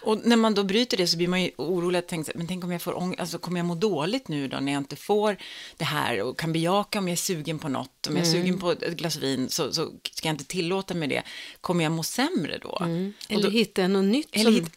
Och 0.05 0.21
när 0.27 0.37
man 0.37 0.55
då 0.55 0.63
bryter 0.65 0.97
det 0.97 1.07
så 1.07 1.17
blir 1.17 1.29
man 1.29 1.43
ju 1.43 1.51
orolig 1.57 1.99
att 1.99 2.09
tänka, 2.09 2.33
men 2.35 2.47
tänk 2.47 2.65
om 2.65 2.73
jag 2.73 2.83
får 2.83 2.93
ång- 2.93 3.17
alltså 3.21 3.39
kommer 3.39 3.59
jag 3.59 3.67
må 3.67 3.75
dåligt 3.75 4.29
nu 4.29 4.49
då 4.49 4.57
när 4.61 4.73
jag 4.73 4.81
inte 4.81 4.97
får 4.97 5.37
det 5.77 5.85
här 5.85 6.21
och 6.23 6.39
kan 6.39 6.53
bejaka 6.53 6.99
om 6.99 7.09
jag 7.09 7.13
är 7.13 7.17
sugen 7.17 7.59
på 7.59 7.69
något, 7.69 8.07
om 8.07 8.17
jag 8.17 8.27
är 8.27 8.31
Mm. 8.31 8.43
sugen 8.43 8.59
på 8.59 8.73
ett 8.73 8.97
glas 8.97 9.17
vin 9.17 9.49
så, 9.49 9.73
så 9.73 9.91
ska 10.13 10.29
jag 10.29 10.35
inte 10.35 10.45
tillåta 10.45 10.95
mig 10.95 11.09
det. 11.09 11.23
Kommer 11.61 11.85
jag 11.85 11.93
må 11.93 12.03
sämre 12.03 12.59
då? 12.59 12.69
Och 12.69 12.83
Eller 13.29 13.43
då 13.43 13.51
hitta 13.51 13.89
något 13.89 14.05
nytt 14.05 14.29
eller 14.33 14.53
som... 14.61 14.71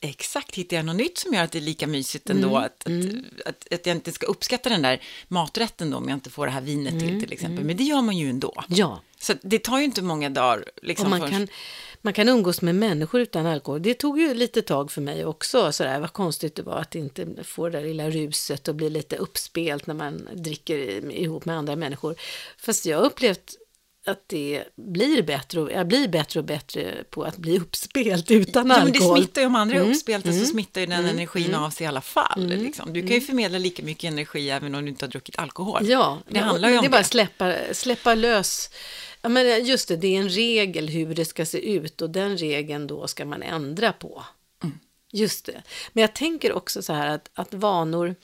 exakt, 0.00 0.54
hittar 0.54 0.76
jag 0.76 0.86
något 0.86 0.96
nytt 0.96 1.18
som 1.18 1.34
gör 1.34 1.44
att 1.44 1.52
det 1.52 1.58
är 1.58 1.62
lika 1.62 1.86
mysigt 1.86 2.30
ändå? 2.30 2.48
Mm. 2.48 2.62
Att, 2.64 2.86
att, 2.86 3.46
att, 3.46 3.72
att 3.74 3.86
jag 3.86 3.96
inte 3.96 4.12
ska 4.12 4.26
uppskatta 4.26 4.68
den 4.68 4.82
där 4.82 5.02
maträtten 5.28 5.90
då 5.90 5.96
om 5.96 6.08
jag 6.08 6.16
inte 6.16 6.30
får 6.30 6.46
det 6.46 6.52
här 6.52 6.60
vinet 6.60 6.92
Mm. 6.92 7.08
till 7.08 7.20
till 7.20 7.32
exempel. 7.32 7.64
Men 7.64 7.76
det 7.76 7.84
gör 7.84 8.02
man 8.02 8.16
ju 8.16 8.30
ändå. 8.30 8.64
Ja, 8.68 9.02
Så 9.20 9.34
det 9.42 9.58
tar 9.58 9.78
ju 9.78 9.84
inte 9.84 10.02
många 10.02 10.30
dagar. 10.30 10.64
Liksom, 10.82 11.04
Och 11.06 11.10
man 11.10 11.20
förrän- 11.20 11.46
kan, 11.46 11.48
man 12.02 12.12
kan 12.12 12.28
umgås 12.28 12.62
med 12.62 12.74
människor 12.74 13.20
utan 13.20 13.46
alkohol. 13.46 13.82
Det 13.82 13.94
tog 13.94 14.20
ju 14.20 14.34
lite 14.34 14.62
tag 14.62 14.92
för 14.92 15.00
mig 15.00 15.24
också. 15.24 15.72
Sådär, 15.72 16.00
vad 16.00 16.12
konstigt 16.12 16.54
det 16.54 16.62
var 16.62 16.76
att 16.76 16.94
inte 16.94 17.26
få 17.44 17.68
det 17.68 17.78
där 17.78 17.86
lilla 17.86 18.10
ruset 18.10 18.68
och 18.68 18.74
bli 18.74 18.90
lite 18.90 19.16
uppspelt 19.16 19.86
när 19.86 19.94
man 19.94 20.28
dricker 20.34 21.10
ihop 21.12 21.44
med 21.44 21.56
andra 21.56 21.76
människor. 21.76 22.14
Fast 22.58 22.86
jag 22.86 22.98
har 22.98 23.04
upplevt 23.04 23.56
att 24.06 24.24
det 24.26 24.64
blir 24.76 25.22
bättre 25.22 25.60
och 25.60 25.72
jag 25.72 25.86
blir 25.88 26.08
bättre 26.08 26.40
och 26.40 26.46
bättre 26.46 27.04
på 27.10 27.22
att 27.22 27.36
bli 27.36 27.58
uppspelt 27.58 28.30
utan 28.30 28.68
Ja, 28.70 28.76
men 28.78 28.92
det 28.92 28.98
alkohol. 28.98 29.18
smittar 29.18 29.40
ju 29.40 29.46
om 29.46 29.54
andra 29.54 29.76
är 29.76 29.80
Mm, 29.80 29.92
uppspelta 29.92 30.32
så 30.32 30.44
smittar 30.44 30.80
ju 30.80 30.86
den 30.86 31.04
energin 31.04 31.54
av 31.54 31.70
sig 31.70 31.84
i 31.84 31.88
alla 31.88 32.00
fall. 32.00 32.46
Liksom. 32.46 32.92
Du 32.92 33.00
kan 33.00 33.10
ju 33.10 33.20
förmedla 33.20 33.58
lika 33.58 33.82
mycket 33.82 34.12
energi 34.12 34.50
även 34.50 34.74
om 34.74 34.82
du 34.84 34.88
inte 34.88 35.04
har 35.04 35.10
druckit 35.10 35.38
alkohol. 35.38 35.86
Ja, 35.88 36.18
det 36.28 36.38
handlar 36.38 36.68
ju 36.68 36.76
om 36.76 36.82
det. 36.82 36.86
är 36.88 36.90
bara 36.90 37.00
att 37.00 37.06
släppa, 37.06 37.54
släppa 37.72 38.14
lös. 38.14 38.70
Ja, 39.22 39.28
men 39.28 39.64
just 39.64 39.88
det, 39.88 39.96
det 39.96 40.16
är 40.16 40.20
en 40.20 40.28
regel 40.28 40.88
hur 40.88 41.14
det 41.14 41.24
ska 41.24 41.46
se 41.46 41.72
ut 41.74 42.02
och 42.02 42.10
den 42.10 42.36
regeln 42.36 42.86
då 42.86 43.06
ska 43.06 43.24
man 43.24 43.42
ändra 43.42 43.92
på. 43.92 44.24
Mm. 44.62 44.78
Just 45.12 45.46
det. 45.46 45.62
Men 45.92 46.02
jag 46.02 46.14
tänker 46.14 46.52
också 46.52 46.82
så 46.82 46.92
här 46.92 47.08
att, 47.08 47.30
att 47.34 47.54
vanor, 47.54 48.14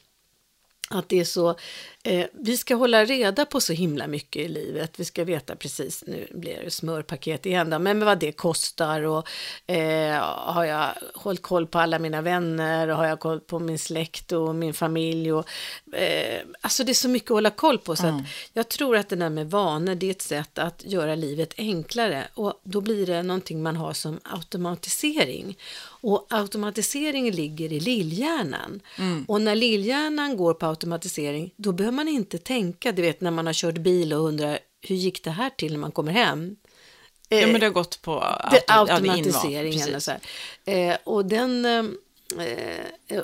att 0.91 1.09
det 1.09 1.21
är 1.21 1.25
så, 1.25 1.57
eh, 2.03 2.27
vi 2.33 2.57
ska 2.57 2.75
hålla 2.75 3.05
reda 3.05 3.47
på 3.47 3.61
så 3.61 3.73
himla 3.73 4.07
mycket 4.07 4.43
i 4.43 4.49
livet. 4.49 4.93
Vi 4.97 5.05
ska 5.05 5.25
veta 5.25 5.57
precis, 5.57 6.05
nu 6.07 6.29
blir 6.35 6.61
det 6.65 6.71
smörpaket 6.71 7.47
igen 7.47 7.71
då, 7.71 7.79
men 7.79 8.05
vad 8.05 8.19
det 8.19 8.33
kostar 8.33 9.03
och 9.03 9.29
eh, 9.67 10.23
har 10.23 10.65
jag 10.65 10.89
hållit 11.15 11.43
koll 11.43 11.67
på 11.67 11.79
alla 11.79 11.99
mina 11.99 12.23
vänner 12.23 12.89
och 12.89 12.97
har 12.97 13.07
jag 13.07 13.21
koll 13.21 13.41
på 13.41 13.59
min 13.59 13.79
släkt 13.79 14.33
och 14.33 14.55
min 14.55 14.75
familj 14.75 15.33
och 15.33 15.49
eh, 15.93 16.41
alltså 16.61 16.85
det 16.85 16.93
är 16.93 16.95
så 16.95 17.09
mycket 17.09 17.31
att 17.31 17.37
hålla 17.37 17.51
koll 17.51 17.79
på. 17.79 17.97
Så 17.97 18.07
att 18.07 18.23
jag 18.53 18.69
tror 18.69 18.97
att 18.97 19.09
det 19.09 19.17
där 19.17 19.31
med 19.31 19.51
vanor 19.51 19.95
det 19.95 20.07
är 20.07 20.11
ett 20.11 20.23
sätt 20.23 20.59
att 20.59 20.85
göra 20.85 21.15
livet 21.15 21.55
enklare 21.59 22.29
och 22.35 22.61
då 22.63 22.81
blir 22.81 23.07
det 23.07 23.23
någonting 23.23 23.63
man 23.63 23.77
har 23.77 23.93
som 23.93 24.21
automatisering 24.23 25.57
och 26.07 26.27
automatisering 26.31 27.31
ligger 27.31 27.73
i 27.73 27.81
lillhjärnan 27.81 28.81
och 29.29 29.41
när 29.41 29.55
lillhjärnan 29.55 30.37
går 30.37 30.55
på 30.55 30.67
automatisering 30.67 31.55
då 31.57 31.73
behöver 31.73 31.97
man 31.97 32.09
inte 32.09 32.39
tänka, 32.39 32.93
du 32.93 33.03
vet 33.03 33.21
när 33.21 33.31
man 33.31 33.47
har 33.47 33.53
kört 33.53 33.79
bil 33.79 34.13
och 34.13 34.21
undrar 34.21 34.59
hur 34.81 34.97
gick 34.97 35.25
det 35.25 35.31
här 35.31 35.51
till 35.51 35.73
när 35.73 35.79
man 35.79 35.93
kommer 35.93 36.13
hem? 36.13 36.57
Ja, 37.29 37.47
men 37.47 37.61
det 37.61 37.67
har 37.67 37.73
gått 37.73 38.03
på 38.03 38.21
auto- 38.21 38.59
ja, 38.67 38.85
det 38.85 38.93
automatiseringen 38.93 39.89
och 39.89 39.93
precis. 39.93 40.05
så. 40.65 40.71
Eh, 40.71 40.97
och 41.05 41.27
den, 41.27 41.65
eh, 41.65 41.85
eh, 43.09 43.23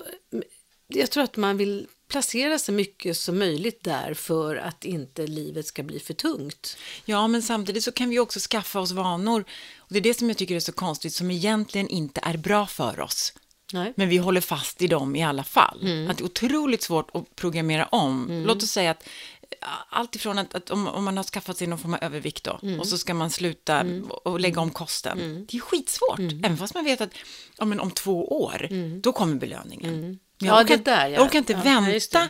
jag 0.88 1.10
tror 1.10 1.24
att 1.24 1.36
man 1.36 1.56
vill 1.56 1.86
placera 2.08 2.58
så 2.58 2.72
mycket 2.72 3.16
som 3.16 3.38
möjligt 3.38 3.84
där 3.84 4.14
för 4.14 4.56
att 4.56 4.84
inte 4.84 5.26
livet 5.26 5.66
ska 5.66 5.82
bli 5.82 6.00
för 6.00 6.14
tungt. 6.14 6.76
Ja, 7.04 7.28
men 7.28 7.42
samtidigt 7.42 7.84
så 7.84 7.92
kan 7.92 8.08
vi 8.08 8.18
också 8.18 8.40
skaffa 8.40 8.80
oss 8.80 8.92
vanor. 8.92 9.44
Det 9.92 9.98
är 9.98 10.00
det 10.00 10.18
som 10.18 10.28
jag 10.28 10.38
tycker 10.38 10.56
är 10.56 10.60
så 10.60 10.72
konstigt, 10.72 11.14
som 11.14 11.30
egentligen 11.30 11.88
inte 11.88 12.20
är 12.24 12.36
bra 12.36 12.66
för 12.66 13.00
oss. 13.00 13.32
Nej. 13.72 13.92
Men 13.96 14.08
vi 14.08 14.16
håller 14.16 14.40
fast 14.40 14.82
i 14.82 14.86
dem 14.86 15.16
i 15.16 15.24
alla 15.24 15.44
fall. 15.44 15.80
Mm. 15.82 16.10
Att 16.10 16.16
det 16.18 16.22
är 16.22 16.26
otroligt 16.26 16.82
svårt 16.82 17.10
att 17.14 17.36
programmera 17.36 17.86
om. 17.86 18.42
Låt 18.46 18.62
oss 18.62 18.70
säga 18.70 18.90
att 18.90 19.02
eh, 19.50 19.68
allt 19.90 20.16
ifrån 20.16 20.38
att, 20.38 20.54
att 20.54 20.70
om, 20.70 20.88
om 20.88 21.04
man 21.04 21.16
har 21.16 21.24
skaffat 21.24 21.56
sig 21.56 21.66
någon 21.66 21.78
form 21.78 21.94
av 21.94 22.02
övervikt 22.02 22.44
då, 22.44 22.58
Mm. 22.62 22.80
och 22.80 22.86
så 22.86 22.98
ska 22.98 23.14
man 23.14 23.30
sluta 23.30 23.84
och, 24.10 24.26
och 24.26 24.40
lägga 24.40 24.60
om 24.60 24.70
kosten. 24.70 25.46
Det 25.50 25.56
är 25.56 25.60
skitsvårt, 25.60 26.18
Mm. 26.18 26.44
även 26.44 26.56
fast 26.56 26.74
man 26.74 26.84
vet 26.84 27.00
att 27.00 27.10
ja, 27.58 27.64
men 27.64 27.80
om 27.80 27.90
två 27.90 28.42
år, 28.42 28.68
då 29.02 29.12
kommer 29.12 29.34
belöningen. 29.34 30.18
Mm. 30.42 30.54
Ja, 30.54 30.60
Jag, 30.60 30.64
orkar, 30.64 30.76
det 30.76 30.82
där, 30.90 31.06
ja. 31.08 31.14
jag 31.14 31.22
orkar 31.26 31.38
inte 31.38 31.52
Ja, 31.52 31.58
vänta 31.64 32.28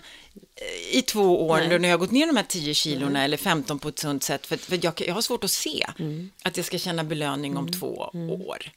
i 0.90 1.03
två 1.03 1.46
år 1.48 1.57
Nej. 1.57 1.79
när 1.79 1.88
jag 1.88 1.92
har 1.94 1.98
gått 1.98 2.11
ner 2.11 2.27
de 2.27 2.37
här 2.37 2.44
10 2.48 2.75
kilorna 2.75 3.25
eller 3.25 3.37
15 3.37 3.79
på 3.79 3.88
ett 3.88 3.98
sunt 3.98 4.22
sätt. 4.22 4.46
För, 4.46 4.57
för 4.57 4.79
jag, 4.83 5.01
jag 5.07 5.14
har 5.14 5.22
svårt 5.22 5.44
att 5.44 5.51
se 5.51 5.87
Mm. 5.98 6.31
att 6.42 6.57
jag 6.57 6.66
ska 6.66 6.79
känna 6.79 7.05
belöning 7.05 7.57
om 7.57 7.72
två 7.72 8.11
år. 8.46 8.70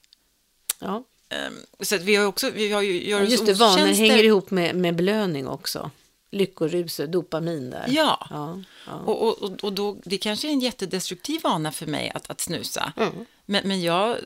Ja. 0.80 1.04
Ehm, 1.30 1.54
Så 1.80 1.96
att 1.96 2.02
vi 2.02 2.16
har 2.16 2.26
också, 2.26 2.50
vi 2.50 2.72
har 2.72 2.82
ju, 2.82 3.08
gör 3.10 3.24
oss 3.24 3.30
Just 3.30 3.46
det, 3.46 3.54
vanor 3.54 3.86
hänger 3.88 4.24
ihop 4.24 4.52
med, 4.52 4.76
med 4.76 4.96
belöning 4.96 5.48
också. 5.48 5.92
Lyckorus, 6.32 7.02
dopamin 7.08 7.70
där. 7.70 7.86
Ja, 7.90 8.28
Ja, 8.30 8.62
ja. 8.88 8.94
Och, 8.94 9.22
och, 9.28 9.44
och, 9.44 9.64
och 9.64 9.74
då, 9.74 9.98
det 10.06 10.18
kanske 10.18 10.48
är 10.48 10.52
en 10.52 10.60
jättedestruktiv 10.60 11.42
vana 11.44 11.72
för 11.72 11.86
mig 11.86 12.12
att, 12.16 12.30
att 12.30 12.42
snusa. 12.42 12.94
Mm. 12.98 13.14
Men, 13.46 13.68
men 13.68 13.82
jag 13.82 14.18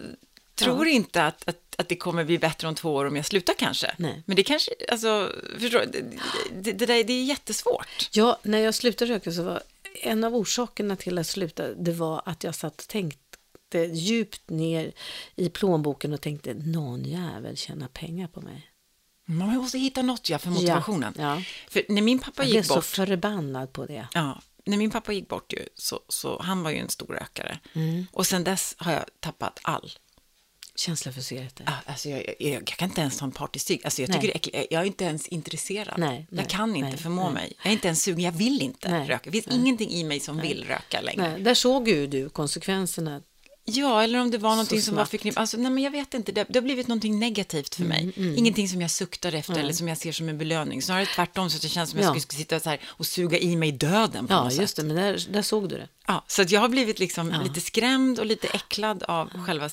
tror 0.55 0.87
inte 0.87 1.23
att, 1.25 1.47
att, 1.49 1.68
att 1.79 1.89
det 1.89 1.95
kommer 1.95 2.23
bli 2.23 2.39
bättre 2.39 2.67
om 2.67 2.75
två 2.75 2.93
år 2.93 3.05
om 3.05 3.15
jag 3.15 3.25
slutar 3.25 3.53
kanske. 3.53 3.95
Nej. 3.97 4.23
Men 4.25 4.35
det 4.35 4.43
kanske, 4.43 4.71
alltså, 4.91 5.31
förstår 5.59 5.79
det, 5.79 6.01
det, 6.51 6.71
det, 6.71 6.85
där, 6.85 7.03
det 7.03 7.13
är 7.13 7.23
jättesvårt. 7.23 8.09
Ja, 8.11 8.39
när 8.43 8.59
jag 8.59 8.75
slutade 8.75 9.13
röka 9.13 9.31
så 9.31 9.43
var 9.43 9.61
en 10.01 10.23
av 10.23 10.35
orsakerna 10.35 10.95
till 10.95 11.17
att 11.17 11.27
sluta, 11.27 11.73
det 11.73 11.91
var 11.91 12.21
att 12.25 12.43
jag 12.43 12.55
satt 12.55 12.81
och 12.81 12.87
tänkte 12.87 13.79
djupt 13.93 14.49
ner 14.49 14.91
i 15.35 15.49
plånboken 15.49 16.13
och 16.13 16.21
tänkte 16.21 16.53
någon 16.53 17.03
jävel 17.03 17.57
tjänar 17.57 17.87
pengar 17.87 18.27
på 18.27 18.41
mig. 18.41 18.71
Man 19.25 19.55
måste 19.55 19.77
hitta 19.77 20.01
något 20.01 20.29
ja, 20.29 20.39
för 20.39 20.49
motivationen. 20.49 21.13
Ja, 21.17 21.35
ja. 21.35 21.43
För 21.69 21.83
när 21.89 22.01
min 22.01 22.19
pappa 22.19 22.43
Jag 22.43 22.45
blev 22.45 22.55
gick 22.55 22.65
så 22.65 22.75
bort, 22.75 22.85
förbannad 22.85 23.73
på 23.73 23.85
det. 23.85 24.07
ja, 24.13 24.41
när 24.65 24.77
min 24.77 24.91
pappa 24.91 25.13
gick 25.13 25.27
bort 25.27 25.53
ju, 25.53 25.65
så, 25.75 25.99
så 26.07 26.41
han 26.41 26.63
var 26.63 26.71
ju 26.71 26.77
en 26.77 26.89
stor 26.89 27.07
rökare. 27.07 27.59
Mm. 27.73 28.05
Och 28.11 28.27
sen 28.27 28.43
dess 28.43 28.75
har 28.77 28.91
jag 28.91 29.05
tappat 29.19 29.59
all 29.61 29.91
Känsla 30.79 31.11
för 31.11 31.21
cigaretter. 31.21 31.65
Ah, 31.67 31.73
Alltså 31.91 32.09
jag, 32.09 32.23
jag, 32.39 32.51
jag 32.53 32.65
kan 32.67 32.89
inte 32.89 33.01
ens 33.01 33.17
ta 33.17 33.25
en 33.25 33.31
partystig. 33.31 33.81
Alltså 33.83 34.01
jag 34.01 34.09
Nej. 34.09 34.21
tycker 34.21 34.51
det 34.51 34.57
är. 34.59 34.67
Jag 34.71 34.81
är 34.81 34.85
inte 34.85 35.03
ens 35.03 35.27
intresserad. 35.27 35.93
Nej, 35.99 36.09
nej, 36.09 36.25
jag 36.41 36.49
kan 36.49 36.75
inte 36.75 36.89
nej, 36.89 36.97
förmå 36.97 37.23
nej. 37.23 37.33
mig. 37.33 37.53
Jag 37.57 37.67
är 37.67 37.71
inte 37.73 37.87
ens 37.87 38.03
sugen. 38.03 38.19
Jag 38.25 38.31
vill 38.31 38.61
inte 38.61 38.91
Nej, 38.91 39.07
röka. 39.07 39.29
Det 39.29 39.41
finns 39.41 39.55
ingenting 39.55 39.89
i 39.91 40.03
mig 40.03 40.19
som 40.19 40.41
vill 40.41 40.65
röka 40.67 41.01
längre. 41.01 41.29
Nej, 41.31 41.41
där 41.41 41.53
såg 41.53 41.87
ju 41.87 42.07
du 42.07 42.29
konsekvenserna. 42.29 43.21
Ja, 43.65 44.03
eller 44.03 44.19
om 44.21 44.31
det 44.31 44.37
var 44.37 44.49
någonting 44.49 44.81
som 44.81 44.95
var 44.95 45.05
förknippat. 45.05 45.37
Alltså, 45.41 45.57
nej, 45.57 45.71
men 45.71 45.83
jag 45.83 45.91
vet 45.91 46.13
inte. 46.13 46.31
Det, 46.31 46.45
det 46.49 46.59
har 46.59 46.63
blivit 46.63 46.87
någonting 46.87 47.19
negativt 47.19 47.75
för 47.75 47.83
mig. 47.83 48.13
Mm, 48.17 48.37
Ingenting 48.37 48.69
som 48.69 48.81
jag 48.81 48.91
suktar 48.91 49.33
efter 49.35 49.59
eller 49.59 49.73
som 49.73 49.87
jag 49.87 49.97
ser 49.97 50.11
som 50.11 50.29
en 50.29 50.37
belöning. 50.37 50.81
Snarare 50.81 51.05
tvärtom, 51.05 51.49
så 51.49 51.55
att 51.55 51.61
det 51.61 51.69
känns 51.69 51.89
som 51.89 51.99
att 51.99 52.05
Ja. 52.05 52.13
jag 52.13 52.21
skulle 52.21 52.39
sitta 52.39 52.59
så 52.59 52.69
här 52.69 52.79
och 52.85 53.05
suga 53.07 53.37
i 53.39 53.55
mig 53.55 53.71
döden 53.71 54.27
på 54.27 54.33
Ja, 54.33 54.43
något 54.43 54.53
just 54.53 54.75
sätt. 54.75 54.87
det, 54.87 54.93
men 54.93 55.03
där, 55.03 55.25
där 55.33 55.41
såg 55.41 55.69
du 55.69 55.77
det. 55.77 55.87
Ja, 56.07 56.23
så 56.27 56.41
att 56.41 56.51
jag 56.51 56.61
har 56.61 56.69
blivit 56.69 56.99
liksom 56.99 57.41
lite 57.43 57.61
skrämd 57.61 58.19
och 58.19 58.25
lite 58.25 58.47
äcklad 58.47 59.03
av 59.03 59.29
själva 59.45 59.69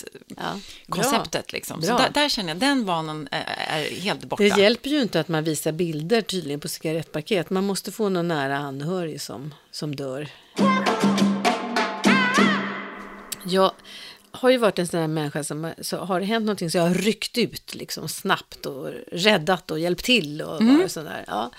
cigarettkonceptet. 0.00 1.44
Ja. 1.48 1.52
Liksom. 1.56 1.82
Så 1.82 1.98
där, 1.98 2.10
där 2.10 2.28
känner 2.28 2.48
jag, 2.48 2.58
den 2.58 2.84
vanan 2.84 3.28
är, 3.30 4.00
helt 4.00 4.24
borta. 4.24 4.42
Det 4.42 4.48
hjälper 4.58 4.90
ju 4.90 5.02
inte 5.02 5.20
att 5.20 5.28
man 5.28 5.44
visar 5.44 5.72
bilder 5.72 6.20
tydligen 6.20 6.60
på 6.60 6.68
cigarettpaket. 6.68 7.50
Man 7.50 7.64
måste 7.66 7.92
få 7.92 8.08
någon 8.08 8.28
nära 8.28 8.58
anhörig 8.58 9.20
som, 9.20 9.54
som 9.70 9.96
dör. 9.96 10.28
Jag 13.46 13.72
har 14.30 14.50
ju 14.50 14.56
varit 14.56 14.78
en 14.78 14.86
sån 14.86 15.00
här 15.00 15.06
människa 15.08 15.44
som 15.44 15.72
så 15.80 15.96
har 15.96 16.20
det 16.20 16.26
hänt 16.26 16.46
någonting 16.46 16.70
så 16.70 16.78
jag 16.78 16.82
har 16.82 16.94
ryckt 16.94 17.38
ut 17.38 17.74
liksom 17.74 18.08
snabbt 18.08 18.66
och 18.66 18.88
räddat 19.12 19.70
och 19.70 19.78
hjälpt 19.78 20.04
till 20.04 20.42
och 20.42 20.60
Mm. 20.60 20.88
sån 20.88 21.04
där. 21.04 21.24
Ja. 21.26 21.50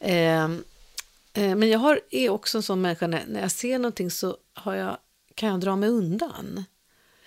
Ehm, 0.00 0.64
eh, 1.32 1.54
men 1.56 1.68
jag 1.68 1.78
har, 1.78 2.00
är 2.10 2.28
också 2.30 2.58
en 2.58 2.62
sån 2.62 2.80
människa 2.80 3.06
när, 3.06 3.24
när 3.28 3.40
jag 3.40 3.50
ser 3.50 3.78
någonting 3.78 4.10
så 4.10 4.36
har 4.54 4.74
jag, 4.74 4.96
kan 5.34 5.48
jag 5.48 5.60
dra 5.60 5.76
mig 5.76 5.88
undan. 5.88 6.64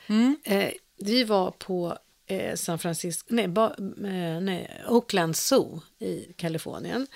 Mm. 0.10 0.38
Eh, 0.44 0.72
vi 0.98 1.24
var 1.24 1.52
på 1.52 1.98
eh, 2.26 2.56
San 2.56 2.80
Francisco, 2.80 3.28
nej, 3.30 3.48
ba, 3.48 3.66
eh, 3.68 4.42
nej, 4.42 4.84
Oakland 4.88 5.36
Zoo 5.36 5.82
i 6.00 6.34
Kalifornien. 6.38 7.08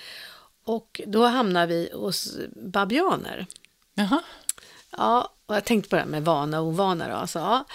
Och 0.63 1.01
då 1.07 1.25
hamnar 1.25 1.67
vi 1.67 1.89
hos 1.93 2.37
babianer. 2.55 3.45
Jaha. 3.93 4.21
Ja, 4.97 5.33
och 5.45 5.55
jag 5.55 5.65
tänkte 5.65 5.89
på 5.89 5.95
det 5.95 6.01
här 6.01 6.09
med 6.09 6.25
vana 6.25 6.61
och 6.61 6.67
ovana 6.67 7.09
då. 7.09 7.15
Alltså, 7.15 7.39
ja. 7.39 7.65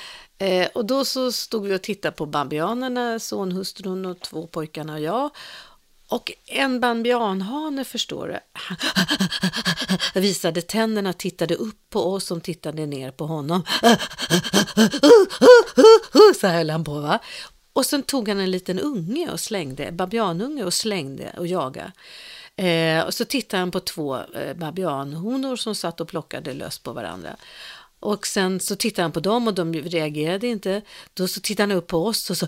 eh, 0.47 0.69
och 0.75 0.85
då 0.85 1.05
så 1.05 1.33
stod 1.33 1.67
vi 1.67 1.77
och 1.77 1.83
tittade 1.83 2.17
på 2.17 2.27
bambianerna, 2.27 3.19
sonhustrun 3.19 4.07
och 4.07 4.21
två 4.21 4.47
pojkarna 4.47 4.95
och 4.95 5.01
jag. 5.01 5.31
Och 6.11 6.33
en 6.47 6.81
bambianhane, 6.81 7.85
förstår 7.85 8.41
du, 10.15 10.15
visade 10.21 10.63
tänderna, 10.63 11.13
tittade 11.13 11.55
upp 11.55 11.91
på 11.91 12.13
oss 12.13 12.25
som 12.25 12.41
tittade 12.41 12.87
ner 12.87 13.11
på 13.11 13.27
honom. 13.27 13.65
Så 16.41 16.47
höll 16.47 16.71
han 16.71 16.85
på 16.85 17.01
va. 17.01 17.19
Och 17.73 17.87
sen 17.87 18.03
tog 18.03 18.29
han 18.29 18.41
en 18.41 18.51
liten 18.51 18.79
unge 18.79 19.31
och 19.31 19.41
slängde, 19.41 19.93
babianunge 19.93 20.65
och 20.65 20.75
slängde 20.75 21.35
och 21.39 21.47
jagade. 21.47 21.93
Eh, 22.57 23.03
och 23.03 23.15
så 23.15 23.25
tittade 23.25 23.61
han 23.61 23.71
på 23.71 23.81
två 23.81 24.17
eh, 24.17 24.57
babianhonor 24.57 25.57
som 25.57 25.75
satt 25.75 26.01
och 26.01 26.09
plockade 26.09 26.55
löss 26.55 26.79
på 26.79 26.93
varandra. 26.93 27.37
Och 28.01 28.27
sen 28.27 28.61
så 28.61 28.77
tittade 28.77 29.03
han 29.03 29.13
på 29.13 29.21
dem 29.21 29.49
och 29.49 29.55
de 29.55 29.75
reagerade 29.75 30.47
inte. 30.47 30.83
Då 31.15 31.29
så 31.29 31.41
tittade 31.41 31.73
han 31.73 31.79
upp 31.79 31.87
på 31.87 32.07
oss 32.07 32.31
och 32.31 32.37
så, 32.37 32.47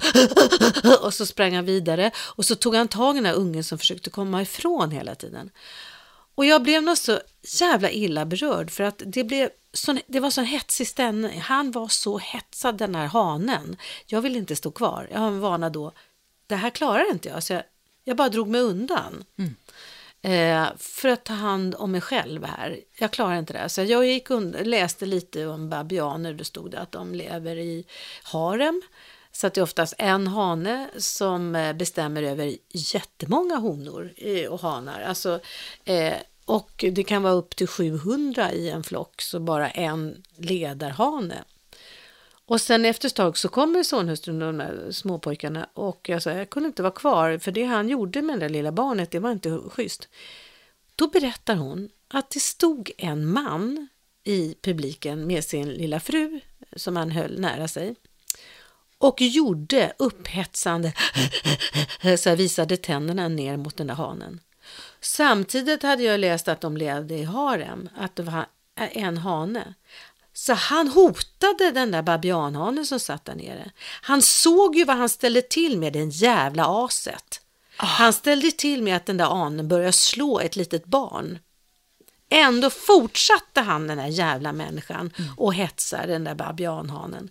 och 1.03 1.15
så 1.15 1.27
sprang 1.27 1.55
han 1.55 1.65
vidare. 1.65 2.11
Och 2.17 2.45
så 2.45 2.55
tog 2.55 2.75
han 2.75 2.89
tag 2.89 3.15
i 3.15 3.19
den 3.19 3.27
här 3.27 3.35
ungen 3.35 3.65
som 3.65 3.79
försökte 3.79 4.11
komma 4.11 4.43
ifrån 4.43 4.91
hela 4.91 5.15
tiden. 5.15 5.51
Och 6.35 6.47
jag 6.47 6.63
blev 6.63 6.83
nog 6.83 6.99
så 6.99 7.21
jävla 7.61 7.91
illa 7.91 8.25
berörd 8.25 8.71
för 8.71 8.85
att 8.85 9.03
det 9.07 9.25
blev 9.25 9.51
sån, 9.73 10.01
det 10.07 10.21
var 10.21 10.31
sån 10.31 10.45
hetsig 10.45 10.87
stämning. 10.87 11.41
Han 11.41 11.71
var 11.71 11.89
så 11.89 12.19
hetsad 12.19 12.79
den 12.79 12.95
här 12.95 13.07
hanen. 13.07 13.77
Jag 14.07 14.21
ville 14.21 14.39
inte 14.39 14.57
stå 14.57 14.71
kvar. 14.71 15.09
Jag 15.13 15.19
har 15.19 15.29
en 15.29 15.41
vana 15.41 15.71
då. 15.71 15.93
Det 16.47 16.57
här 16.57 16.71
klarar 16.71 17.11
inte 17.11 17.29
jag. 17.29 17.43
Så 17.43 17.53
jag, 17.53 17.63
jag 18.05 18.17
bara 18.17 18.29
drog 18.29 18.49
mig 18.49 18.61
undan. 18.61 19.25
Mm. 19.39 19.55
Eh, 20.23 20.67
för 20.77 21.09
att 21.09 21.25
ta 21.25 21.33
hand 21.33 21.75
om 21.79 21.93
mig 21.93 22.01
själv 22.01 22.45
här. 22.45 22.81
Jag 22.99 23.11
klarar 23.11 23.39
inte 23.39 23.53
det. 23.53 23.69
Så 23.69 23.83
jag 23.83 24.07
gick 24.07 24.31
und- 24.31 24.65
läste 24.65 25.07
lite 25.07 25.47
om 25.47 25.69
babianer. 25.71 26.33
Det 26.35 26.45
stod 26.45 26.71
det 26.71 26.79
att 26.79 26.93
de 26.93 27.15
lever 27.15 27.57
i 27.57 27.85
harem. 28.23 28.83
Så 29.33 29.47
att 29.47 29.55
det 29.55 29.61
är 29.61 29.63
oftast 29.63 29.95
en 29.99 30.27
hane 30.27 30.91
som 30.99 31.55
eh, 31.57 31.73
bestämmer 31.73 32.23
över 32.23 32.57
jättemånga 32.69 33.57
honor 33.57 34.13
eh, 34.17 34.47
och 34.49 34.61
hanar. 34.61 35.01
Alltså, 35.01 35.41
eh, 35.85 36.15
och 36.45 36.85
det 36.93 37.03
kan 37.03 37.23
vara 37.23 37.33
upp 37.33 37.57
till 37.57 37.67
700 37.69 38.53
i 38.53 38.71
en 38.71 38.83
flock, 38.83 39.23
så 39.23 39.41
bara 39.41 39.71
en 39.71 40.23
ledarhane. 40.37 41.45
Och 42.51 42.61
sen 42.61 42.85
efter 42.85 43.09
ett 43.09 43.15
tag 43.15 43.39
så 43.39 43.49
kommer 43.49 43.83
sonhustrun 43.83 44.43
och 44.43 44.55
de 44.55 44.59
där 44.59 44.91
småpojkarna 44.93 45.69
och 45.75 46.09
jag 46.09 46.23
sa, 46.23 46.31
jag 46.31 46.51
kunde 46.51 46.67
inte 46.67 46.83
vara 46.83 46.93
kvar 46.93 47.39
för 47.39 47.53
det 47.53 47.65
han 47.65 47.89
gjorde 47.89 48.23
med 48.23 48.37
det 48.37 48.41
där 48.41 48.49
lilla 48.49 48.73
barnet, 48.73 49.11
det 49.11 49.19
var 49.19 49.33
inte 49.33 49.59
schysst. 49.71 50.09
Då 50.97 51.09
berättar 51.09 51.55
hon 51.55 51.89
att 52.09 52.31
det 52.31 52.41
stod 52.41 52.91
en 52.99 53.27
man 53.27 53.89
i 54.25 54.55
publiken 54.63 55.27
med 55.27 55.45
sin 55.45 55.69
lilla 55.69 56.01
fru 56.01 56.41
som 56.77 56.97
han 56.97 57.11
höll 57.11 57.41
nära 57.41 57.69
sig 57.69 57.95
och 58.99 59.21
gjorde 59.21 59.93
upphetsande, 59.99 60.93
så 62.19 62.29
jag 62.29 62.37
visade 62.37 62.77
tänderna 62.77 63.29
ner 63.29 63.57
mot 63.57 63.77
den 63.77 63.87
där 63.87 63.95
hanen. 63.95 64.41
Samtidigt 65.01 65.83
hade 65.83 66.03
jag 66.03 66.21
läst 66.21 66.49
att 66.49 66.61
de 66.61 66.77
levde 66.77 67.15
i 67.15 67.25
harem, 67.25 67.89
att 67.97 68.17
det 68.17 68.23
var 68.23 68.47
en 68.75 69.19
hane. 69.19 69.75
Så 70.41 70.53
han 70.53 70.89
hotade 70.89 71.71
den 71.71 71.91
där 71.91 72.03
babianhanen 72.03 72.87
som 72.87 73.01
satt 73.01 73.25
där 73.25 73.35
nere. 73.35 73.71
Han 74.03 74.23
såg 74.23 74.77
ju 74.77 74.85
vad 74.85 74.97
han 74.97 75.09
ställde 75.09 75.43
till 75.43 75.79
med 75.79 75.93
den 75.93 76.11
jävla 76.11 76.85
aset. 76.85 77.41
Han 77.77 78.13
ställde 78.13 78.51
till 78.51 78.83
med 78.83 78.97
att 78.97 79.07
den 79.07 79.17
där 79.17 79.45
anen 79.45 79.69
började 79.69 79.93
slå 79.93 80.41
ett 80.41 80.57
litet 80.57 80.85
barn. 80.85 81.39
Ändå 82.29 82.71
fortsatte 82.71 83.61
han 83.61 83.87
den 83.87 83.99
där 83.99 84.07
jävla 84.07 84.53
människan 84.53 85.13
och 85.37 85.55
hetsa 85.55 86.07
den 86.07 86.25
där 86.25 86.35
babianhanen. 86.35 87.31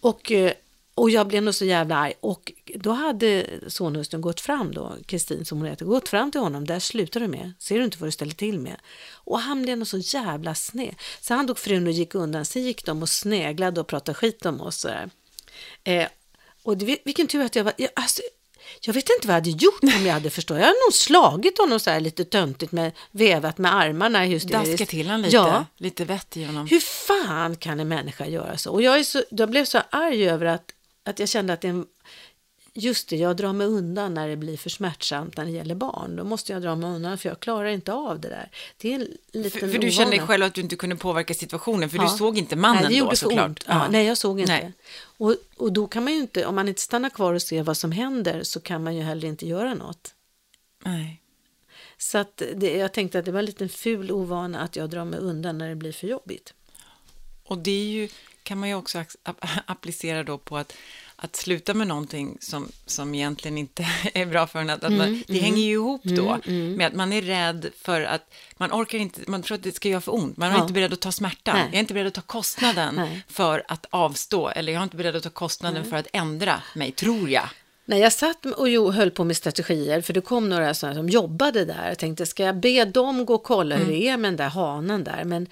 Och, 0.00 0.32
eh, 0.32 0.52
och 0.96 1.10
jag 1.10 1.26
blev 1.26 1.42
nog 1.42 1.54
så 1.54 1.64
jävla 1.64 1.96
arg. 1.96 2.12
Och 2.20 2.52
då 2.74 2.90
hade 2.90 3.46
sonhustrun 3.68 4.20
gått 4.20 4.40
fram 4.40 4.74
då, 4.74 4.92
Kristin 5.06 5.44
som 5.44 5.58
hon 5.58 5.66
heter, 5.66 5.84
gått 5.86 6.08
fram 6.08 6.30
till 6.30 6.40
honom. 6.40 6.66
Där 6.66 6.78
slutar 6.78 7.20
du 7.20 7.28
med. 7.28 7.52
Ser 7.58 7.78
du 7.78 7.84
inte 7.84 7.98
vad 7.98 8.08
du 8.08 8.12
ställer 8.12 8.34
till 8.34 8.58
med? 8.58 8.76
Och 9.12 9.38
han 9.40 9.62
blev 9.62 9.78
nog 9.78 9.86
så 9.86 9.98
jävla 9.98 10.54
sned. 10.54 10.94
Så 11.20 11.34
han 11.34 11.46
tog 11.46 11.58
frun 11.58 11.86
och 11.86 11.92
gick 11.92 12.14
undan. 12.14 12.44
Sen 12.44 12.62
gick 12.62 12.84
de 12.84 13.02
och 13.02 13.08
sneglade 13.08 13.80
och 13.80 13.86
pratade 13.86 14.14
skit 14.14 14.46
om 14.46 14.60
oss. 14.60 14.76
sådär. 14.80 15.10
Eh, 15.84 16.06
och 16.62 16.76
det, 16.76 16.98
vilken 17.04 17.26
tur 17.26 17.40
att 17.44 17.56
jag 17.56 17.64
var... 17.64 17.72
Jag, 17.76 17.90
alltså, 17.94 18.22
jag 18.80 18.94
vet 18.94 19.10
inte 19.10 19.26
vad 19.26 19.36
jag 19.36 19.40
hade 19.40 19.50
gjort 19.50 19.82
om 19.82 20.06
jag 20.06 20.12
hade 20.12 20.30
förstått. 20.30 20.56
Jag 20.56 20.64
hade 20.66 20.78
nog 20.86 20.94
slagit 20.94 21.58
honom 21.58 21.80
så 21.80 21.90
här 21.90 22.00
lite 22.00 22.24
töntigt 22.24 22.72
med 22.72 22.92
vevat 23.10 23.58
med 23.58 23.74
armarna 23.74 24.20
hysteriskt. 24.22 24.70
Daska 24.70 24.86
till 24.86 25.08
han 25.08 25.22
lite, 25.22 25.36
Ja, 25.36 25.66
lite 25.76 26.04
vett 26.04 26.36
i 26.36 26.44
honom. 26.44 26.66
hur 26.66 26.80
fan 26.80 27.56
kan 27.56 27.80
en 27.80 27.88
människa 27.88 28.26
göra 28.26 28.58
så? 28.58 28.72
Och 28.72 28.82
jag, 28.82 28.98
är 28.98 29.02
så, 29.04 29.22
jag 29.30 29.50
blev 29.50 29.64
så 29.64 29.78
arg 29.90 30.28
över 30.28 30.46
att, 30.46 30.72
att 31.06 31.18
jag 31.18 31.28
kände 31.28 31.52
att 31.52 31.60
det 31.60 31.68
en, 31.68 31.86
just 32.74 33.08
det, 33.08 33.16
jag 33.16 33.36
drar 33.36 33.52
mig 33.52 33.66
undan 33.66 34.14
när 34.14 34.28
det 34.28 34.36
blir 34.36 34.56
för 34.56 34.70
smärtsamt 34.70 35.36
när 35.36 35.44
det 35.44 35.50
gäller 35.50 35.74
barn. 35.74 36.16
Då 36.16 36.24
måste 36.24 36.52
jag 36.52 36.62
dra 36.62 36.76
mig 36.76 36.90
undan 36.90 37.18
för 37.18 37.28
jag 37.28 37.40
klarar 37.40 37.68
inte 37.68 37.92
av 37.92 38.20
det 38.20 38.28
där. 38.28 38.50
Det 38.76 38.94
är 38.94 38.94
en 39.32 39.50
För, 39.50 39.58
för 39.58 39.78
du 39.78 39.90
kände 39.90 40.18
själv 40.18 40.44
att 40.44 40.54
du 40.54 40.60
inte 40.60 40.76
kunde 40.76 40.96
påverka 40.96 41.34
situationen, 41.34 41.90
för 41.90 41.96
Ja. 41.96 42.02
du 42.02 42.08
såg 42.18 42.38
inte 42.38 42.56
mannen 42.56 42.82
nej, 42.82 42.88
det 42.92 42.94
då 42.94 42.98
gjorde 42.98 43.10
för 43.10 43.16
såklart. 43.16 43.46
ont. 43.48 43.64
Ja, 43.68 43.88
Nej, 43.90 44.06
jag 44.06 44.18
såg 44.18 44.40
inte. 44.40 44.52
Nej. 44.52 44.72
Och, 44.98 45.34
och 45.56 45.72
då 45.72 45.86
kan 45.86 46.04
man 46.04 46.12
ju 46.12 46.18
inte, 46.18 46.46
om 46.46 46.54
man 46.54 46.68
inte 46.68 46.80
stannar 46.80 47.10
kvar 47.10 47.32
och 47.34 47.42
ser 47.42 47.62
vad 47.62 47.76
som 47.76 47.92
händer 47.92 48.42
så 48.42 48.60
kan 48.60 48.84
man 48.84 48.96
ju 48.96 49.02
heller 49.02 49.28
inte 49.28 49.46
göra 49.46 49.74
något. 49.74 50.14
Nej. 50.84 51.22
Så 51.98 52.18
att 52.18 52.42
det, 52.54 52.76
jag 52.76 52.92
tänkte 52.92 53.18
att 53.18 53.24
det 53.24 53.32
var 53.32 53.38
en 53.38 53.44
liten 53.44 53.68
ful 53.68 54.12
ovana 54.12 54.60
att 54.60 54.76
jag 54.76 54.90
drar 54.90 55.04
mig 55.04 55.18
undan 55.18 55.58
när 55.58 55.68
det 55.68 55.74
blir 55.76 55.92
för 55.92 56.06
jobbigt. 56.06 56.54
Och 57.44 57.58
det 57.58 57.70
är 57.70 57.84
ju, 57.84 58.08
kan 58.46 58.58
man 58.58 58.68
ju 58.68 58.74
också 58.74 59.04
applicera 59.66 60.22
då 60.24 60.38
på 60.38 60.56
att, 60.56 60.72
att 61.16 61.36
sluta 61.36 61.74
med 61.74 61.86
någonting 61.86 62.36
som, 62.40 62.68
som 62.86 63.14
egentligen 63.14 63.58
inte 63.58 63.86
är 64.14 64.26
bra 64.26 64.46
för 64.46 64.58
en. 64.58 64.70
Att, 64.70 64.84
att 64.84 64.90
Mm, 64.92 64.98
man, 64.98 65.22
det 65.26 65.38
hänger 65.38 65.62
ju 65.62 65.72
ihop 65.72 66.00
då 66.04 66.38
med 66.48 66.86
att 66.86 66.94
man 66.94 67.12
är 67.12 67.22
rädd 67.22 67.66
för 67.80 68.00
att 68.02 68.34
man 68.56 68.72
orkar 68.72 68.98
inte, 68.98 69.20
man 69.26 69.42
tror 69.42 69.54
att 69.56 69.62
det 69.62 69.72
ska 69.76 69.88
göra 69.88 70.00
för 70.00 70.14
ont. 70.14 70.36
Man 70.36 70.50
är 70.50 70.54
Ja. 70.54 70.60
inte 70.62 70.72
beredd 70.72 70.92
att 70.92 71.00
ta 71.00 71.12
smärtan. 71.12 71.56
Nej. 71.56 71.64
Jag 71.66 71.74
är 71.74 71.80
inte 71.80 71.94
beredd 71.94 72.06
att 72.06 72.14
ta 72.14 72.20
kostnaden 72.20 72.94
Nej. 72.96 73.22
för 73.28 73.62
att 73.68 73.86
avstå. 73.90 74.48
Eller 74.48 74.72
jag 74.72 74.80
är 74.80 74.84
inte 74.84 74.96
beredd 74.96 75.16
att 75.16 75.22
ta 75.22 75.30
kostnaden 75.30 75.84
för 75.84 75.96
att 75.96 76.06
ändra 76.12 76.62
mig, 76.74 76.92
tror 76.92 77.30
jag. 77.30 77.48
När 77.88 77.96
jag 77.96 78.12
satt 78.12 78.46
och 78.46 78.68
höll 78.68 79.10
på 79.10 79.24
med 79.24 79.36
strategier, 79.36 80.00
för 80.00 80.12
det 80.12 80.20
kom 80.20 80.48
några 80.48 80.74
sådana 80.74 80.96
som 80.96 81.08
jobbade 81.08 81.64
där. 81.64 81.88
Jag 81.88 81.98
tänkte, 81.98 82.26
ska 82.26 82.42
jag 82.44 82.56
be 82.56 82.84
dem 82.84 83.26
gå 83.26 83.34
och 83.34 83.42
kolla 83.42 83.76
hur 83.76 83.86
det 83.92 84.08
är 84.08 84.16
med 84.16 84.28
den 84.28 84.36
där 84.36 84.48
hanen 84.48 85.04
där? 85.04 85.24
Men 85.24 85.46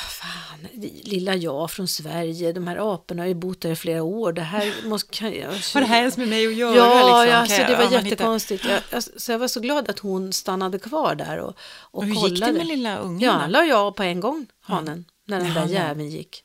fan, 0.00 0.68
lilla 1.04 1.34
jag 1.36 1.70
från 1.70 1.88
Sverige, 1.88 2.52
de 2.52 2.66
här 2.66 2.94
aporna 2.94 3.22
har 3.22 3.26
ju 3.28 3.34
bott 3.34 3.60
där 3.60 3.70
i 3.70 3.76
flera 3.76 4.02
år. 4.02 4.32
Det 4.32 4.42
här 4.42 4.74
måste... 4.84 5.14
Kan 5.16 5.32
jag, 5.34 5.48
Vad 5.74 5.82
det 5.82 5.86
här 5.86 5.98
ens 5.98 6.16
med 6.16 6.28
mig 6.28 6.46
att 6.46 6.54
göra? 6.54 6.76
Ja, 6.76 6.94
liksom? 6.94 7.28
ja 7.32 7.38
Kan 7.38 7.48
så 7.48 7.54
jag- 7.54 7.68
det 7.70 7.76
var 7.76 7.82
ja, 7.84 7.90
man 7.90 7.98
hittar- 8.04 8.08
jättekonstigt. 8.10 8.64
Jag, 8.90 9.02
så 9.16 9.32
jag 9.32 9.38
var 9.38 9.48
så 9.48 9.60
glad 9.60 9.90
att 9.90 9.98
hon 9.98 10.32
stannade 10.32 10.78
kvar 10.78 11.14
där 11.14 11.38
och, 11.38 11.48
och, 11.48 11.56
Och 11.90 12.04
hur 12.04 12.14
kollade. 12.14 12.30
gick 12.34 12.44
det 12.44 12.52
med 12.52 12.66
lilla 12.66 12.98
ungen 12.98 13.20
Ja, 13.20 13.32
han 13.32 13.50
la 13.50 13.64
jag 13.64 13.96
på 13.96 14.02
en 14.02 14.20
gång, 14.20 14.46
hanen, 14.60 15.04
när 15.26 15.40
den 15.40 15.54
där 15.54 15.66
jäveln 15.66 16.10
gick. 16.10 16.42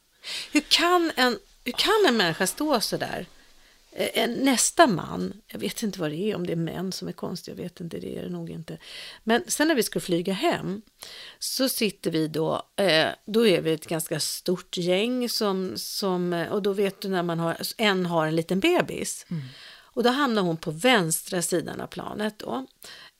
Hur 0.52 0.62
kan, 0.62 1.12
en, 1.16 1.38
hur 1.66 1.72
kan 1.72 2.06
en 2.08 2.18
människa 2.18 2.48
stå 2.48 2.80
så 2.80 2.98
där? 2.98 3.26
Eh, 3.98 4.10
En, 4.14 4.32
nästa 4.34 4.88
man, 4.88 5.42
jag 5.48 5.60
vet 5.60 5.84
inte 5.84 6.00
vad 6.00 6.12
det 6.12 6.18
är, 6.18 6.36
om 6.36 6.48
det 6.48 6.54
är 6.54 6.58
män 6.58 6.92
som 6.92 7.08
är 7.08 7.12
konstiga, 7.12 7.58
jag 7.58 7.64
vet 7.64 7.80
inte, 7.80 8.00
det 8.00 8.18
är 8.18 8.24
det 8.24 8.30
nog 8.30 8.50
inte. 8.50 8.78
Men 9.24 9.44
sen 9.48 9.68
när 9.68 9.76
vi 9.76 9.84
ska 9.84 10.00
flyga 10.00 10.34
hem 10.34 10.82
så 11.40 11.70
sitter 11.70 12.12
vi 12.12 12.28
då, 12.28 12.62
eh, 12.76 13.08
då 13.26 13.48
är 13.48 13.62
vi 13.62 13.74
ett 13.74 13.88
ganska 13.88 14.20
stort 14.20 14.78
gäng 14.78 15.30
som, 15.30 15.74
som 15.76 16.34
eh, 16.34 16.48
och 16.48 16.62
då 16.62 16.74
vet 16.74 17.02
du 17.02 17.08
när 17.08 17.24
man 17.24 17.40
har, 17.40 17.58
en 17.78 18.06
har 18.06 18.28
en 18.28 18.36
liten 18.36 18.60
bebis. 18.60 19.26
Och 19.98 20.04
då 20.04 20.10
hamnar 20.10 20.42
hon 20.42 20.58
på 20.58 20.72
vänstra 20.72 21.42
sidan 21.42 21.82
av 21.82 21.88
planet 21.88 22.40
då. 22.40 22.66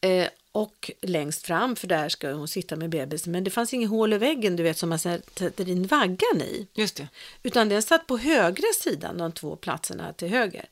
Eh, 0.02 0.28
och 0.58 0.92
längst 1.02 1.46
fram, 1.46 1.76
för 1.76 1.88
där 1.88 2.10
ska 2.10 2.32
hon 2.32 2.48
sitta 2.48 2.76
med 2.76 2.90
bebisen. 2.90 3.32
Men 3.32 3.44
det 3.44 3.52
fanns 3.52 3.74
ingen 3.74 3.90
hål 3.90 4.14
i 4.14 4.18
väggen, 4.18 4.56
du 4.56 4.64
vet, 4.64 4.78
som 4.78 4.90
man 4.90 5.00
sätter 5.00 5.70
in 5.70 5.88
vaggan 5.88 6.42
i. 6.42 6.68
Just 6.74 6.96
det. 6.96 7.08
Utan 7.44 7.70
den 7.70 7.82
satt 7.82 8.08
på 8.08 8.18
högra 8.18 8.68
sidan, 8.82 9.18
de 9.18 9.32
två 9.32 9.56
platserna 9.56 10.14
till 10.14 10.28
höger. 10.28 10.66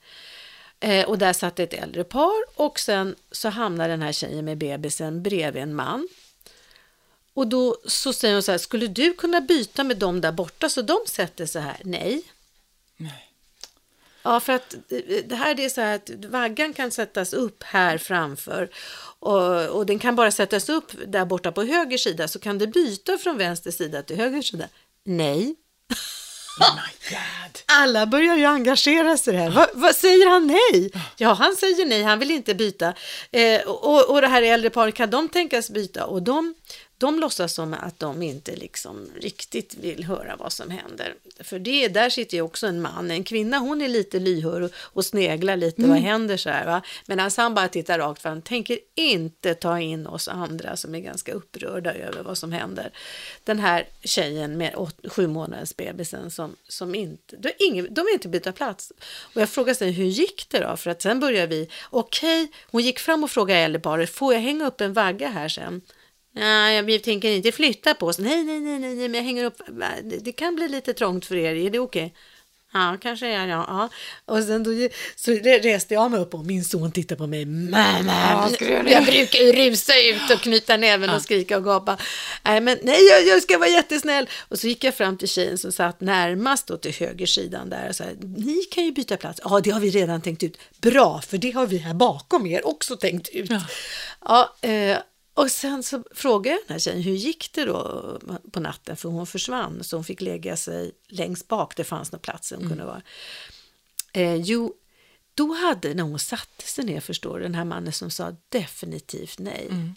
Eh, 0.79 1.09
och 1.09 1.17
där 1.17 1.33
satt 1.33 1.59
ett 1.59 1.73
äldre 1.73 2.03
par 2.03 2.43
och 2.55 2.79
sen 2.79 3.15
så 3.31 3.49
hamnar 3.49 3.89
den 3.89 4.01
här 4.01 4.11
tjejen 4.11 4.45
med 4.45 4.57
bebisen 4.57 5.23
bredvid 5.23 5.63
en 5.63 5.75
man. 5.75 6.07
Och 7.33 7.47
då 7.47 7.77
så 7.85 8.13
säger 8.13 8.33
hon 8.33 8.43
så 8.43 8.51
här, 8.51 8.57
skulle 8.57 8.87
du 8.87 9.13
kunna 9.13 9.41
byta 9.41 9.83
med 9.83 9.97
dem 9.97 10.21
där 10.21 10.31
borta 10.31 10.69
så 10.69 10.81
de 10.81 10.97
sätter 11.07 11.45
sig 11.45 11.61
här? 11.61 11.81
Nej. 11.83 12.23
Nej. 12.97 13.34
Ja, 14.25 14.39
för 14.39 14.53
att 14.53 14.73
eh, 14.73 15.23
det 15.25 15.35
här 15.35 15.55
det 15.55 15.65
är 15.65 15.69
så 15.69 15.81
här 15.81 15.95
att 15.95 16.09
vaggan 16.25 16.73
kan 16.73 16.91
sättas 16.91 17.33
upp 17.33 17.63
här 17.63 17.97
framför 17.97 18.69
och, 19.19 19.65
och 19.67 19.85
den 19.85 19.99
kan 19.99 20.15
bara 20.15 20.31
sättas 20.31 20.69
upp 20.69 20.91
där 21.07 21.25
borta 21.25 21.51
på 21.51 21.63
höger 21.63 21.97
sida 21.97 22.27
så 22.27 22.39
kan 22.39 22.57
det 22.57 22.67
byta 22.67 23.17
från 23.17 23.37
vänster 23.37 23.71
sida 23.71 24.01
till 24.03 24.15
höger 24.15 24.41
sida. 24.41 24.65
Nej. 25.03 25.55
Oh. 26.59 26.79
Alla 27.65 28.05
börjar 28.05 28.35
ju 28.35 28.45
engagera 28.45 29.17
sig 29.17 29.35
här. 29.35 29.49
Vad, 29.49 29.67
vad 29.73 29.95
säger 29.95 30.29
han 30.29 30.47
nej? 30.47 30.91
Ja, 31.17 31.33
han 31.33 31.55
säger 31.55 31.85
nej, 31.85 32.03
han 32.03 32.19
vill 32.19 32.31
inte 32.31 32.55
byta. 32.55 32.93
Eh, 33.31 33.61
och, 33.61 34.09
och 34.09 34.21
det 34.21 34.27
här 34.27 34.41
äldre 34.41 34.69
paret, 34.69 34.95
kan 34.95 35.09
de 35.09 35.29
tänkas 35.29 35.69
byta? 35.69 36.05
Och 36.05 36.23
de, 36.23 36.53
de 36.97 37.19
låtsas 37.19 37.53
som 37.53 37.73
att 37.73 37.99
de 37.99 38.21
inte 38.21 38.55
liksom 38.55 39.09
riktigt 39.15 39.75
vill 39.75 40.03
höra 40.03 40.35
vad 40.35 40.53
som 40.53 40.69
händer. 40.69 41.15
För 41.39 41.59
det, 41.59 41.87
där 41.87 42.09
sitter 42.09 42.37
ju 42.37 42.41
också 42.41 42.67
en 42.67 42.81
man. 42.81 43.11
En 43.11 43.23
kvinna, 43.23 43.57
hon 43.57 43.81
är 43.81 43.87
lite 43.87 44.19
lyhörd 44.19 44.63
och, 44.63 44.71
och 44.75 45.05
sneglar 45.05 45.57
lite, 45.57 45.81
vad 45.81 45.97
händer 45.97 46.37
så 46.37 46.49
här 46.49 46.65
va? 46.65 46.81
Medan 47.05 47.31
han 47.37 47.53
bara 47.53 47.67
tittar 47.67 47.99
rakt 47.99 48.21
fram, 48.21 48.41
tänker 48.41 48.79
inte 48.95 49.53
ta 49.53 49.79
in 49.79 50.07
oss 50.07 50.27
andra 50.27 50.77
som 50.77 50.95
är 50.95 50.99
ganska 50.99 51.33
upprörda 51.33 51.93
över 51.93 52.23
vad 52.23 52.37
som 52.37 52.51
händer. 52.51 52.91
Den 53.43 53.59
här 53.59 53.87
tjejen 54.03 54.57
med 54.57 54.75
åt, 54.75 54.95
sju 55.07 55.27
månaders 55.27 55.75
bebisen 55.75 56.31
som, 56.31 56.55
som 56.67 56.95
inte, 56.95 57.35
de, 57.37 57.51
ingen, 57.59 57.93
de 57.93 58.01
vill 58.05 58.13
inte 58.13 58.27
byta 58.27 58.51
plats. 58.51 58.91
Och 59.33 59.41
jag 59.41 59.49
frågar 59.49 59.73
sig, 59.73 59.91
hur 59.91 60.05
gick 60.05 60.49
det 60.49 60.59
då? 60.59 60.77
För 60.77 60.89
att 60.89 61.01
sen 61.01 61.19
börjar 61.19 61.47
vi, 61.47 61.69
okej, 61.89 62.43
okay, 62.43 62.57
hon 62.71 62.81
gick 62.81 62.99
fram 62.99 63.23
och 63.23 63.31
frågade 63.31 63.59
äldreparet, 63.59 64.09
får 64.09 64.33
jag 64.33 64.41
hänga 64.41 64.67
upp 64.67 64.81
en 64.81 64.93
vagga 64.93 65.29
här 65.29 65.49
sen? 65.49 65.81
Nej, 66.35 66.83
jag 66.91 67.03
tänker 67.03 67.29
inte 67.29 67.51
flytta 67.51 67.93
på 67.93 68.07
oss. 68.07 68.19
Nej, 68.19 68.43
nej, 68.43 68.59
nej, 68.59 68.79
nej, 68.79 68.95
men 68.95 69.13
jag 69.13 69.23
hänger 69.23 69.43
upp. 69.43 69.61
Det 70.21 70.31
kan 70.31 70.55
bli 70.55 70.67
lite 70.67 70.93
trångt 70.93 71.25
för 71.25 71.35
er. 71.35 71.55
Är 71.55 71.69
det 71.69 71.79
okej? 71.79 72.05
Okay? 72.05 72.11
Ja, 72.75 72.97
kanske 73.01 73.27
är 73.27 73.47
ja. 73.47 73.65
ja. 73.67 73.89
Och 74.25 74.43
sen 74.43 74.63
då, 74.63 74.71
så 75.15 75.31
reste 75.31 75.93
jag 75.93 76.11
mig 76.11 76.19
upp 76.19 76.33
och 76.33 76.45
min 76.45 76.63
son 76.63 76.91
tittade 76.91 77.17
på 77.17 77.27
mig. 77.27 77.45
Mamma, 77.45 78.49
jag 78.85 79.05
brukar 79.05 79.53
rusa 79.53 79.93
ut 79.99 80.31
och 80.31 80.41
knyta 80.41 80.77
näven 80.77 81.09
och 81.09 81.21
skrika 81.21 81.57
och 81.57 81.63
gapa. 81.63 81.97
Nej, 82.43 82.61
men 82.61 82.77
nej, 82.83 83.07
jag, 83.09 83.27
jag, 83.27 83.41
ska 83.41 83.57
vara 83.57 83.69
jättesnäll. 83.69 84.29
Och 84.47 84.59
så 84.59 84.67
gick 84.67 84.83
jag 84.83 84.95
fram 84.95 85.17
till 85.17 85.27
tjejen 85.27 85.57
som 85.57 85.71
satt 85.71 86.01
närmast 86.01 86.67
då 86.67 86.77
till 86.77 86.93
högersidan 86.93 87.69
där 87.69 87.89
och 87.89 87.95
sa, 87.95 88.03
ni 88.37 88.63
kan 88.71 88.85
ju 88.85 88.91
byta 88.91 89.17
plats. 89.17 89.39
Ja, 89.43 89.59
det 89.63 89.69
har 89.69 89.79
vi 89.79 89.89
redan 89.89 90.21
tänkt 90.21 90.43
ut. 90.43 90.57
Bra, 90.81 91.21
för 91.21 91.37
det 91.37 91.51
har 91.51 91.67
vi 91.67 91.77
här 91.77 91.93
bakom 91.93 92.47
er 92.47 92.67
också 92.67 92.95
tänkt 92.95 93.29
ut. 93.29 93.49
Ja, 93.49 93.61
ja 94.21 94.69
eh, 94.69 94.97
och 95.35 95.51
sen 95.51 95.83
så 95.83 96.03
frågade 96.11 96.55
jag 96.55 96.67
den 96.67 96.73
här 96.73 96.79
tjejen, 96.79 97.01
hur 97.01 97.15
gick 97.15 97.53
det 97.53 97.65
då 97.65 98.19
på 98.51 98.59
natten? 98.59 98.97
För 98.97 99.09
hon 99.09 99.27
försvann, 99.27 99.83
så 99.83 99.97
hon 99.97 100.03
fick 100.03 100.21
lägga 100.21 100.57
sig 100.57 100.91
längst 101.07 101.47
bak, 101.47 101.75
det 101.75 101.83
fanns 101.83 102.11
några 102.11 102.21
platser 102.21 102.55
hon 102.55 102.65
mm. 102.65 102.77
kunde 102.77 102.85
vara. 102.85 103.01
Eh, 104.13 104.35
jo, 104.35 104.73
då 105.33 105.53
hade, 105.53 105.93
när 105.93 106.03
hon 106.03 106.19
satte 106.19 106.67
sig 106.67 106.85
ner, 106.85 106.99
förstår 106.99 107.37
du, 107.37 107.43
den 107.43 107.55
här 107.55 107.65
mannen 107.65 107.93
som 107.93 108.11
sa 108.11 108.35
definitivt 108.49 109.39
nej. 109.39 109.67
Mm. 109.71 109.95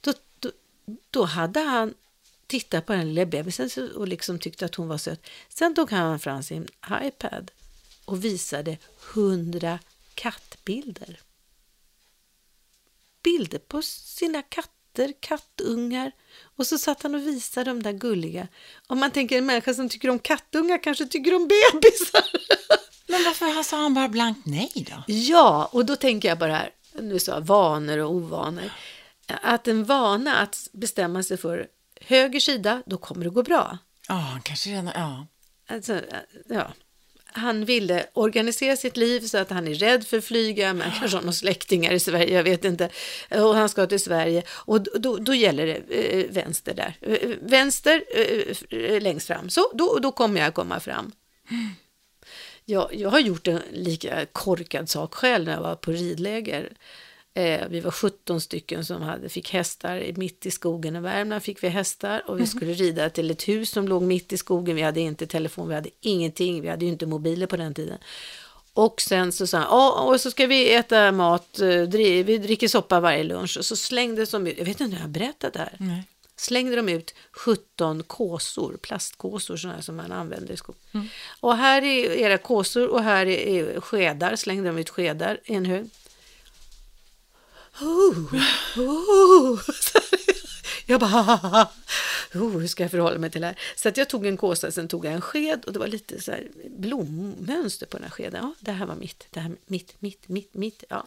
Då, 0.00 0.12
då, 0.38 0.50
då 1.10 1.24
hade 1.24 1.60
han 1.60 1.94
tittat 2.46 2.86
på 2.86 2.92
den 2.92 3.14
lilla 3.14 3.26
bebisen 3.26 3.90
och 3.96 4.08
liksom 4.08 4.38
tyckte 4.38 4.64
att 4.64 4.74
hon 4.74 4.88
var 4.88 4.98
söt. 4.98 5.26
Sen 5.48 5.74
tog 5.74 5.90
han 5.90 6.18
fram 6.18 6.42
sin 6.42 6.68
iPad 7.02 7.50
och 8.04 8.24
visade 8.24 8.78
hundra 9.14 9.78
kattbilder 10.14 11.20
bilder 13.22 13.58
på 13.58 13.82
sina 13.82 14.42
katter, 14.42 15.12
kattungar. 15.20 16.12
Och 16.56 16.66
så 16.66 16.78
satt 16.78 17.02
han 17.02 17.14
och 17.14 17.20
visade 17.20 17.70
de 17.70 17.82
där 17.82 17.92
gulliga. 17.92 18.48
Om 18.86 19.00
man 19.00 19.10
tänker 19.10 19.38
en 19.38 19.46
människa 19.46 19.74
som 19.74 19.88
tycker 19.88 20.10
om 20.10 20.18
kattungar 20.18 20.82
kanske 20.82 21.06
tycker 21.06 21.34
om 21.34 21.48
bebisar. 21.48 22.24
Men 23.06 23.24
varför 23.24 23.62
sa 23.62 23.76
han 23.76 23.94
bara 23.94 24.08
blankt 24.08 24.46
nej 24.46 24.72
då? 24.74 25.12
Ja, 25.12 25.68
och 25.72 25.86
då 25.86 25.96
tänker 25.96 26.28
jag 26.28 26.38
bara 26.38 26.54
här, 26.54 26.70
nu 27.00 27.18
sa 27.18 27.40
vanor 27.40 27.98
och 27.98 28.10
ovanor. 28.10 28.72
Att 29.26 29.68
en 29.68 29.84
vana 29.84 30.36
att 30.36 30.68
bestämma 30.72 31.22
sig 31.22 31.36
för 31.36 31.66
höger 32.00 32.40
sida, 32.40 32.82
då 32.86 32.98
kommer 32.98 33.24
det 33.24 33.30
gå 33.30 33.42
bra. 33.42 33.78
Ja, 34.08 34.40
kanske 34.42 34.70
redan, 34.70 34.90
ja. 34.94 35.26
Alltså, 35.68 36.00
ja 36.48 36.72
han 37.32 37.64
ville 37.64 38.06
organisera 38.12 38.76
sitt 38.76 38.96
liv 38.96 39.20
så 39.20 39.38
att 39.38 39.50
han 39.50 39.68
är 39.68 39.74
rädd 39.74 40.06
för 40.06 40.18
att 40.18 40.24
flyga, 40.24 40.74
men 40.74 40.90
kanske 40.98 41.16
har 41.16 41.22
några 41.22 41.32
släktingar 41.32 41.92
i 41.92 42.00
Sverige, 42.00 42.36
jag 42.36 42.44
vet 42.44 42.64
inte. 42.64 42.88
Och 43.30 43.54
han 43.54 43.68
ska 43.68 43.86
till 43.86 44.00
Sverige 44.00 44.42
och 44.48 45.00
då, 45.00 45.16
då 45.16 45.34
gäller 45.34 45.66
det 45.66 46.14
eh, 46.20 46.30
vänster 46.30 46.74
där. 46.74 46.96
Eh, 47.00 47.12
eh, 47.12 47.36
vänster 47.40 48.04
eh, 48.14 48.78
eh, 48.78 49.00
längst 49.02 49.26
fram, 49.26 49.50
så 49.50 49.70
då, 49.74 49.98
då 50.02 50.12
kommer 50.12 50.40
jag 50.40 50.54
komma 50.54 50.80
fram. 50.80 51.12
Jag, 52.64 52.94
jag 52.94 53.10
har 53.10 53.20
gjort 53.20 53.48
en 53.48 53.60
lika 53.72 54.26
korkad 54.32 54.88
sak 54.88 55.14
själv 55.14 55.44
när 55.44 55.52
jag 55.52 55.62
var 55.62 55.74
på 55.74 55.90
ridläger. 55.90 56.72
Eh, 57.34 57.68
vi 57.68 57.80
var 57.80 57.90
17 57.90 58.40
stycken 58.40 58.84
som 58.84 59.02
hade, 59.02 59.28
fick 59.28 59.52
hästar 59.52 60.12
mitt 60.16 60.46
i 60.46 60.50
skogen 60.50 60.96
i 60.96 61.00
Värmland. 61.00 61.42
fick 61.42 61.64
vi 61.64 61.68
hästar 61.68 62.22
och 62.26 62.36
vi 62.36 62.40
mhm. 62.40 62.46
skulle 62.46 62.72
rida 62.72 63.10
till 63.10 63.30
ett 63.30 63.48
hus 63.48 63.70
som 63.70 63.88
låg 63.88 64.02
mitt 64.02 64.32
i 64.32 64.36
skogen. 64.36 64.76
Vi 64.76 64.82
hade 64.82 65.00
inte 65.00 65.26
telefon, 65.26 65.68
vi 65.68 65.74
hade 65.74 65.90
ingenting. 66.00 66.62
Vi 66.62 66.68
hade 66.68 66.84
ju 66.84 66.90
inte 66.90 67.06
mobiler 67.06 67.46
på 67.46 67.56
den 67.56 67.74
tiden. 67.74 67.98
Och 68.74 69.00
sen 69.00 69.32
så 69.32 69.46
sa 69.46 69.58
han, 69.58 70.08
och 70.08 70.20
så 70.20 70.30
ska 70.30 70.46
vi 70.46 70.74
äta 70.74 71.12
mat, 71.12 71.60
eh, 71.60 71.68
vi 71.68 72.38
dricker 72.38 72.68
soppa 72.68 73.00
varje 73.00 73.24
lunch. 73.24 73.56
Och 73.58 73.64
så 73.64 73.76
slängde 73.76 74.24
de 74.24 74.46
ut, 74.46 74.58
jag 74.58 74.64
vet 74.64 74.80
inte 74.80 74.84
om 74.84 74.92
jag 74.92 75.00
har 75.00 75.08
berättat 75.08 75.52
det 75.52 75.58
här. 75.58 75.76
Nej. 75.78 76.02
Slängde 76.36 76.76
de 76.76 76.88
ut 76.88 77.14
17 77.32 78.02
kåsor, 78.02 78.76
plastkåsor 78.82 79.56
sådana 79.56 79.82
som 79.82 79.96
man 79.96 80.12
använder 80.12 80.54
i 80.54 80.56
skolan. 80.56 80.80
Mm. 80.94 81.08
Och 81.40 81.56
här 81.56 81.82
är 81.82 82.10
era 82.10 82.38
kåsor 82.38 82.88
och 82.88 83.02
här 83.02 83.26
är 83.26 83.80
skedar, 83.80 84.36
slängde 84.36 84.68
de 84.68 84.78
ut 84.78 84.90
skedar 84.90 85.40
i 85.44 85.54
en 85.54 85.66
hög. 85.66 85.90
Oh, 87.80 88.34
oh. 88.76 89.60
Jag 90.86 91.00
bara, 91.00 91.68
oh, 92.34 92.58
hur 92.58 92.66
ska 92.66 92.82
jag 92.82 92.90
förhålla 92.90 93.18
mig 93.18 93.30
till 93.30 93.40
det 93.40 93.46
här? 93.46 93.58
Så 93.76 93.88
att 93.88 93.96
jag 93.96 94.08
tog 94.08 94.26
en 94.26 94.36
kåsa, 94.36 94.70
sen 94.70 94.88
tog 94.88 95.04
jag 95.04 95.12
en 95.12 95.20
sked 95.20 95.64
och 95.64 95.72
det 95.72 95.78
var 95.78 95.86
lite 95.86 96.20
så 96.20 96.30
här 96.30 96.48
blommönster 96.68 97.86
på 97.86 97.96
den 97.96 98.04
här 98.04 98.10
skeden. 98.10 98.44
Ja, 98.44 98.54
det 98.60 98.72
här 98.72 98.86
var 98.86 98.94
mitt, 98.94 99.26
det 99.30 99.40
här 99.40 99.56
mitt, 99.66 99.94
mitt, 99.98 100.28
mitt, 100.28 100.54
mitt. 100.54 100.84
Ja. 100.88 101.06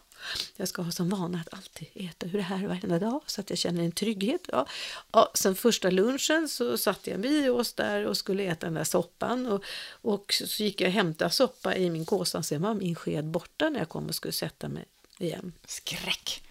Jag 0.56 0.68
ska 0.68 0.82
ha 0.82 0.92
som 0.92 1.10
vana 1.10 1.40
att 1.40 1.54
alltid 1.54 1.88
äta 1.94 2.28
hur 2.28 2.40
det 2.40 2.46
här 2.46 2.68
varenda 2.68 3.00
dag 3.00 3.22
så 3.26 3.42
att 3.42 3.50
jag 3.50 3.60
känner 3.60 3.84
en 3.84 3.92
trygghet. 3.92 4.42
Ja. 4.52 4.68
Ja, 5.12 5.32
sen 5.34 5.56
första 5.56 5.90
lunchen 5.90 6.50
så 6.50 6.78
satt 6.78 7.08
jag 7.08 7.18
vid 7.18 7.52
oss 7.52 7.74
där 7.74 8.06
och 8.06 8.18
skulle 8.18 8.44
äta 8.44 8.66
den 8.66 8.74
där 8.74 8.84
soppan 8.84 9.48
och, 9.48 9.64
och 9.90 10.34
så 10.46 10.64
gick 10.64 10.82
jag 10.82 10.88
och 10.88 10.94
hämtade 10.94 11.32
soppa 11.32 11.76
i 11.76 11.90
min 11.90 12.06
kåsa. 12.06 12.44
Sen 12.44 12.62
var 12.62 12.74
min 12.74 12.96
sked 12.96 13.26
borta 13.26 13.70
när 13.70 13.80
jag 13.80 13.90
kom 13.90 14.08
och 14.08 14.16
skulle 14.16 14.32
sätta 14.32 14.70
mig 14.70 14.86
igen. 15.18 15.54
Skräck! 15.66 16.45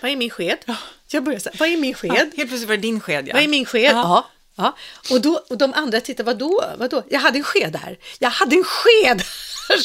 Vad 0.00 0.10
är 0.10 0.16
min 0.16 0.30
sked? 0.30 0.58
Ja. 0.66 0.76
Jag 1.10 1.24
börjar 1.24 1.38
så 1.38 1.50
vad 1.58 1.68
är 1.68 1.76
min 1.76 1.94
sked? 1.94 2.10
Ja, 2.10 2.16
helt 2.16 2.34
plötsligt 2.34 2.68
var 2.68 2.76
det 2.76 2.82
din 2.82 3.00
sked, 3.00 3.28
ja. 3.28 3.34
Vad 3.34 3.42
är 3.42 3.48
min 3.48 3.66
sked? 3.66 3.92
Ja. 3.92 4.30
ja. 4.56 4.76
Och, 5.10 5.20
då, 5.20 5.40
och 5.48 5.58
de 5.58 5.74
andra 5.74 6.00
tittar, 6.00 6.24
vadå? 6.24 6.64
vadå? 6.78 7.02
Jag 7.10 7.20
hade 7.20 7.38
en 7.38 7.44
sked 7.44 7.76
här. 7.76 7.98
Jag 8.18 8.30
hade 8.30 8.56
en 8.56 8.64
sked 8.64 9.22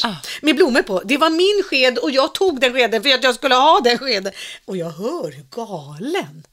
ah. 0.02 0.14
med 0.42 0.56
blommor 0.56 0.82
på. 0.82 1.02
Det 1.04 1.16
var 1.16 1.30
min 1.30 1.62
sked 1.70 1.98
och 1.98 2.10
jag 2.10 2.34
tog 2.34 2.60
den 2.60 2.72
skeden 2.72 3.02
för 3.02 3.14
att 3.14 3.24
jag 3.24 3.34
skulle 3.34 3.54
ha 3.54 3.80
den 3.80 3.98
skeden. 3.98 4.32
Och 4.64 4.76
jag 4.76 4.90
hör 4.90 5.32
hur 5.32 5.46
galen. 5.50 6.46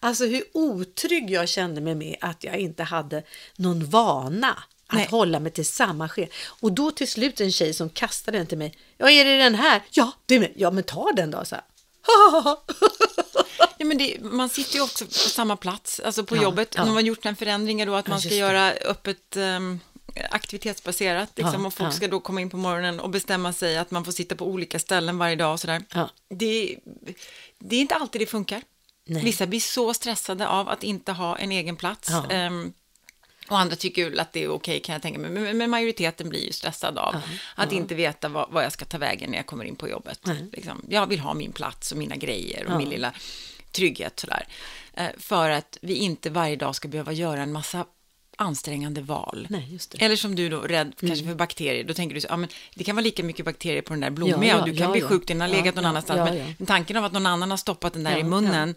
Alltså 0.00 0.24
hur 0.24 0.44
otrygg 0.52 1.30
jag 1.30 1.48
kände 1.48 1.80
mig 1.80 1.94
med 1.94 2.16
att 2.20 2.44
jag 2.44 2.56
inte 2.56 2.82
hade 2.82 3.22
någon 3.56 3.84
vana 3.84 4.62
att 4.86 4.96
Nej. 4.96 5.08
hålla 5.10 5.40
mig 5.40 5.52
till 5.52 5.66
samma 5.66 6.08
sked. 6.08 6.28
Och 6.60 6.72
då 6.72 6.90
till 6.90 7.08
slut 7.08 7.40
en 7.40 7.52
tjej 7.52 7.74
som 7.74 7.90
kastade 7.90 8.38
den 8.38 8.46
till 8.46 8.58
mig. 8.58 8.74
Ja, 8.98 9.10
är 9.10 9.24
det 9.24 9.38
den 9.38 9.54
här? 9.54 9.82
Ja, 9.90 10.12
det 10.26 10.34
är, 10.34 10.52
ja 10.56 10.70
men 10.70 10.84
ta 10.84 11.12
den 11.12 11.30
då, 11.30 11.44
så 11.44 11.54
här. 11.54 11.64
ja, 13.78 13.84
men 13.84 13.98
det, 13.98 14.18
man 14.20 14.48
sitter 14.48 14.74
ju 14.74 14.82
också 14.82 15.04
på 15.04 15.12
samma 15.12 15.56
plats, 15.56 16.00
alltså 16.00 16.24
på 16.24 16.36
ja, 16.36 16.42
jobbet. 16.42 16.74
Ja. 16.76 16.84
Man 16.84 16.94
har 16.94 17.00
gjort 17.00 17.26
en 17.26 17.36
förändring 17.36 17.86
då 17.86 17.94
att 17.94 18.06
man 18.06 18.20
ska 18.20 18.34
göra 18.34 18.70
öppet 18.70 19.36
um, 19.36 19.80
aktivitetsbaserat. 20.30 21.30
Liksom, 21.36 21.60
ja, 21.60 21.66
och 21.66 21.74
folk 21.74 21.94
ska 21.94 22.08
då 22.08 22.20
komma 22.20 22.40
in 22.40 22.50
på 22.50 22.56
morgonen 22.56 23.00
och 23.00 23.10
bestämma 23.10 23.52
sig 23.52 23.78
att 23.78 23.90
man 23.90 24.04
får 24.04 24.12
sitta 24.12 24.34
på 24.34 24.46
olika 24.46 24.78
ställen 24.78 25.18
varje 25.18 25.36
dag 25.36 25.52
och 25.52 25.60
sådär. 25.60 25.82
Det, 26.30 26.78
det 27.58 27.76
är 27.76 27.80
inte 27.80 27.94
alltid 27.94 28.20
det 28.20 28.26
funkar. 28.26 28.62
Nej. 29.06 29.24
Vissa 29.24 29.46
blir 29.46 29.60
så 29.60 29.94
stressade 29.94 30.48
av 30.48 30.68
att 30.68 30.82
inte 30.82 31.12
ha 31.12 31.36
en 31.36 31.52
egen 31.52 31.76
plats. 31.76 32.10
Um, 32.30 32.72
och 33.48 33.58
andra 33.58 33.76
tycker 33.76 34.20
att 34.20 34.32
det 34.32 34.44
är 34.44 34.48
okej 34.48 34.80
kan 34.80 34.92
jag 34.92 35.02
tänka 35.02 35.18
mig. 35.18 35.30
Men, 35.30 35.58
men 35.58 35.70
majoriteten 35.70 36.28
blir 36.28 36.46
ju 36.46 36.52
stressad 36.52 36.98
av 36.98 37.14
uh, 37.14 37.20
att 37.54 37.72
uh. 37.72 37.78
inte 37.78 37.94
veta 37.94 38.28
vad, 38.28 38.50
vad, 38.50 38.64
jag 38.64 38.72
ska 38.72 38.84
ta 38.84 38.98
vägen 38.98 39.30
när 39.30 39.38
jag 39.38 39.46
kommer 39.46 39.64
in 39.64 39.76
på 39.76 39.88
jobbet. 39.88 40.28
Uh. 40.28 40.34
Liksom. 40.52 40.84
Jag 40.88 41.06
vill 41.06 41.20
ha 41.20 41.34
min 41.34 41.52
plats 41.52 41.92
och 41.92 41.98
mina 41.98 42.16
grejer 42.16 42.66
och 42.66 42.76
min 42.76 42.88
lilla 42.88 43.12
trygghet 43.72 44.20
sådär. 44.20 44.46
Eh, 44.94 45.06
för 45.18 45.50
att 45.50 45.78
vi 45.82 45.94
inte 45.94 46.30
varje 46.30 46.56
dag 46.56 46.74
ska 46.74 46.88
behöva 46.88 47.12
göra 47.12 47.42
en 47.42 47.52
massa 47.52 47.86
ansträngande 48.36 49.00
val. 49.00 49.46
Nej, 49.50 49.78
Eller 49.98 50.16
som 50.16 50.34
du 50.34 50.48
då, 50.48 50.60
rädd 50.60 50.80
mm. 50.86 50.94
kanske 51.08 51.26
för 51.26 51.34
bakterier, 51.34 51.84
då 51.84 51.94
tänker 51.94 52.14
du 52.14 52.20
så, 52.20 52.26
ja 52.30 52.36
men 52.36 52.48
det 52.74 52.84
kan 52.84 52.96
vara 52.96 53.04
lika 53.04 53.22
mycket 53.22 53.44
bakterier 53.44 53.82
på 53.82 53.92
den 53.92 54.00
där 54.00 54.10
blommiga 54.10 54.50
ja, 54.50 54.56
ja, 54.56 54.60
och 54.60 54.68
du 54.68 54.76
kan 54.76 54.86
ja, 54.86 54.92
bli 54.92 55.00
sjuk, 55.00 55.26
den 55.26 55.40
har 55.40 55.48
legat 55.48 55.74
någon 55.74 55.84
annanstans. 55.84 56.30
Men 56.58 56.66
tanken 56.66 56.96
av 56.96 57.04
att 57.04 57.12
någon 57.12 57.26
annan 57.26 57.50
har 57.50 57.58
stoppat 57.58 57.92
den 57.92 58.04
där 58.04 58.16
i 58.16 58.24
munnen, 58.24 58.74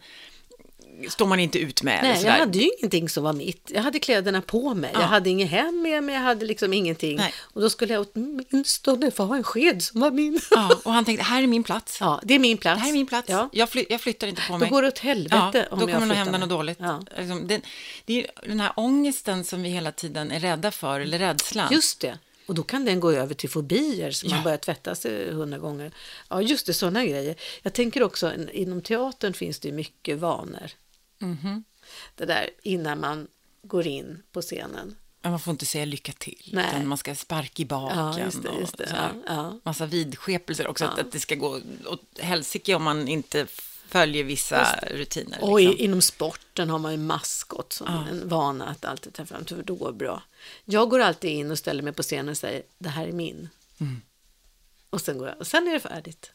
står 1.09 1.25
man 1.25 1.39
inte 1.39 1.59
ut 1.59 1.83
med. 1.83 1.99
eller 1.99 2.13
Nej, 2.13 2.23
jag 2.25 2.31
hade 2.31 2.57
ju 2.57 2.69
ingenting 2.79 3.09
som 3.09 3.23
var 3.23 3.33
mitt. 3.33 3.71
Jag 3.73 3.81
hade 3.81 3.99
kläderna 3.99 4.41
på 4.41 4.73
mig. 4.73 4.91
Jag 4.93 5.01
hade 5.01 5.29
inget 5.29 5.49
hem 5.49 5.81
med 5.81 6.03
mig. 6.03 6.15
Jag 6.15 6.21
hade 6.21 6.45
liksom 6.45 6.73
ingenting. 6.73 7.17
Nej. 7.17 7.33
Och 7.39 7.61
då 7.61 7.69
skulle 7.69 7.93
jag 7.93 8.05
åtminstone 8.13 9.11
få 9.11 9.23
ha 9.23 9.35
en 9.35 9.43
sked 9.43 9.83
som 9.83 10.01
var 10.01 10.11
min. 10.11 10.39
Ja, 10.51 10.79
och 10.83 10.93
han 10.93 11.05
tänkte, 11.05 11.23
här 11.23 11.43
är 11.43 11.47
min 11.47 11.63
plats. 11.63 11.97
Ja, 12.01 12.21
det 12.23 12.33
är 12.33 12.39
min 12.39 12.57
plats. 12.57 12.77
Det 12.79 12.81
här 12.81 12.89
är 12.89 12.93
min 12.93 13.07
plats. 13.07 13.29
Ja. 13.29 13.49
Jag, 13.53 13.69
fly, 13.69 13.85
jag 13.89 14.01
flyttar 14.01 14.27
inte 14.27 14.41
på 14.47 14.53
Då 14.53 14.59
mig. 14.59 14.69
går 14.69 14.81
det 14.81 14.87
åt 14.87 14.99
helvete 14.99 15.35
ja, 15.53 15.63
om 15.75 15.79
då 15.79 15.89
jag 15.89 15.93
kommer 15.93 15.99
det 15.99 16.05
flyttar 16.05 16.15
hända 16.15 16.37
något 16.37 16.49
dåligt. 16.49 16.77
Ja. 16.81 17.03
Liksom, 17.17 17.47
det, 17.47 17.61
det 18.05 18.23
är 18.23 18.31
den 18.47 18.59
här 18.59 18.71
ångesten 18.75 19.43
som 19.43 19.61
vi 19.63 19.69
hela 19.69 19.91
tiden 19.91 20.31
är 20.31 20.39
rädda 20.39 20.71
för, 20.71 20.99
eller 20.99 21.19
rädslan. 21.19 21.67
Just 21.71 21.99
det. 21.99 22.17
Och 22.45 22.55
då 22.55 22.63
kan 22.63 22.85
den 22.85 22.99
gå 22.99 23.11
över 23.11 23.33
till 23.33 23.49
fobier 23.49 24.11
så 24.11 24.27
man 24.27 24.37
Ja. 24.37 24.43
börjar 24.43 24.57
tvätta 24.57 24.95
sig 24.95 25.31
hundra 25.33 25.57
gånger. 25.57 25.91
Ja, 26.29 26.41
just 26.41 26.65
det, 26.65 26.73
sådana 26.73 27.05
grejer. 27.05 27.35
Jag 27.61 27.73
tänker 27.73 28.03
också, 28.03 28.31
inom 28.51 28.81
teatern 28.81 29.33
finns 29.33 29.59
det 29.59 29.71
mycket 29.71 30.17
vanor. 30.17 30.71
Mhm. 31.19 31.63
Det 32.15 32.25
där 32.25 32.49
innan 32.63 32.99
man 32.99 33.27
går 33.61 33.87
in 33.87 34.23
på 34.31 34.41
scenen. 34.41 34.95
Men 35.21 35.31
man 35.31 35.39
får 35.39 35.51
inte 35.51 35.65
säga 35.65 35.85
lycka 35.85 36.11
till, 36.11 36.49
Nej. 36.53 36.65
utan 36.69 36.87
man 36.87 36.97
ska 36.97 37.15
sparka 37.15 37.61
i 37.61 37.65
baken. 37.65 37.97
Ja, 37.97 38.19
just 38.19 38.43
det, 38.43 38.49
just 38.59 38.77
det. 38.77 38.83
och 38.83 38.89
så 38.89 38.95
här. 38.95 39.13
Ja, 39.25 39.33
ja. 39.33 39.59
Massa 39.63 39.85
vidskepelser 39.85 40.67
också, 40.67 40.85
att, 40.85 40.99
att 40.99 41.11
det 41.11 41.19
ska 41.19 41.35
gå 41.35 41.61
åt 41.85 42.19
helsike 42.19 42.75
om 42.75 42.83
man 42.83 43.07
inte 43.07 43.47
följer 43.87 44.23
vissa 44.23 44.79
rutiner. 44.91 45.43
Och 45.43 45.59
liksom. 45.59 45.85
inom 45.85 46.01
sporten 46.01 46.69
har 46.69 46.79
man 46.79 46.91
ju 46.91 46.97
maskot 46.97 47.73
som 47.73 47.87
en 47.87 48.29
vana 48.29 48.67
att 48.67 48.85
alltid 48.85 49.13
ta 49.13 49.25
fram, 49.25 49.45
för 49.45 49.63
då 49.63 49.75
går 49.75 49.91
det 49.91 49.97
bra. 49.97 50.23
Jag 50.65 50.89
går 50.89 50.99
alltid 50.99 51.31
in 51.31 51.51
och 51.51 51.57
ställer 51.57 51.83
mig 51.83 51.93
på 51.93 52.03
scenen 52.03 52.29
och 52.29 52.37
säger, 52.37 52.63
det 52.77 52.89
här 52.89 53.07
är 53.07 53.11
min. 53.11 53.49
Mm. 53.79 54.01
Och 54.89 55.01
sen 55.01 55.17
går 55.17 55.27
jag, 55.27 55.37
och 55.39 55.47
sen 55.47 55.67
är 55.67 55.73
det 55.73 55.79
färdigt. 55.79 56.31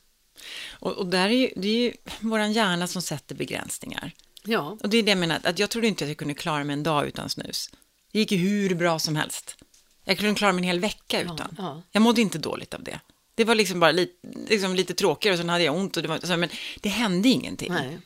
Och, 0.71 0.93
och 0.93 1.07
där 1.07 1.29
är 1.29 1.35
ju, 1.35 1.53
det 1.57 1.69
är 1.69 1.83
ju 1.83 1.93
våran 2.21 2.53
hjärna 2.53 2.87
som 2.87 3.03
sätter 3.03 3.35
begränsningar. 3.35 4.13
Ja, 4.45 4.77
Och 4.83 4.89
det 4.89 4.97
är 4.97 5.03
det 5.03 5.11
jag 5.11 5.19
menar, 5.19 5.41
att 5.45 5.59
jag 5.59 5.71
trodde 5.71 5.89
inte 5.89 6.05
att 6.05 6.09
jag 6.11 6.17
kunde 6.17 6.35
klara 6.35 6.65
mig 6.65 6.75
en 6.75 6.83
dag 6.83 7.07
utan 7.07 7.31
snus. 7.31 7.71
Det 8.13 8.19
gick 8.19 8.33
ju 8.33 8.39
hur 8.39 8.75
bra 8.75 8.99
som 8.99 9.17
helst. 9.17 9.57
Jag 10.05 10.19
kunde 10.19 10.35
klara 10.35 10.53
mig 10.53 10.59
en 10.61 10.65
hel 10.65 10.81
vecka 10.81 11.21
utan. 11.23 11.55
ja. 11.59 11.83
Jag 11.93 12.03
mådde 12.03 12.21
inte 12.21 12.39
dåligt 12.39 12.75
av 12.75 12.83
det. 12.83 13.01
Det 13.35 13.45
var 13.45 13.55
liksom 13.55 13.81
bara 13.81 13.91
lite, 13.93 14.13
liksom 14.49 14.75
lite 14.75 14.95
tråkigare 14.95 15.35
och 15.35 15.39
sen 15.39 15.49
hade 15.49 15.65
jag 15.65 15.77
ont. 15.77 15.97
Och 15.97 16.03
det 16.03 16.09
var, 16.09 16.19
så, 16.19 16.37
men 16.37 16.49
det 16.81 16.89
hände 16.89 17.29
ingenting. 17.29 17.73
nej. 17.73 17.99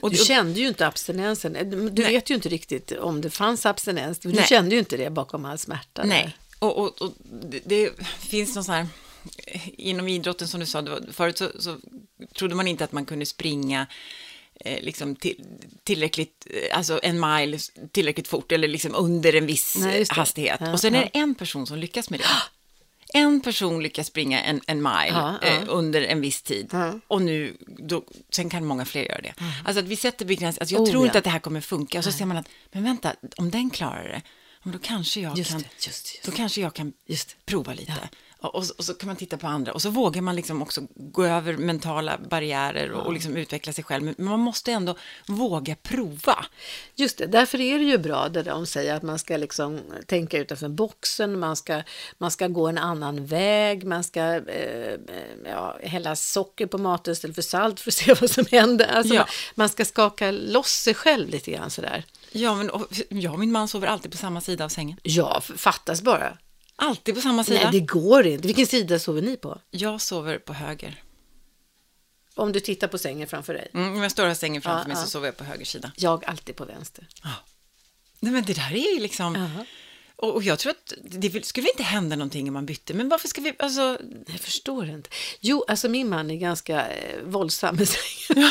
Och, 0.00 0.10
Du 0.10 0.16
kände 0.16 0.60
ju 0.60 0.68
inte 0.68 0.86
abstinensen. 0.86 1.52
Du 1.52 1.90
du 1.90 2.02
Nej. 2.02 2.12
vet 2.12 2.30
ju 2.30 2.34
inte 2.34 2.48
riktigt 2.48 2.92
om 2.92 3.20
det 3.20 3.30
fanns 3.30 3.66
abstinens. 3.66 4.18
Du 4.18 4.32
Nej. 4.32 4.44
kände 4.46 4.74
ju 4.74 4.78
inte 4.78 4.96
det 4.96 5.10
bakom 5.10 5.44
all 5.44 5.58
smärta. 5.58 6.02
där. 6.02 6.08
nej, 6.08 6.36
och, 6.58 6.78
och, 6.78 7.02
och 7.02 7.12
det, 7.50 7.60
det 7.64 7.90
finns 8.18 8.54
någon 8.54 8.64
sån 8.64 8.74
här, 8.74 8.86
inom 9.76 10.08
idrotten 10.08 10.48
som 10.48 10.60
du 10.60 10.66
sa, 10.66 10.98
förut 11.12 11.38
så, 11.38 11.50
så 11.58 11.76
trodde 12.34 12.54
man 12.54 12.68
inte 12.68 12.84
att 12.84 12.92
man 12.92 13.06
kunde 13.06 13.26
springa 13.26 13.80
eh, 13.80 13.86
liksom 14.64 15.16
till, 15.16 15.44
tillräckligt, 15.84 16.46
eh, 16.50 16.76
alltså 16.76 17.00
en 17.02 17.20
mile 17.20 17.58
tillräckligt 17.92 18.28
fort 18.28 18.52
eller 18.52 18.68
liksom 18.68 18.94
under 18.94 19.34
en 19.34 19.46
viss 19.46 19.76
Nej, 19.78 20.06
hastighet. 20.08 20.60
Ja, 20.60 20.72
och 20.72 20.80
sen 20.80 20.94
är 20.94 21.02
ja. 21.02 21.08
det 21.12 21.18
en 21.18 21.34
person 21.34 21.66
som 21.66 21.78
lyckas 21.78 22.10
med 22.10 22.20
det. 22.20 22.26
En 23.14 23.40
person 23.40 23.82
lyckas 23.82 24.06
springa 24.06 24.42
en, 24.42 24.60
en 24.66 24.82
mile 24.82 25.08
Ja. 25.08 25.38
Eh, 25.42 25.62
under 25.68 26.02
en 26.02 26.20
viss 26.20 26.42
tid. 26.42 26.74
Och 27.06 27.22
nu, 27.22 27.56
då, 27.66 28.04
sen 28.30 28.50
kan 28.50 28.64
många 28.64 28.84
fler 28.84 29.02
göra 29.02 29.20
det. 29.20 29.34
Alltså 29.64 29.80
att 29.80 29.88
vi 29.88 29.96
sätter 29.96 30.26
begränsningar. 30.26 30.62
Alltså 30.62 30.74
jag 30.74 30.82
Oh, 30.82 30.90
tror 30.90 31.06
inte 31.06 31.18
att 31.18 31.24
det 31.24 31.30
här 31.30 31.38
kommer 31.38 31.60
funka. 31.60 31.98
Och 31.98 32.04
så 32.04 32.12
ser 32.12 32.24
man 32.24 32.36
att, 32.36 32.48
men 32.72 32.84
vänta, 32.84 33.14
om 33.36 33.50
den 33.50 33.70
klarar 33.70 34.04
det, 34.04 34.22
då 34.72 34.78
kanske 34.78 35.20
jag 35.20 35.38
Just 35.38 35.50
kan, 35.50 35.60
det, 35.60 35.68
just, 35.74 35.86
just. 35.86 36.22
då 36.24 36.32
kanske 36.32 36.60
jag 36.60 36.74
kan 36.74 36.92
prova 37.44 37.74
lite. 37.74 38.08
Och, 38.48 38.64
och, 38.78 38.84
så 38.84 38.94
kan 38.94 39.06
man 39.06 39.16
titta 39.16 39.36
på 39.36 39.46
andra 39.46 39.72
och 39.72 39.82
så 39.82 39.90
vågar 39.90 40.22
man 40.22 40.36
liksom 40.36 40.62
också 40.62 40.80
gå 40.94 41.24
över 41.24 41.56
mentala 41.56 42.18
barriärer 42.30 42.90
och, 42.90 43.06
och 43.06 43.12
liksom 43.12 43.36
utveckla 43.36 43.72
sig 43.72 43.84
själv. 43.84 44.04
Men 44.04 44.14
man 44.18 44.40
måste 44.40 44.72
ändå 44.72 44.96
våga 45.26 45.76
prova. 45.82 46.44
Just 46.94 47.18
det, 47.18 47.26
därför 47.26 47.60
är 47.60 47.78
det 47.78 47.84
ju 47.84 47.98
bra 47.98 48.28
det 48.28 48.42
de 48.42 48.66
säger 48.66 48.94
att 48.94 49.02
man 49.02 49.18
ska 49.18 49.36
liksom 49.36 49.80
tänka 50.06 50.38
utanför 50.38 50.68
boxen, 50.68 51.38
man 51.38 51.56
ska, 51.56 51.82
man 52.18 52.30
ska 52.30 52.48
gå 52.48 52.68
en 52.68 52.78
annan 52.78 53.26
väg, 53.26 53.84
man 53.84 54.04
ska 54.04 54.20
eh, 54.36 54.94
ja, 55.44 55.76
hälla 55.82 56.16
socker 56.16 56.66
på 56.66 56.78
maten 56.78 57.12
istället 57.12 57.34
för 57.34 57.42
salt 57.42 57.80
för 57.80 57.90
att 57.90 57.94
se 58.04 58.14
vad 58.20 58.30
som 58.30 58.44
händer. 58.50 58.86
Alltså 58.86 59.14
Ja. 59.14 59.20
man, 59.20 59.28
man 59.54 59.68
ska 59.68 59.84
skaka 59.84 60.30
loss 60.30 60.70
sig 60.70 60.94
själv 60.94 61.28
lite 61.28 61.50
grann 61.50 61.70
sådär. 61.70 62.04
Ja, 62.32 62.54
men 62.54 62.70
och, 62.70 62.86
jag 63.08 63.32
och 63.32 63.38
min 63.38 63.52
man 63.52 63.68
sover 63.68 63.86
alltid 63.86 64.10
på 64.10 64.16
samma 64.16 64.40
sida 64.40 64.64
av 64.64 64.68
sängen. 64.68 64.96
Ja, 65.02 65.40
fattas 65.40 66.02
bara. 66.02 66.38
Alltid 66.76 67.14
på 67.14 67.20
samma 67.20 67.44
sida. 67.44 67.60
Nej, 67.62 67.80
det 67.80 67.86
går 67.86 68.26
inte. 68.26 68.46
Vilken 68.46 68.66
sida 68.66 68.98
sover 68.98 69.22
ni 69.22 69.36
på? 69.36 69.60
Jag 69.70 70.00
sover 70.00 70.38
på 70.38 70.52
höger. 70.52 71.02
Om 72.34 72.52
du 72.52 72.60
tittar 72.60 72.88
på 72.88 72.98
sängen 72.98 73.28
framför 73.28 73.54
dig. 73.54 73.68
Mm, 73.74 73.92
om 73.94 74.02
jag 74.02 74.12
står 74.12 74.22
och 74.22 74.28
har 74.30 74.34
sängen 74.34 74.62
framför 74.62 74.80
Ja, 74.80 74.88
mig 74.88 74.96
ja. 74.96 75.02
så 75.04 75.10
sover 75.10 75.26
jag 75.26 75.36
på 75.36 75.44
höger 75.44 75.64
sida. 75.64 75.92
Jag 75.96 76.24
alltid 76.24 76.56
på 76.56 76.64
vänster. 76.64 77.08
Nej, 78.20 78.32
men 78.32 78.44
det 78.44 78.52
där 78.52 78.72
är 78.72 78.94
ju 78.94 79.00
liksom... 79.00 79.34
Jaha. 79.34 79.66
Och, 80.18 80.34
och 80.34 80.42
jag 80.42 80.58
tror 80.58 80.70
att 80.70 80.92
det 81.02 81.46
skulle 81.46 81.68
inte 81.68 81.82
hända 81.82 82.16
någonting 82.16 82.48
om 82.48 82.54
man 82.54 82.66
bytte. 82.66 82.94
Men 82.94 83.08
varför 83.08 83.28
ska 83.28 83.40
vi... 83.40 83.52
Alltså, 83.58 83.98
Jag 84.26 84.40
förstår 84.40 84.88
inte. 84.88 85.10
Jo, 85.40 85.64
alltså 85.68 85.88
min 85.88 86.08
man 86.08 86.30
är 86.30 86.36
ganska 86.36 86.86
eh, 86.88 87.22
våldsam 87.24 87.76
sängen. 87.86 88.50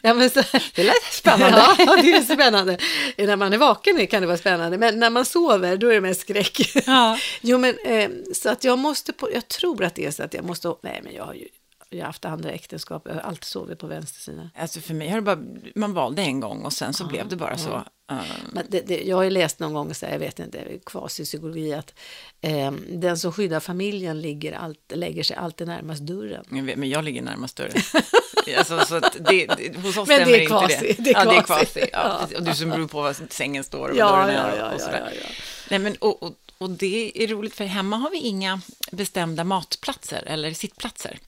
ja, 0.00 0.14
men 0.14 0.30
så, 0.30 0.42
det 0.74 0.84
lät 0.84 1.04
spännande. 1.12 1.58
Ja, 1.78 1.96
det 2.02 2.12
är 2.12 2.34
spännande. 2.34 2.78
När 3.16 3.36
man 3.36 3.52
är 3.52 3.58
vaken 3.58 4.06
kan 4.06 4.20
det 4.20 4.26
vara 4.26 4.38
spännande, 4.38 4.78
men 4.78 4.98
när 4.98 5.10
man 5.10 5.24
sover 5.24 5.76
då 5.76 5.88
är 5.88 5.94
det 5.94 6.00
mest 6.00 6.20
skräck. 6.20 6.86
Ja. 6.86 7.18
Jo, 7.40 7.58
men 7.58 7.78
eh, 7.84 8.10
så 8.34 8.48
att 8.48 8.64
jag 8.64 8.78
måste 8.78 9.12
på, 9.12 9.32
jag 9.32 9.48
tror 9.48 9.84
att 9.84 9.94
det 9.94 10.06
är 10.06 10.10
så 10.10 10.22
att 10.22 10.34
jag 10.34 10.44
måste, 10.44 10.74
nej 10.82 11.00
men 11.04 11.14
jag 11.14 11.24
har 11.24 11.34
ju 11.34 11.48
jag 11.94 12.02
har 12.02 12.06
haft 12.06 12.24
andra 12.24 12.50
äktenskap, 12.50 13.02
jag 13.06 13.14
har 13.14 13.20
alltid 13.20 13.44
sovit 13.44 13.78
på 13.78 13.86
vänster 13.86 14.20
sida. 14.20 14.50
Alltså 14.54 14.80
för 14.80 14.94
mig 14.94 15.08
har 15.08 15.16
det 15.16 15.22
bara... 15.22 15.38
Man 15.74 15.92
valde 15.92 16.22
en 16.22 16.40
gång 16.40 16.62
och 16.64 16.72
sen 16.72 16.94
så 16.94 17.06
blev 17.06 17.28
det 17.28 17.36
bara 17.36 17.58
så. 17.58 17.84
Uh, 18.12 18.22
Men 18.52 18.66
det, 18.68 18.80
det, 18.80 19.02
jag 19.02 19.16
har 19.16 19.22
ju 19.22 19.30
läst 19.30 19.58
någon 19.58 19.74
gång, 19.74 19.94
så 19.94 20.06
här, 20.06 20.12
jag 20.12 20.18
vet 20.18 20.38
inte, 20.38 20.78
kvasipsykologi, 20.86 21.74
att 21.74 21.94
eh, 22.40 22.72
den 22.88 23.18
som 23.18 23.32
skyddar 23.32 23.60
familjen 23.60 24.20
ligger 24.20 24.52
allt, 24.52 24.92
lägger 24.94 25.22
sig 25.22 25.36
alltid 25.36 25.66
närmast 25.66 26.02
dörren. 26.02 26.44
jag 26.50 26.62
vet, 26.62 26.76
men 26.76 26.88
jag 26.88 27.04
ligger 27.04 27.22
närmast 27.22 27.56
dörren. 27.56 27.82
alltså, 28.58 28.80
så 28.80 29.00
det, 29.00 29.46
det, 29.46 29.76
hos 29.76 29.96
oss 29.96 30.08
Men 30.08 30.28
det 30.28 30.44
är 30.44 30.46
kvasi, 30.46 30.88
inte 30.88 31.02
det. 31.02 31.02
det 31.02 31.10
är 31.10 31.24
ja, 31.24 31.30
det 31.30 31.36
är 31.36 31.42
kvasi. 31.42 31.64
kvasi. 31.64 31.88
Ja, 31.92 32.28
Ja. 32.30 32.38
Och 32.38 32.42
du 32.44 32.54
som 32.54 32.70
beror 32.70 32.86
på 32.88 33.02
var 33.02 33.16
sängen 33.28 33.64
står 33.64 33.88
och 33.88 33.96
Ja, 33.96 34.10
dörren 34.10 34.34
ja, 34.34 34.40
är 34.40 34.58
ja, 34.58 34.66
och 34.66 34.74
ja, 34.74 34.78
sådär. 34.78 35.12
ja, 35.14 35.20
ja. 35.22 35.28
Nej, 35.70 35.78
men, 35.78 35.96
och, 35.96 36.22
och, 36.22 36.32
och 36.58 36.70
det 36.70 37.22
är 37.24 37.28
roligt 37.28 37.54
för 37.54 37.64
hemma 37.64 37.96
har 37.96 38.10
vi 38.10 38.18
inga 38.18 38.60
bestämda 38.90 39.44
matplatser 39.44 40.22
eller 40.26 40.52
sittplatser. 40.52 41.18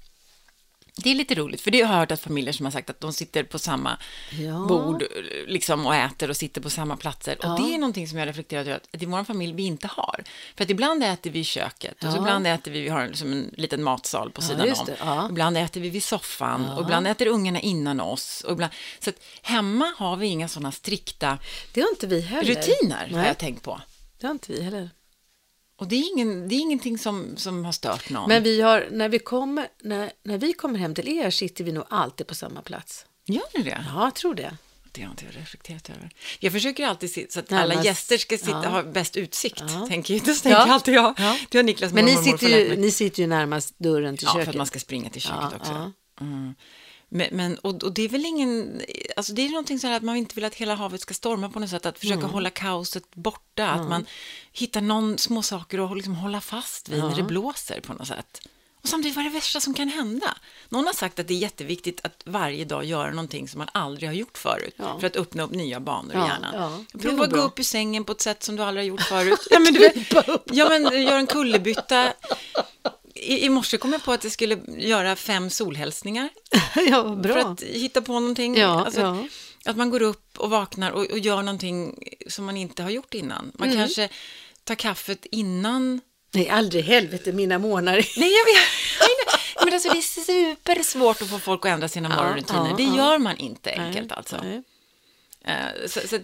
Det 0.97 1.11
är 1.11 1.15
lite 1.15 1.35
roligt, 1.35 1.61
för 1.61 1.71
det 1.71 1.81
har 1.83 1.93
jag 1.95 2.01
hört 2.01 2.11
att 2.11 2.21
familjer 2.21 2.53
som 2.53 2.67
har 2.67 2.71
sagt 2.71 2.91
att 2.91 3.01
de 3.01 3.13
sitter 3.13 3.43
på 3.45 3.59
samma 3.59 3.99
Ja. 4.31 4.67
bord 4.69 5.05
liksom, 5.47 5.87
och 5.87 5.95
äter 5.95 6.31
och 6.31 6.37
sitter 6.37 6.61
på 6.61 6.71
samma 6.71 6.97
platser. 6.97 7.37
Ja. 7.43 7.53
Och 7.55 7.61
det 7.61 7.75
är 7.75 7.79
någonting 7.79 8.09
som 8.09 8.19
jag 8.19 8.23
har 8.23 8.27
reflekterat 8.27 8.67
över 8.67 8.81
att 8.93 9.03
i 9.03 9.07
vår 9.07 9.25
familj 9.25 9.53
vi 9.53 9.63
inte 9.63 9.87
har. 9.87 10.25
För 10.57 10.65
att 10.65 10.71
ibland 10.71 11.05
äter 11.05 11.31
vi 11.31 11.39
i 11.39 11.45
köket 11.45 12.05
och 12.05 12.11
så 12.13 12.17
Ja. 12.17 12.21
ibland 12.21 12.47
äter 12.47 12.71
vi, 12.73 12.81
vi 12.81 12.89
har 12.89 13.07
liksom 13.07 13.33
en 13.33 13.51
liten 13.57 13.83
matsal 13.83 14.31
på 14.31 14.43
Ja, 14.43 14.47
sidan 14.47 14.73
om. 14.73 14.89
ja. 14.99 15.29
Ibland 15.31 15.59
äter 15.59 15.81
vi 15.81 15.91
vid 15.91 16.03
soffan 16.03 16.69
och 16.69 16.83
ibland 16.83 17.07
äter 17.09 17.27
ungarna 17.27 17.61
innan 17.61 18.01
oss. 18.01 18.41
Och 18.47 18.53
ibland, 18.53 18.73
så 19.01 19.11
att 19.11 19.17
hemma 19.43 19.95
har 19.97 20.17
vi 20.17 20.27
inga 20.27 20.49
sådana 20.49 20.73
strikta 20.73 21.39
Det 21.73 21.81
har 21.81 21.89
inte 21.89 22.07
vi 22.07 22.21
heller. 22.21 22.55
rutiner, 22.55 22.97
har 23.11 23.17
Nej, 23.19 23.27
jag 23.27 23.39
tänkt 23.39 23.63
på. 23.63 23.81
det 24.21 24.27
har 24.27 24.33
inte 24.33 24.53
vi 24.53 24.63
heller. 24.63 24.91
Och 25.77 25.89
det 25.89 25.97
är, 25.97 26.13
ingen, 26.13 26.49
det 26.49 26.55
är 26.55 26.59
ingenting 26.61 26.99
som, 26.99 27.37
som 27.37 27.65
har 27.65 27.73
stört 27.73 28.11
någon. 28.11 28.29
Men 28.29 28.43
vi 28.43 28.61
har, 28.61 28.89
när 28.91 29.09
vi, 29.09 29.19
kommer, 29.19 29.69
när, 29.83 30.13
när 30.25 30.39
vi 30.39 30.53
kommer 30.53 30.79
hem 30.79 30.95
till 30.95 31.09
er 31.09 31.31
sitter 31.31 31.65
vi 31.65 31.73
nog 31.73 31.85
alltid 31.91 32.27
på 32.27 32.35
samma 32.35 32.63
plats. 32.63 33.07
Gör 33.27 33.43
ni 33.59 33.63
det? 33.65 33.85
Ja, 33.95 34.05
jag 34.05 34.15
tror 34.15 34.35
det. 34.35 34.57
Det 34.93 35.03
har 35.03 35.11
inte 35.11 35.25
jag 35.25 35.37
reflekterat 35.37 35.91
över. 35.91 36.11
Jag 36.41 36.53
försöker 36.53 36.87
alltid 36.87 37.11
se 37.13 37.27
så 37.31 37.41
att 37.41 37.51
Närmast- 37.51 37.73
alla 37.73 37.85
gäster 37.85 38.19
ska 38.19 38.39
sitta, 38.39 38.61
ja. 38.63 38.69
ha 38.69 38.83
bäst 38.83 39.17
utsikt. 39.17 39.63
Ja. 39.69 39.87
Tänker, 39.89 40.15
det 40.25 40.35
tänker 40.35 40.51
Ja. 40.51 40.73
alltid 40.73 40.95
jag. 40.95 41.15
Ja. 41.19 41.39
Det 41.51 41.59
har 41.59 41.63
Niklas 41.63 41.93
Men 41.93 42.05
ni 42.05 42.17
sitter, 42.17 42.49
ju, 42.49 42.77
ni 42.77 42.91
sitter 42.91 43.21
ju 43.23 43.27
närmast 43.27 43.79
dörren 43.79 44.17
till 44.17 44.27
Ja, 44.27 44.33
köket. 44.33 44.45
för 44.45 44.51
att 44.53 44.57
man 44.57 44.67
ska 44.67 44.79
springa 44.79 45.11
till 45.11 45.23
köket 45.23 45.39
Ja, 45.51 45.57
också. 45.57 45.73
ja. 45.73 45.93
Mm. 46.21 46.55
Men, 47.09 47.29
men, 47.33 47.59
och, 47.59 47.83
och 47.83 47.93
det 47.93 48.03
är 48.03 48.09
väl 48.09 48.25
ingen, 48.25 48.83
alltså 49.17 49.33
det 49.33 49.43
är 49.43 49.49
någonting 49.49 49.79
så 49.81 49.87
här 49.87 49.97
att 49.97 50.03
man 50.03 50.17
inte 50.17 50.35
vill 50.35 50.45
att 50.45 50.55
hela 50.55 50.75
havet 50.75 51.01
ska 51.01 51.15
storma 51.15 51.49
på 51.51 51.61
något 51.61 51.71
sätt, 51.71 51.87
att 51.87 51.99
försöka 51.99 52.19
Mm. 52.19 52.31
hålla 52.31 52.51
kaoset 52.51 53.15
borta, 53.15 53.67
att 53.69 53.89
man 53.89 54.07
hittar 54.53 54.81
någon 54.81 55.19
små 55.19 55.43
saker 55.43 55.91
att 55.91 55.97
liksom 55.97 56.15
hålla 56.15 56.41
fast 56.41 56.89
vid 56.89 56.99
när 57.05 57.17
det 57.17 57.23
blåser 57.23 57.81
på 57.81 57.93
något 57.93 58.09
sätt. 58.09 58.49
Och 58.83 58.89
samtidigt, 58.89 59.17
vad 59.17 59.27
är 59.27 59.31
det 59.31 59.35
värsta 59.35 59.61
som 59.61 59.75
kan 59.75 59.89
hända? 59.89 60.37
Någon 60.69 60.87
har 60.87 60.93
sagt 60.93 61.19
att 61.19 61.29
det 61.29 61.35
är 61.35 61.39
jätteviktigt 61.39 62.01
att 62.05 62.23
varje 62.27 62.65
dag 62.65 62.85
göra 62.85 63.11
någonting 63.11 63.49
som 63.49 63.59
man 63.59 63.69
aldrig 63.73 64.09
har 64.09 64.15
gjort 64.15 64.39
förut, 64.39 64.75
Ja. 64.77 64.99
för 65.01 65.07
att 65.07 65.17
uppnå 65.17 65.43
upp 65.45 65.51
nya 65.51 65.81
banor 65.81 66.15
Ja, 66.15 66.25
i 66.27 66.29
hjärnan. 66.29 66.55
ja, 66.93 66.99
Prova 67.01 67.25
att 67.25 67.31
gå 67.31 67.41
upp 67.41 67.59
ur 67.59 67.63
sängen 67.63 68.05
på 68.05 68.13
ett 68.13 68.21
sätt 68.21 68.43
som 68.43 68.57
du 68.57 68.63
aldrig 68.63 68.85
har 68.85 68.89
gjort 68.89 69.01
förut. 69.03 69.47
ja, 69.51 69.59
men 69.59 69.73
du 69.75 69.81
vet, 69.81 69.97
ja, 70.45 70.69
men 70.69 71.03
gör 71.03 71.19
en 71.19 71.27
kullerbytta. 71.27 72.13
I, 73.25 73.45
I 73.45 73.49
morse 73.49 73.77
kom 73.79 73.93
jag 73.93 74.05
på 74.05 74.13
att 74.13 74.25
jag 74.25 74.33
skulle 74.33 74.59
göra 74.79 75.17
fem 75.17 75.51
solhälsningar. 75.51 76.29
ja, 76.91 77.03
bra. 77.05 77.33
För 77.33 77.41
att 77.53 77.63
hitta 77.63 78.03
på 78.03 78.13
någonting. 78.13 78.57
Ja, 78.57 78.85
alltså, 78.85 79.01
ja. 79.01 79.27
Att 79.65 79.77
man 79.77 79.91
går 79.91 80.03
upp 80.03 80.39
och 80.39 80.51
vaknar 80.51 80.91
och, 80.91 81.11
och 81.11 81.19
gör 81.19 81.43
någonting 81.43 81.99
som 82.29 82.45
man 82.45 82.57
inte 82.57 82.83
har 82.83 82.91
gjort 82.91 83.15
innan. 83.15 83.53
Man 83.55 83.69
Mm. 83.69 83.81
kanske 83.81 84.09
tar 84.65 84.75
kaffet 84.75 85.27
innan. 85.31 86.01
Nej, 86.35 86.49
aldrig 86.49 86.85
i 86.85 86.87
helvete 86.87 87.33
mina 87.33 87.59
månader. 87.59 88.07
Nej, 88.17 88.33
jag 88.33 88.45
vet. 88.45 88.69
Men 89.65 89.75
alltså, 89.75 89.89
det 89.89 89.99
är 89.99 90.03
supersvårt 90.03 91.23
att 91.23 91.31
få 91.31 91.39
folk 91.39 91.65
att 91.67 91.73
ändra 91.73 91.89
sina 91.89 92.09
morgonrutiner. 92.09 92.67
ja, 92.71 92.77
det 92.77 92.83
gör 92.97 93.19
man 93.19 93.37
inte 93.37 93.73
enkelt 93.73 94.13
alltså. 94.13 94.37
Nej. 94.43 94.63
Eh, 95.45 95.87
så, 95.87 96.01
så, 96.09 96.19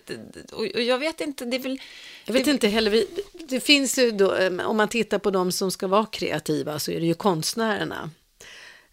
och, 0.53 0.67
jag 0.67 0.99
vet 0.99 1.21
inte, 1.21 1.45
det 1.45 1.59
väl... 1.59 1.81
Jag 2.25 2.33
vet 2.35 2.47
inte 2.47 2.69
heller, 2.69 2.91
vi, 2.91 3.07
det 3.49 3.61
finns 3.61 3.99
ju 3.99 4.11
då, 4.11 4.35
eh, 4.35 4.67
om 4.67 4.77
man 4.77 4.89
tittar 4.89 5.19
på 5.19 5.31
de 5.31 5.53
som 5.53 5.71
ska 5.71 5.87
vara 5.87 6.07
kreativa 6.07 6.79
så 6.79 6.91
är 6.91 7.01
det 7.01 7.07
ju 7.07 7.15
konstnärerna. 7.15 8.11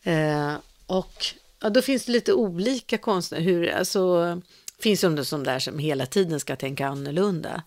Eh, 0.03 0.53
och 0.85 1.25
ja, 1.59 1.69
då 1.69 1.81
finns 1.81 2.05
det 2.05 2.11
lite 2.11 2.33
olika 2.33 2.97
konstnärer, 2.97 3.41
hur, 3.41 3.69
alltså, 3.69 4.41
finns 4.79 5.01
det 5.01 5.25
som 5.25 5.43
där 5.43 5.59
som 5.59 5.79
hela 5.79 6.05
tiden 6.05 6.39
ska 6.39 6.55
tänka 6.55 6.87
annorlunda. 6.87 7.63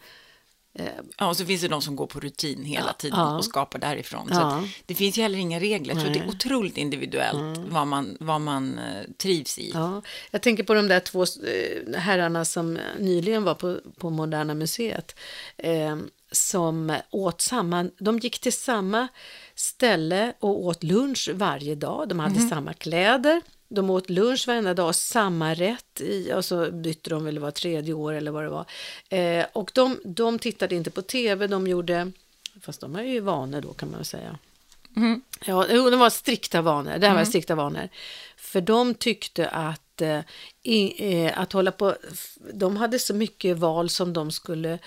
Ja, 1.18 1.28
och 1.28 1.36
så 1.36 1.46
finns 1.46 1.60
det 1.62 1.68
de 1.68 1.82
som 1.82 1.96
går 1.96 2.06
på 2.06 2.20
rutin 2.20 2.64
hela 2.64 2.92
tiden 2.92 3.18
ja. 3.18 3.36
och 3.36 3.44
skapar 3.44 3.78
därifrån. 3.78 4.28
Så 4.28 4.34
Ja. 4.34 4.56
att 4.56 4.64
det 4.86 4.94
finns 4.94 5.18
ju 5.18 5.22
heller 5.22 5.38
inga 5.38 5.60
regler. 5.60 5.94
Tror 5.94 6.10
det 6.10 6.18
är 6.18 6.28
otroligt 6.28 6.76
individuellt 6.76 7.58
vad 7.68 7.86
man, 7.86 8.16
vad 8.20 8.40
man 8.40 8.78
eh, 8.78 9.10
trivs 9.16 9.58
i. 9.58 9.70
Ja, 9.74 10.02
jag 10.30 10.42
tänker 10.42 10.64
på 10.64 10.74
de 10.74 10.88
där 10.88 11.00
två 11.00 11.22
eh, 11.22 12.00
herrarna 12.00 12.44
som 12.44 12.78
nyligen 12.98 13.44
var 13.44 13.54
på, 13.54 13.80
på 13.98 14.10
Moderna 14.10 14.54
Museet. 14.54 15.16
Eh, 15.56 15.96
som 16.32 16.96
åt 17.10 17.40
samma, 17.40 17.90
de 17.98 18.18
gick 18.18 18.38
till 18.40 18.52
samma 18.52 19.08
ställe 19.54 20.32
och 20.40 20.64
åt 20.64 20.82
lunch 20.82 21.30
varje 21.34 21.74
dag. 21.74 22.08
De 22.08 22.18
hade 22.18 22.40
samma 22.40 22.72
kläder. 22.72 23.42
De 23.72 23.90
åt 23.90 24.10
lunch 24.10 24.46
varenda 24.46 24.74
dag, 24.74 24.94
samma 24.94 25.54
rätt 25.54 26.00
i, 26.00 26.32
och 26.32 26.44
så 26.44 26.70
bytte 26.70 27.10
de 27.10 27.24
väl 27.24 27.38
var 27.38 27.50
tredje 27.50 27.94
år 27.94 28.12
eller 28.12 28.30
vad 28.30 28.44
det 28.44 28.48
var. 28.48 28.64
Eh, 29.08 29.46
och 29.52 29.70
de, 29.74 30.00
de 30.04 30.38
tittade 30.38 30.74
inte 30.74 30.90
på 30.90 31.02
tv, 31.02 31.46
de 31.46 31.66
gjorde, 31.66 32.12
fast 32.60 32.80
de 32.80 32.96
är 32.96 33.02
ju 33.02 33.20
vanor 33.20 33.60
då 33.60 33.72
kan 33.72 33.90
man 33.90 33.98
väl 33.98 34.04
säga. 34.04 34.38
Ja, 35.46 35.66
jo, 35.70 35.90
de 35.90 36.00
var 36.00 36.10
strikta 36.10 36.62
vanor. 36.62 36.98
Det 36.98 37.08
här 37.08 37.14
var 37.14 37.24
strikta 37.24 37.54
vanor. 37.54 37.88
För 38.36 38.60
de 38.60 38.94
tyckte 38.94 39.48
att, 39.48 40.00
eh, 40.00 40.20
i, 40.62 41.12
eh, 41.12 41.38
att 41.38 41.52
hålla 41.52 41.72
på... 41.72 41.96
De 42.52 42.76
hade 42.76 42.98
så 42.98 43.14
mycket 43.14 43.56
val 43.56 43.90
som 43.90 44.12
de 44.12 44.30
skulle 44.30 44.78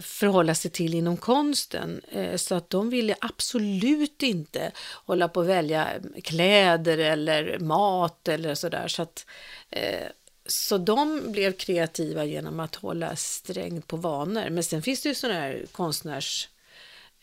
förhålla 0.00 0.54
sig 0.54 0.70
till 0.70 0.94
inom 0.94 1.16
konsten. 1.16 2.00
Eh, 2.12 2.36
så 2.36 2.54
att 2.54 2.70
de 2.70 2.90
ville 2.90 3.16
absolut 3.20 4.22
inte 4.22 4.72
hålla 5.06 5.28
på 5.28 5.40
att 5.40 5.46
välja 5.46 5.88
kläder 6.22 6.98
eller 6.98 7.58
mat 7.58 8.28
eller 8.28 8.54
sådär. 8.54 8.88
Så 8.88 9.02
att... 9.02 9.26
Eh, 9.70 10.08
så 10.46 10.78
de 10.78 11.32
blev 11.32 11.52
kreativa 11.52 12.24
genom 12.24 12.60
att 12.60 12.74
hålla 12.74 13.16
strängt 13.16 13.86
på 13.86 13.96
vanor. 13.96 14.50
Men 14.50 14.64
sen 14.64 14.82
finns 14.82 15.02
det 15.02 15.08
ju 15.08 15.14
sådana 15.14 15.40
här 15.40 15.66
konstnärs 15.72 16.48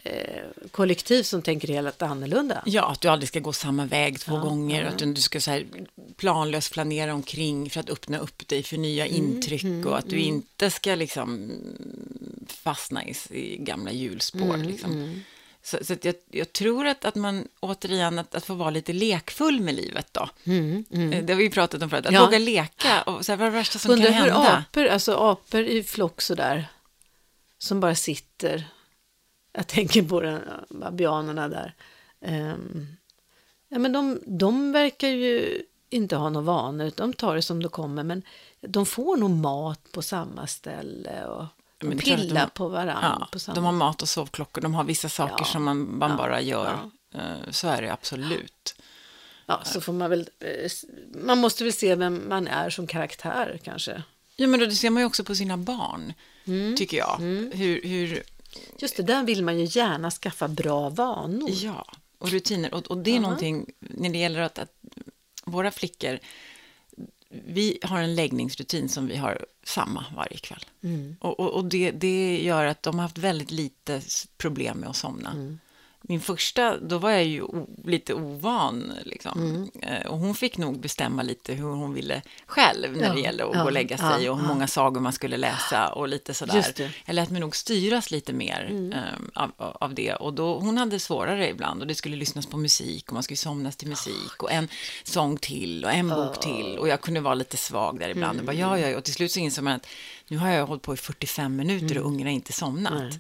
eh, 0.04 0.44
kollektiv 0.72 1.24
som 1.24 1.42
tänker 1.42 1.68
helt 1.68 2.02
annorlunda. 2.02 2.64
Ja, 2.66 2.92
att 2.92 3.02
du 3.02 3.08
aldrig 3.08 3.28
ska 3.28 3.39
gå 3.39 3.54
samma 3.54 3.86
väg 3.86 4.20
två 4.20 4.38
gånger, 4.38 4.86
att 4.86 4.98
du, 4.98 5.16
ska 5.16 5.42
så 5.42 5.52
här 5.52 5.66
planlöst 6.18 6.74
flanera 6.74 7.14
omkring 7.14 7.70
för 7.70 7.80
att 7.80 7.89
öppna 7.89 8.18
upp 8.18 8.48
dig 8.48 8.64
för 8.64 8.78
nya 8.78 9.08
Mm, 9.08 9.18
intryck 9.18 9.86
och 9.86 9.98
att 9.98 10.10
du 10.10 10.20
inte 10.20 10.72
ska 10.72 10.96
liksom 10.96 11.52
fastna 12.62 13.05
i, 13.05 13.14
i 13.30 13.57
gamla 13.57 13.91
hjulspår. 13.91 14.53
Mm, 14.55 14.62
liksom. 14.62 15.22
Så, 15.64 15.78
så 15.82 15.93
att 15.93 16.05
jag, 16.05 16.16
jag 16.32 16.53
tror 16.53 16.88
att, 16.88 17.05
att 17.05 17.16
man, 17.16 17.47
återigen, 17.59 18.20
att, 18.20 18.36
att 18.36 18.45
få 18.45 18.53
vara 18.53 18.70
lite 18.70 18.93
lekfull 18.93 19.59
med 19.62 19.76
livet 19.76 20.07
då. 20.14 20.22
Eh, 20.22 21.24
Det 21.26 21.34
har 21.34 21.36
vi 21.36 21.49
pratat 21.49 21.82
om 21.82 21.89
förut, 21.89 22.05
att 22.05 22.09
Mm, 22.12 22.22
Ja. 22.22 22.26
våga 22.26 22.39
leka 22.39 23.01
och 23.01 23.26
så 23.26 23.32
här, 23.32 23.38
vad 23.38 23.47
är 23.47 23.51
det 23.51 23.57
värsta 23.57 23.80
som 23.80 23.91
Undrar 23.91 24.05
kan 24.12 24.14
hur 24.14 24.22
hända? 24.32 24.57
apor, 24.70 24.86
alltså 24.88 25.16
apor 25.16 25.62
i 25.62 25.84
flock 25.84 26.22
sådär, 26.22 26.68
som 27.57 27.80
bara 27.80 27.95
sitter. 27.95 28.64
Jag 29.53 29.68
tänker 29.68 30.03
på 30.03 30.22
den, 30.22 30.41
babianerna 30.70 31.47
där. 31.47 31.76
Ehm, 32.22 32.88
ja, 33.70 33.80
men 33.80 33.91
de, 33.91 34.20
de 34.26 34.72
verkar 34.72 35.07
ju 35.07 35.62
inte 35.89 36.16
ha 36.16 36.30
några 36.30 36.45
vanor, 36.45 36.91
de 36.95 37.14
tar 37.14 37.36
det 37.36 37.41
som 37.41 37.64
det 37.64 37.70
kommer. 37.70 38.03
Men 38.03 38.22
de 38.62 38.86
får 38.86 39.18
nog 39.18 39.30
mat 39.30 39.91
på 39.91 40.01
samma 40.01 40.47
ställe 40.47 41.26
och 41.26 41.45
Men 41.89 41.97
pillar 41.97 42.45
de- 42.45 42.49
på 42.53 42.67
varandra. 42.67 43.17
Ja, 43.19 43.27
på 43.32 43.39
samma 43.39 43.55
de 43.55 43.63
har 43.65 43.71
mat 43.71 44.01
och 44.01 44.09
sovklockor, 44.09 44.61
de 44.61 44.73
har 44.73 44.84
vissa 44.84 45.09
saker 45.09 45.36
Ja. 45.38 45.45
som 45.45 45.63
man, 45.63 45.97
man 45.97 46.11
Ja. 46.11 46.17
bara 46.17 46.41
gör. 46.41 46.77
Eh, 47.15 47.51
Så 47.51 47.67
är 47.67 47.82
det 47.82 47.93
absolut. 47.93 48.75
Ja, 49.45 49.61
så 49.65 49.82
får 49.82 49.93
man 49.93 50.09
väl... 50.09 50.29
eh, 50.39 50.71
Man 51.25 51.38
måste 51.38 51.63
väl 51.63 51.73
se 51.73 51.95
vem 51.95 52.29
man 52.29 52.47
är 52.47 52.69
som 52.69 52.88
karaktär 52.88 53.59
kanske. 53.63 54.03
Ja, 54.36 54.47
men 54.47 54.59
då, 54.59 54.65
det 54.65 54.75
ser 54.75 54.89
man 54.89 55.01
ju 55.01 55.07
också 55.07 55.23
på 55.23 55.36
sina 55.36 55.57
barn, 55.57 56.13
Mm. 56.45 56.75
tycker 56.75 56.97
jag. 56.97 57.17
Hur, 57.53 57.82
hur, 57.84 58.23
Just 58.77 58.97
det, 58.97 59.03
där 59.03 59.23
vill 59.23 59.43
man 59.43 59.59
ju 59.59 59.79
gärna 59.79 60.11
skaffa 60.11 60.47
bra 60.47 60.89
vanor. 60.89 61.49
ja, 61.51 61.86
och 62.17 62.29
rutiner. 62.29 62.73
Och, 62.73 62.88
och 62.88 62.97
det 62.97 63.15
är 63.15 63.19
någonting, 63.19 63.65
när 63.79 64.09
det 64.09 64.17
gäller 64.17 64.41
att, 64.41 64.59
att 64.59 64.73
våra 65.45 65.71
flickor, 65.71 66.19
vi 67.32 67.77
har 67.82 68.01
en 68.01 68.15
läggningsrutin 68.15 68.89
som 68.89 69.07
vi 69.07 69.15
har 69.15 69.45
samma 69.63 70.05
varje 70.15 70.38
kväll. 70.38 70.65
Mm. 70.84 71.15
Och, 71.19 71.39
och, 71.39 71.49
och 71.53 71.65
det, 71.65 71.91
det 71.91 72.43
gör 72.43 72.65
att 72.65 72.84
de 72.84 72.95
har 72.95 73.03
haft 73.03 73.17
väldigt 73.17 73.51
lite 73.51 74.01
problem 74.38 74.77
med 74.77 74.89
att 74.89 74.95
somna. 74.95 75.32
Mm. 75.32 75.59
Min 76.04 76.22
första, 76.22 76.78
då 76.78 76.97
var 76.97 77.12
jag 77.12 77.24
ju 77.26 77.47
lite 77.86 78.14
ovan. 78.14 78.93
Liksom. 79.06 79.39
Mm. 79.39 79.70
Eh, 79.82 80.08
Och 80.12 80.18
hon 80.20 80.36
fick 80.36 80.58
nog 80.58 80.80
bestämma 80.80 81.24
lite 81.24 81.54
hur 81.54 81.64
hon 81.64 81.93
ville 81.93 82.22
själv 82.45 82.97
när 82.97 83.08
Ja, 83.08 83.14
det 83.14 83.20
gällde 83.22 83.45
att 83.45 83.56
ja, 83.56 83.60
gå 83.60 83.66
och 83.66 83.72
lägga 83.72 83.97
sig 83.97 84.24
ja, 84.24 84.32
och 84.32 84.39
hur 84.39 84.47
många 84.47 84.68
sagor 84.68 85.02
man 85.02 85.14
skulle 85.14 85.38
läsa 85.38 85.89
och 85.93 86.08
lite 86.08 86.34
sådär. 86.34 86.66
Mm. 86.80 86.91
Jag 87.06 87.14
lät 87.14 87.30
mig 87.30 87.41
nog 87.41 87.56
styras 87.56 88.12
lite 88.12 88.34
mer 88.34 88.89
eh, 88.93 89.43
av, 89.43 89.52
av 89.58 89.93
det. 89.93 90.14
Och 90.14 90.34
då, 90.34 90.60
hon 90.60 90.78
hade 90.78 90.99
svårare 90.99 91.49
ibland 91.49 91.82
och 91.82 91.88
det 91.88 91.95
skulle 91.95 92.16
lyssnas 92.16 92.45
på 92.45 92.58
musik 92.58 93.08
och 93.08 93.14
man 93.14 93.24
skulle 93.24 93.38
somnas 93.38 93.76
till 93.76 93.88
musik 93.88 94.43
och 94.43 94.52
en 94.52 94.68
sång 95.04 95.38
till 95.38 95.86
och 95.86 95.91
en 95.93 96.10
bok 96.10 96.39
till. 96.39 96.78
Och 96.80 96.88
jag 96.88 97.02
kunde 97.02 97.20
vara 97.20 97.36
lite 97.36 97.58
svag 97.58 97.99
där 97.99 98.10
ibland. 98.10 98.39
Och, 98.39 98.45
bara, 98.45 98.56
ja, 98.56 98.80
ja, 98.80 98.97
och 98.97 99.04
till 99.04 99.14
slut 99.14 99.32
så 99.32 99.39
insåg 99.39 99.64
man 99.64 99.74
att 99.74 99.88
nu 100.28 100.38
har 100.38 100.49
jag 100.49 100.66
hållit 100.66 100.84
på 100.84 100.93
i 100.93 100.97
45 100.97 101.56
minuter 101.56 101.97
och 101.97 102.06
ungarna 102.06 102.30
har 102.30 102.36
inte 102.36 102.54
somnat. 102.54 103.14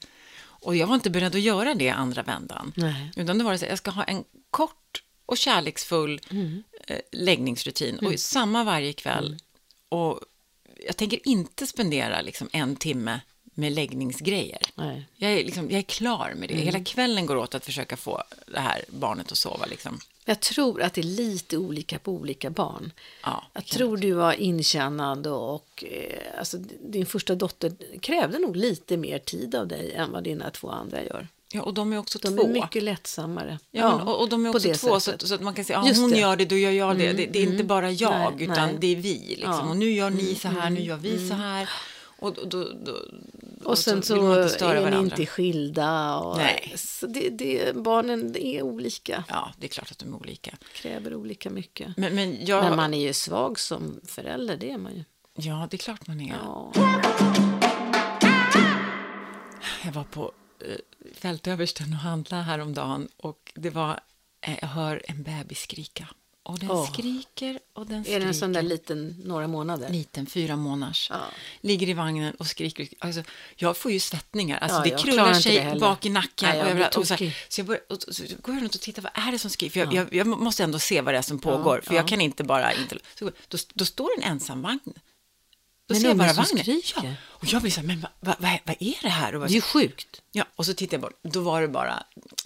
Mm. 0.61 0.67
Och 0.67 0.75
jag 0.75 0.87
var 0.87 0.95
inte 0.95 1.09
beredd 1.09 1.35
att 1.35 1.41
göra 1.41 1.73
det 1.73 1.89
andra 1.89 2.23
vändan. 2.23 2.73
Nej. 2.75 3.11
Utan 3.15 3.37
det 3.37 3.43
var 3.43 3.51
det 3.51 3.57
så 3.57 3.65
jag 3.65 3.77
ska 3.77 3.91
ha 3.91 4.03
en 4.03 4.23
kort 4.51 5.03
och 5.25 5.37
kärleksfull 5.37 6.21
Mm. 6.31 6.63
eh, 6.87 6.97
läggningsrutin. 7.11 7.99
Och 7.99 8.19
samma 8.19 8.63
varje 8.63 8.93
kväll. 8.93 9.37
Och 9.89 10.19
jag 10.85 10.97
tänker 10.97 11.27
inte 11.27 11.67
spendera 11.67 12.21
liksom 12.21 12.49
en 12.53 12.75
timme 12.75 13.19
med 13.43 13.71
läggningsgrejer. 13.71 14.61
Nej. 14.75 15.07
Jag 15.15 15.31
är, 15.31 15.43
liksom, 15.43 15.69
jag 15.71 15.77
är 15.77 15.81
klar 15.83 16.33
med 16.37 16.49
det. 16.49 16.53
Mm. 16.53 16.65
Hela 16.65 16.83
kvällen 16.83 17.25
går 17.25 17.35
åt 17.35 17.55
att 17.55 17.65
försöka 17.65 17.97
få 17.97 18.23
det 18.47 18.59
här 18.59 18.85
barnet 18.89 19.31
att 19.31 19.37
sova. 19.37 19.65
Liksom. 19.65 19.99
Jag 20.25 20.39
tror 20.39 20.81
att 20.81 20.93
det 20.93 21.01
är 21.01 21.05
lite 21.05 21.57
olika 21.57 21.99
på 21.99 22.11
olika 22.11 22.49
barn. 22.49 22.91
Ja, 23.23 23.43
Jag 23.53 23.65
tror 23.65 23.97
du 23.97 24.11
var 24.11 24.33
inkännande 24.33 25.29
och 25.29 25.83
eh, 25.87 26.39
alltså, 26.39 26.57
din 26.83 27.05
första 27.05 27.35
dotter 27.35 27.71
krävde 28.01 28.39
nog 28.39 28.55
lite 28.55 28.97
mer 28.97 29.19
tid 29.19 29.55
av 29.55 29.67
dig 29.67 29.93
än 29.93 30.11
vad 30.11 30.23
dina 30.23 30.49
två 30.49 30.69
andra 30.69 31.03
gör. 31.03 31.27
ja, 31.53 31.61
och 31.61 31.73
de 31.73 31.93
är 31.93 31.97
också 31.97 32.19
De 32.19 32.37
två. 32.37 32.43
är 32.43 32.47
mycket 32.47 32.83
lättsammare. 32.83 33.59
Ja, 33.71 33.97
men, 33.97 34.07
och, 34.07 34.19
och 34.21 34.29
de 34.29 34.45
är 34.45 34.49
också 34.49 34.73
två, 34.73 34.99
så 34.99 35.11
att, 35.11 35.27
så 35.27 35.35
att 35.35 35.41
man 35.41 35.53
kan 35.53 35.65
säga, 35.65 35.79
ja, 35.79 35.87
Just 35.87 36.01
hon 36.01 36.11
det. 36.11 36.19
gör 36.19 36.35
det, 36.35 36.45
då 36.45 36.55
gör 36.57 36.71
jag 36.71 36.97
det. 36.97 37.13
det, 37.13 37.25
det 37.25 37.39
är 37.39 37.43
inte 37.43 37.63
bara 37.63 37.91
jag, 37.91 38.33
Nej, 38.37 38.43
utan 38.43 38.67
nej. 38.69 38.77
det 38.79 38.87
är 38.87 38.95
vi. 38.95 39.17
Liksom. 39.27 39.49
Ja. 39.51 39.55
Mm, 39.59 39.69
Och 39.69 39.77
nu 39.77 39.91
gör 39.91 40.09
ni 40.09 40.35
så 40.35 40.47
här, 40.47 40.69
nu 40.69 40.81
gör 40.81 40.97
vi 40.97 41.29
så 41.29 41.33
här. 41.33 41.69
Och, 42.21 42.33
då, 42.33 42.45
då, 42.47 42.67
då, 42.85 42.97
Och 43.69 43.77
sen 43.77 44.03
så, 44.03 44.15
man 44.15 44.43
inte 44.43 44.65
är 44.65 44.75
ni 44.75 44.81
varandra. 44.81 44.99
inte 44.99 45.25
skilda. 45.25 46.17
Och, 46.17 46.37
Nej. 46.37 46.73
Så 46.77 47.07
det, 47.07 47.29
det, 47.29 47.75
barnen 47.75 48.35
är 48.37 48.61
olika, 48.61 49.23
Ja, 49.29 49.53
det 49.57 49.65
är 49.65 49.69
klart 49.69 49.91
att 49.91 49.99
de 49.99 50.13
är 50.13 50.17
olika. 50.17 50.57
kräver 50.73 51.15
olika 51.15 51.49
mycket. 51.49 51.97
Men, 51.97 52.15
men, 52.15 52.45
jag, 52.45 52.63
Men 52.63 52.75
man 52.75 52.93
är 52.93 53.01
ju 53.07 53.13
svag 53.13 53.59
som 53.59 53.99
förälder, 54.05 54.57
det 54.57 54.71
är 54.71 54.77
man 54.77 54.93
ju. 54.95 55.03
Ja, 55.35 55.67
det 55.71 55.75
är 55.75 55.79
klart 55.79 56.07
man 56.07 56.21
är. 56.21 56.35
Ja. 56.43 56.71
Jag 59.85 59.91
var 59.91 60.03
på 60.03 60.31
eh, 60.65 60.77
fältöversten 61.15 61.93
och 61.93 61.99
handlade 61.99 62.43
häromdagen 62.43 63.07
och 63.17 63.51
det 63.55 63.69
var, 63.69 63.99
eh, 64.41 64.57
jag 64.61 64.67
hör 64.67 65.01
en 65.07 65.23
bebis 65.23 65.59
skrika. 65.59 66.07
Och 66.43 66.59
den 66.59 66.71
Åh. 66.71 66.91
skriker 66.93 67.59
och 67.73 67.87
den 67.87 67.99
Är 67.99 68.03
skriker. 68.03 68.19
det 68.19 68.25
en 68.25 68.33
sån 68.33 68.53
där 68.53 68.61
liten, 68.61 69.15
några 69.25 69.47
månader? 69.47 69.89
liten, 69.89 70.25
fyra 70.25 70.55
månaders, 70.55 71.07
Ja. 71.09 71.19
ligger 71.61 71.89
i 71.89 71.93
vagnen 71.93 72.35
och 72.35 72.47
skriker. 72.47 72.87
Alltså, 72.99 73.23
jag 73.55 73.77
får 73.77 73.91
ju 73.91 73.99
svettningar. 73.99 74.57
Alltså, 74.57 74.77
Ja, 74.77 74.83
det 74.97 75.03
krullar 75.03 75.33
sig 75.33 75.65
det 75.73 75.79
bak 75.79 76.05
i 76.05 76.09
nacken. 76.09 76.49
Nej, 76.49 76.57
jag 76.57 76.65
och 76.65 76.71
överallt. 76.71 76.97
och 76.97 77.07
så, 77.07 77.13
här, 77.13 77.37
så 77.49 77.59
jag 77.59 77.67
börjar, 77.67 77.81
och, 77.89 78.01
så 78.15 78.23
går 78.41 78.55
jag 78.55 78.61
runt 78.63 78.75
och 78.75 78.81
tittar, 78.81 79.01
vad 79.01 79.27
är 79.27 79.31
det 79.31 79.39
som 79.39 79.49
skriker? 79.49 79.73
För 79.73 79.79
jag, 79.79 79.93
jag, 79.93 80.13
jag 80.13 80.27
måste 80.27 80.63
ändå 80.63 80.79
se 80.79 81.01
vad 81.01 81.13
det 81.13 81.17
är 81.17 81.21
som 81.21 81.39
pågår, 81.39 81.81
för 81.83 81.93
ja. 81.93 81.99
jag 81.99 82.07
kan 82.07 82.21
inte 82.21 82.43
bara... 82.43 82.73
Inte, 82.73 82.97
så, 83.19 83.31
då, 83.47 83.57
då 83.73 83.85
står 83.85 84.09
en 84.17 84.23
ensam 84.23 84.61
vagn. 84.61 84.79
Då 84.85 84.91
Men 85.87 86.01
ser 86.01 86.07
jag 86.07 86.17
bara 86.17 86.33
vagnen. 86.33 86.45
skriker? 86.63 87.03
Ja. 87.03 87.13
Och 87.41 87.47
jag 87.47 87.61
blir 87.61 87.71
så 87.71 87.79
här, 87.79 87.87
men 87.87 88.01
vad, 88.01 88.11
vad, 88.19 88.35
vad, 88.39 88.59
vad 88.65 88.75
är 88.79 89.01
det 89.01 89.09
här? 89.09 89.35
Och, 89.35 89.41
Det 89.47 89.51
är 89.51 89.55
ju 89.55 89.61
sjukt. 89.61 90.21
Ja, 90.31 90.45
och 90.55 90.65
så 90.65 90.73
tittade 90.73 90.95
jag 90.95 91.01
bort. 91.01 91.19
Då 91.23 91.39
var 91.41 91.61
det 91.61 91.67
bara, 91.67 92.03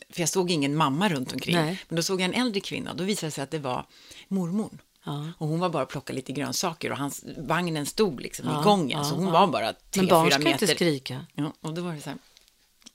för 0.10 0.20
jag 0.22 0.30
såg 0.30 0.52
ingen 0.52 0.76
mamma 0.76 1.10
runt 1.10 1.34
omkring. 1.34 1.56
Nej. 1.56 1.80
Men 1.88 1.96
då 1.96 2.04
såg 2.04 2.22
jag 2.22 2.26
en 2.36 2.42
äldre 2.42 2.60
kvinna 2.62 2.92
och 2.92 2.98
då 2.98 3.04
visade 3.04 3.28
det 3.28 3.32
sig 3.32 3.44
att 3.44 3.52
det 3.52 3.60
var 3.60 3.86
mormor. 4.28 4.80
Ja. 5.04 5.28
Och 5.38 5.48
hon 5.48 5.60
var 5.60 5.70
bara 5.70 5.84
och 5.84 5.90
plockade 5.90 6.16
lite 6.16 6.32
grönsaker 6.32 6.92
och 6.92 6.98
hans, 6.98 7.24
vagnen 7.38 7.86
stod 7.86 8.22
liksom 8.22 8.46
Ja, 8.50 8.62
i 8.62 8.64
gången. 8.64 8.98
ja, 8.98 9.04
så 9.04 9.16
hon 9.16 9.32
var 9.32 9.48
bara 9.48 9.74
tre, 9.74 9.80
Men 10.02 10.08
barn 10.08 10.26
fyra 10.26 10.32
ska 10.36 10.44
meter. 10.44 10.64
inte 10.64 10.76
skrika. 10.76 11.26
Ja, 11.36 11.54
och 11.62 11.74
då 11.74 11.82
var 11.82 11.94
det 11.94 12.02
så 12.02 12.10
här, 12.10 12.20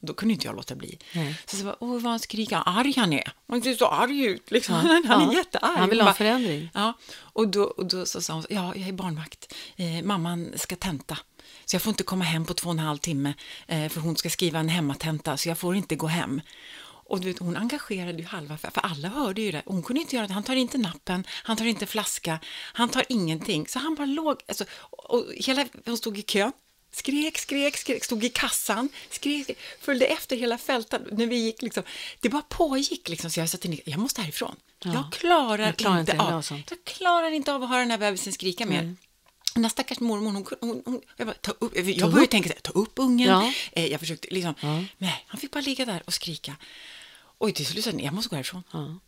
Då 0.03 0.15
kunde 0.15 0.35
inte 0.35 0.47
jag 0.47 0.57
låta 0.57 0.75
bli. 0.75 0.99
Nej. 1.15 1.37
Så 1.47 1.57
jag 1.57 1.65
bara, 1.65 1.77
åh 1.81 1.93
vad 1.93 2.03
han 2.03 2.21
skriker, 2.21 2.63
arg 2.67 2.95
han 2.97 3.13
är. 3.13 3.33
Han 3.49 3.63
ser 3.63 3.75
så 3.75 3.87
arg 3.87 4.25
ut, 4.25 4.51
liksom. 4.51 4.75
Ja. 4.75 4.81
han 5.09 5.23
är 5.23 5.33
Ja. 5.33 5.39
jättearg. 5.39 5.79
Han 5.79 5.89
vill 5.89 6.01
ha 6.01 6.05
bara, 6.07 6.15
förändring. 6.15 6.71
Ja, 6.75 6.93
och 7.19 7.49
då, 7.49 7.63
och 7.63 7.87
då 7.87 8.07
så 8.07 8.23
sa 8.23 8.33
hon, 8.35 8.45
ja, 8.51 8.73
jag 8.77 8.89
är 8.89 8.93
barnvakt. 8.93 9.55
Eh, 9.77 10.03
mamman 10.05 10.53
ska 10.57 10.77
tenta. 10.77 11.19
Så 11.65 11.75
jag 11.75 11.83
får 11.83 11.91
inte 11.91 12.03
komma 12.03 12.25
hem 12.25 12.45
på 12.45 12.55
två 12.55 12.69
och 12.69 12.73
en 12.73 12.79
halv 12.79 12.99
timme, 12.99 13.35
eh, 13.67 13.89
för 13.89 14.01
hon 14.01 14.17
ska 14.17 14.31
skriva 14.31 14.59
en 14.59 14.69
hemmatenta, 14.69 15.37
så 15.37 15.49
jag 15.49 15.59
får 15.59 15.77
inte 15.77 15.97
gå 15.97 16.07
hem. 16.07 16.41
Och 17.11 17.21
du 17.21 17.29
vet, 17.29 17.39
hon 17.39 17.57
engagerade 17.57 18.19
ju 18.19 18.25
halva, 18.25 18.59
för, 18.59 18.71
alla 18.75 19.09
hörde 19.09 19.43
ju 19.43 19.51
det. 19.53 19.63
Hon 19.67 19.83
kunde 19.83 20.01
inte 20.01 20.17
göra 20.17 20.27
det. 20.27 20.33
Han 20.33 20.43
tar 20.43 20.57
inte 20.57 20.79
nappen, 20.79 21.25
han 21.43 21.57
tar 21.57 21.65
inte 21.65 21.87
flaska, 21.87 22.39
han 22.73 22.89
tar 22.89 23.05
ingenting. 23.09 23.67
Så 23.67 23.79
han 23.79 23.95
bara 23.95 24.07
låg, 24.07 24.37
alltså, 24.49 24.65
och 24.91 25.27
hela, 25.37 25.67
hon 25.85 25.97
stod 25.97 26.19
i 26.19 26.23
kön, 26.23 26.53
skrek, 26.93 27.39
skrek, 27.39 27.77
skrek, 27.77 28.05
stod 28.05 28.25
i 28.25 28.29
kassan, 28.29 28.89
skrek, 29.11 29.45
skrek 29.45 29.59
följde 29.81 30.07
efter 30.07 30.37
hela 30.37 30.59
fältet. 30.59 31.03
När 31.13 31.27
vi 31.27 31.37
gick 31.37 31.63
liksom, 31.63 31.83
det 32.21 32.29
bara 32.29 32.43
pågick 32.43 33.09
liksom, 33.09 33.31
så 33.31 33.41
jag 33.41 33.49
sa 33.49 33.59
till 33.59 33.71
Nick, 33.71 33.83
jag 33.85 33.99
måste 33.99 34.23
härifrån. 34.23 34.57
Ja. 34.85 34.93
Jag 34.95 35.13
klarar, 35.13 35.67
Jag 35.67 35.77
klarar 35.77 36.01
inte 36.01 36.13
inte 36.13 36.23
av, 36.23 36.45
jag 36.51 36.85
klarar 36.85 37.31
inte 37.31 37.55
av 37.55 37.63
att 37.63 37.69
höra 37.69 37.81
den 37.81 37.91
här 37.91 37.99
bebisen 37.99 38.33
skrika 38.33 38.67
mer. 38.67 38.97
Den 39.55 39.65
här 39.65 39.71
stackars 39.71 40.01
mormor, 40.01 40.31
hon, 40.33 40.47
hon, 40.61 40.83
hon, 40.85 41.01
jag, 41.17 41.27
bara, 41.27 41.35
ta 41.41 41.53
upp, 41.59 41.77
jag 41.77 41.99
Ta 41.99 42.07
började 42.07 42.23
upp. 42.25 42.31
tänka 42.31 42.49
så 42.49 42.55
här, 42.55 42.61
ta 42.61 42.73
upp 42.73 42.93
ungen. 42.97 43.29
Ja. 43.29 43.53
Eh, 43.73 43.87
jag 43.87 44.01
försökte 44.01 44.29
liksom, 44.31 44.55
Ja. 44.61 44.85
nej, 44.99 45.25
han 45.27 45.41
fick 45.41 45.51
bara 45.51 45.61
ligga 45.61 45.85
där 45.85 46.03
och 46.07 46.15
skrika. 46.15 46.57
Oj, 47.39 47.53
till 47.53 47.67
slut 47.67 47.85
sa 47.85 47.91
jag, 47.91 48.01
jag 48.01 48.15
måste 48.15 48.29
gå 48.29 48.37
härifrån. 48.37 48.63
Ja. 48.73 48.99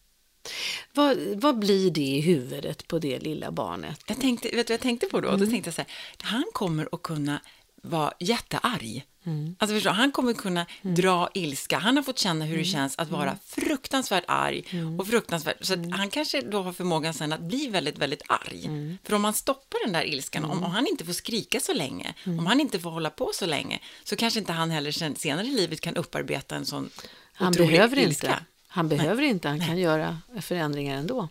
Vad, 0.92 1.18
vad 1.18 1.58
blir 1.58 1.90
det 1.90 2.00
i 2.00 2.20
huvudet 2.20 2.88
på 2.88 2.98
det 2.98 3.18
lilla 3.18 3.50
barnet? 3.52 4.00
Jag 4.06 4.20
tänkte, 4.20 4.48
vet 4.48 4.66
du 4.66 4.72
vad 4.72 4.74
jag 4.74 4.80
tänkte 4.80 5.06
på 5.06 5.20
då? 5.20 5.28
Mm. 5.28 5.40
Då 5.40 5.46
tänkte 5.46 5.68
jag 5.68 5.74
så 5.74 5.80
här, 5.80 5.90
han 6.22 6.44
kommer 6.52 6.88
att 6.92 7.02
kunna 7.02 7.40
vara 7.82 8.12
jättearg. 8.20 9.04
Mm. 9.26 9.56
Alltså 9.58 9.74
förstår, 9.74 9.90
du, 9.90 9.96
han 9.96 10.12
kommer 10.12 10.32
kunna 10.34 10.66
dra 10.82 11.28
ilska. 11.34 11.78
Han 11.78 11.96
har 11.96 12.02
fått 12.02 12.18
känna 12.18 12.44
hur 12.44 12.52
det 12.56 12.62
Mm. 12.62 12.72
känns 12.72 12.98
att 12.98 13.10
vara 13.10 13.38
fruktansvärt 13.46 14.24
arg. 14.28 14.64
Och 14.98 15.06
fruktansvärt, 15.06 15.56
så 15.66 15.74
han 15.92 16.10
kanske 16.10 16.40
då 16.40 16.62
har 16.62 16.72
förmågan 16.72 17.14
sen 17.14 17.32
att 17.32 17.40
bli 17.40 17.68
väldigt, 17.68 17.98
väldigt 17.98 18.22
arg. 18.28 18.64
Mm. 18.64 18.98
För 19.04 19.14
om 19.14 19.22
man 19.22 19.32
stoppar 19.34 19.78
den 19.84 19.92
där 19.92 20.04
ilskan, 20.06 20.44
om, 20.44 20.50
om 20.64 20.70
han 20.70 20.86
inte 20.86 21.04
får 21.04 21.12
skrika 21.12 21.60
så 21.60 21.72
länge, 21.72 22.14
Mm. 22.26 22.38
om 22.38 22.46
han 22.46 22.60
inte 22.60 22.80
får 22.80 22.90
hålla 22.90 23.10
på 23.10 23.30
så 23.34 23.46
länge, 23.46 23.78
så 24.04 24.16
kanske 24.16 24.40
inte 24.40 24.52
han 24.52 24.70
heller 24.70 24.92
sen, 24.92 25.16
senare 25.16 25.46
i 25.46 25.50
livet 25.50 25.80
kan 25.80 25.96
upparbeta 25.96 26.56
en 26.56 26.66
sån 26.66 26.90
Han 27.32 27.48
otrolig 27.48 27.70
behöver 27.72 27.98
ilska. 27.98 28.26
inte. 28.26 28.38
Han 28.68 28.88
behöver 28.88 29.22
inte, 29.22 29.48
han 29.48 29.60
kan 29.66 29.78
göra 29.78 30.18
förändringar 30.40 30.96
ändå. 30.98 31.28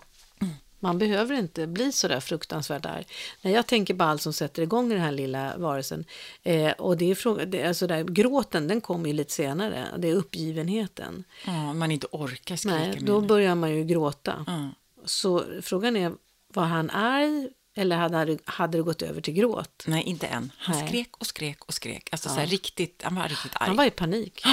Man 0.84 0.98
behöver 0.98 1.36
inte 1.36 1.68
bli 1.68 1.92
så 1.92 2.08
där 2.08 2.20
fruktansvärt 2.20 2.86
arg. 2.86 3.06
När 3.42 3.52
jag 3.52 3.68
tänker 3.68 3.94
på 3.94 4.04
allt 4.04 4.22
som 4.22 4.34
sätter 4.34 4.62
igång 4.62 4.90
den 4.90 5.00
här 5.00 5.12
lilla 5.12 5.58
varelsen, 5.58 6.06
eh, 6.44 6.72
och 6.72 6.98
det 6.98 7.12
är 7.12 7.16
fråga, 7.16 7.46
det 7.46 7.62
är 7.62 7.74
sådär, 7.74 8.04
gråten 8.04 8.68
den 8.68 8.82
kommer 8.82 9.08
ju 9.08 9.14
lite 9.14 9.34
senare, 9.34 9.88
det 9.98 10.10
är 10.10 10.14
uppgivenheten. 10.16 11.24
Ja, 11.46 11.74
man 11.74 11.92
inte 11.92 12.08
orkar 12.12 12.56
skrika 12.56 12.76
Nej, 12.78 12.98
då 13.02 13.22
börjar 13.22 13.56
man 13.56 13.76
ju 13.76 13.84
gråta. 13.84 14.46
Ja. 14.48 14.70
Så 15.06 15.44
frågan 15.62 15.96
är, 15.98 16.14
var 16.48 16.64
han 16.64 16.90
arg 16.90 17.50
eller 17.76 17.96
hade, 17.96 18.38
hade 18.46 18.78
det 18.78 18.82
gått 18.84 19.02
över 19.02 19.22
till 19.22 19.34
gråt? 19.34 19.84
Nej, 19.88 20.04
inte 20.04 20.28
än. 20.28 20.52
Han 20.58 20.78
Nej. 20.78 20.88
skrek 20.88 21.10
och 21.18 21.28
skrek 21.28 21.66
och 21.66 21.74
skrek. 21.74 22.10
Alltså 22.12 22.30
Ja. 22.30 22.34
så 22.34 22.40
här 22.40 22.48
riktigt, 22.48 23.02
han 23.04 23.16
var 23.16 23.28
riktigt 23.28 23.52
arg. 23.56 23.68
Han 23.68 23.76
var 23.78 23.86
i 23.86 23.90
panik. 23.90 24.44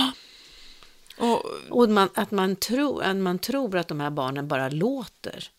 och, 1.19 1.45
Och 1.71 1.89
man, 1.89 2.09
att, 2.15 2.31
man 2.31 2.57
tror, 2.57 3.03
att 3.03 3.17
man 3.17 3.39
tror 3.39 3.77
att 3.77 3.89
de 3.89 4.01
här 4.01 4.11
barnen 4.11 4.49
bara 4.49 4.69
låter. 4.69 5.51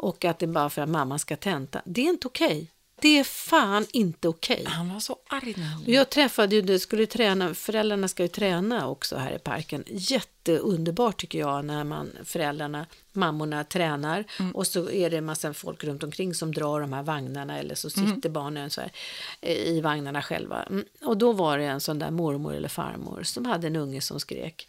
Och 0.00 0.24
att 0.24 0.38
det 0.38 0.46
är 0.46 0.48
bara 0.48 0.70
för 0.70 0.82
att 0.82 0.88
mamma 0.88 1.18
ska 1.18 1.36
tenta. 1.36 1.82
Det 1.84 2.00
är 2.00 2.08
inte 2.08 2.26
okej. 2.26 2.70
Det 3.00 3.18
är 3.18 3.24
fan 3.24 3.86
inte 3.92 4.28
okej. 4.28 4.64
han 4.66 4.92
var 4.92 5.00
så 5.00 5.16
arg 5.28 5.54
när 5.56 5.94
Jag 5.94 6.10
träffade 6.10 6.56
ju, 6.56 6.78
skulle 6.78 7.06
träna, 7.06 7.54
föräldrarna 7.54 8.08
ska 8.08 8.22
ju 8.22 8.28
träna 8.28 8.88
också 8.88 9.16
här 9.16 9.32
i 9.32 9.38
parken. 9.38 9.84
Jätteunderbart 9.86 11.20
tycker 11.20 11.38
jag 11.38 11.64
när 11.64 11.84
man, 11.84 12.10
föräldrarna, 12.24 12.86
mammorna 13.12 13.64
tränar 13.64 14.24
och 14.54 14.66
så 14.66 14.90
är 14.90 15.10
det 15.10 15.16
en 15.16 15.24
massa 15.24 15.54
folk 15.54 15.84
runt 15.84 16.02
omkring 16.02 16.34
som 16.34 16.54
drar 16.54 16.80
de 16.80 16.92
här 16.92 17.02
vagnarna 17.02 17.58
eller 17.58 17.74
så 17.74 17.90
sitter 17.90 18.28
barnen 18.28 18.70
så 18.70 18.80
här, 18.80 18.92
eh, 19.40 19.56
i 19.56 19.80
vagnarna 19.80 20.22
själva. 20.22 20.62
Mm. 20.62 20.84
Och 21.02 21.16
då 21.16 21.32
var 21.32 21.58
det 21.58 21.64
en 21.64 21.80
sån 21.80 21.98
där 21.98 22.10
mormor 22.10 22.54
eller 22.54 22.68
farmor 22.68 23.22
som 23.22 23.44
hade 23.44 23.66
en 23.66 23.76
unge 23.76 24.00
som 24.00 24.20
skrek. 24.20 24.68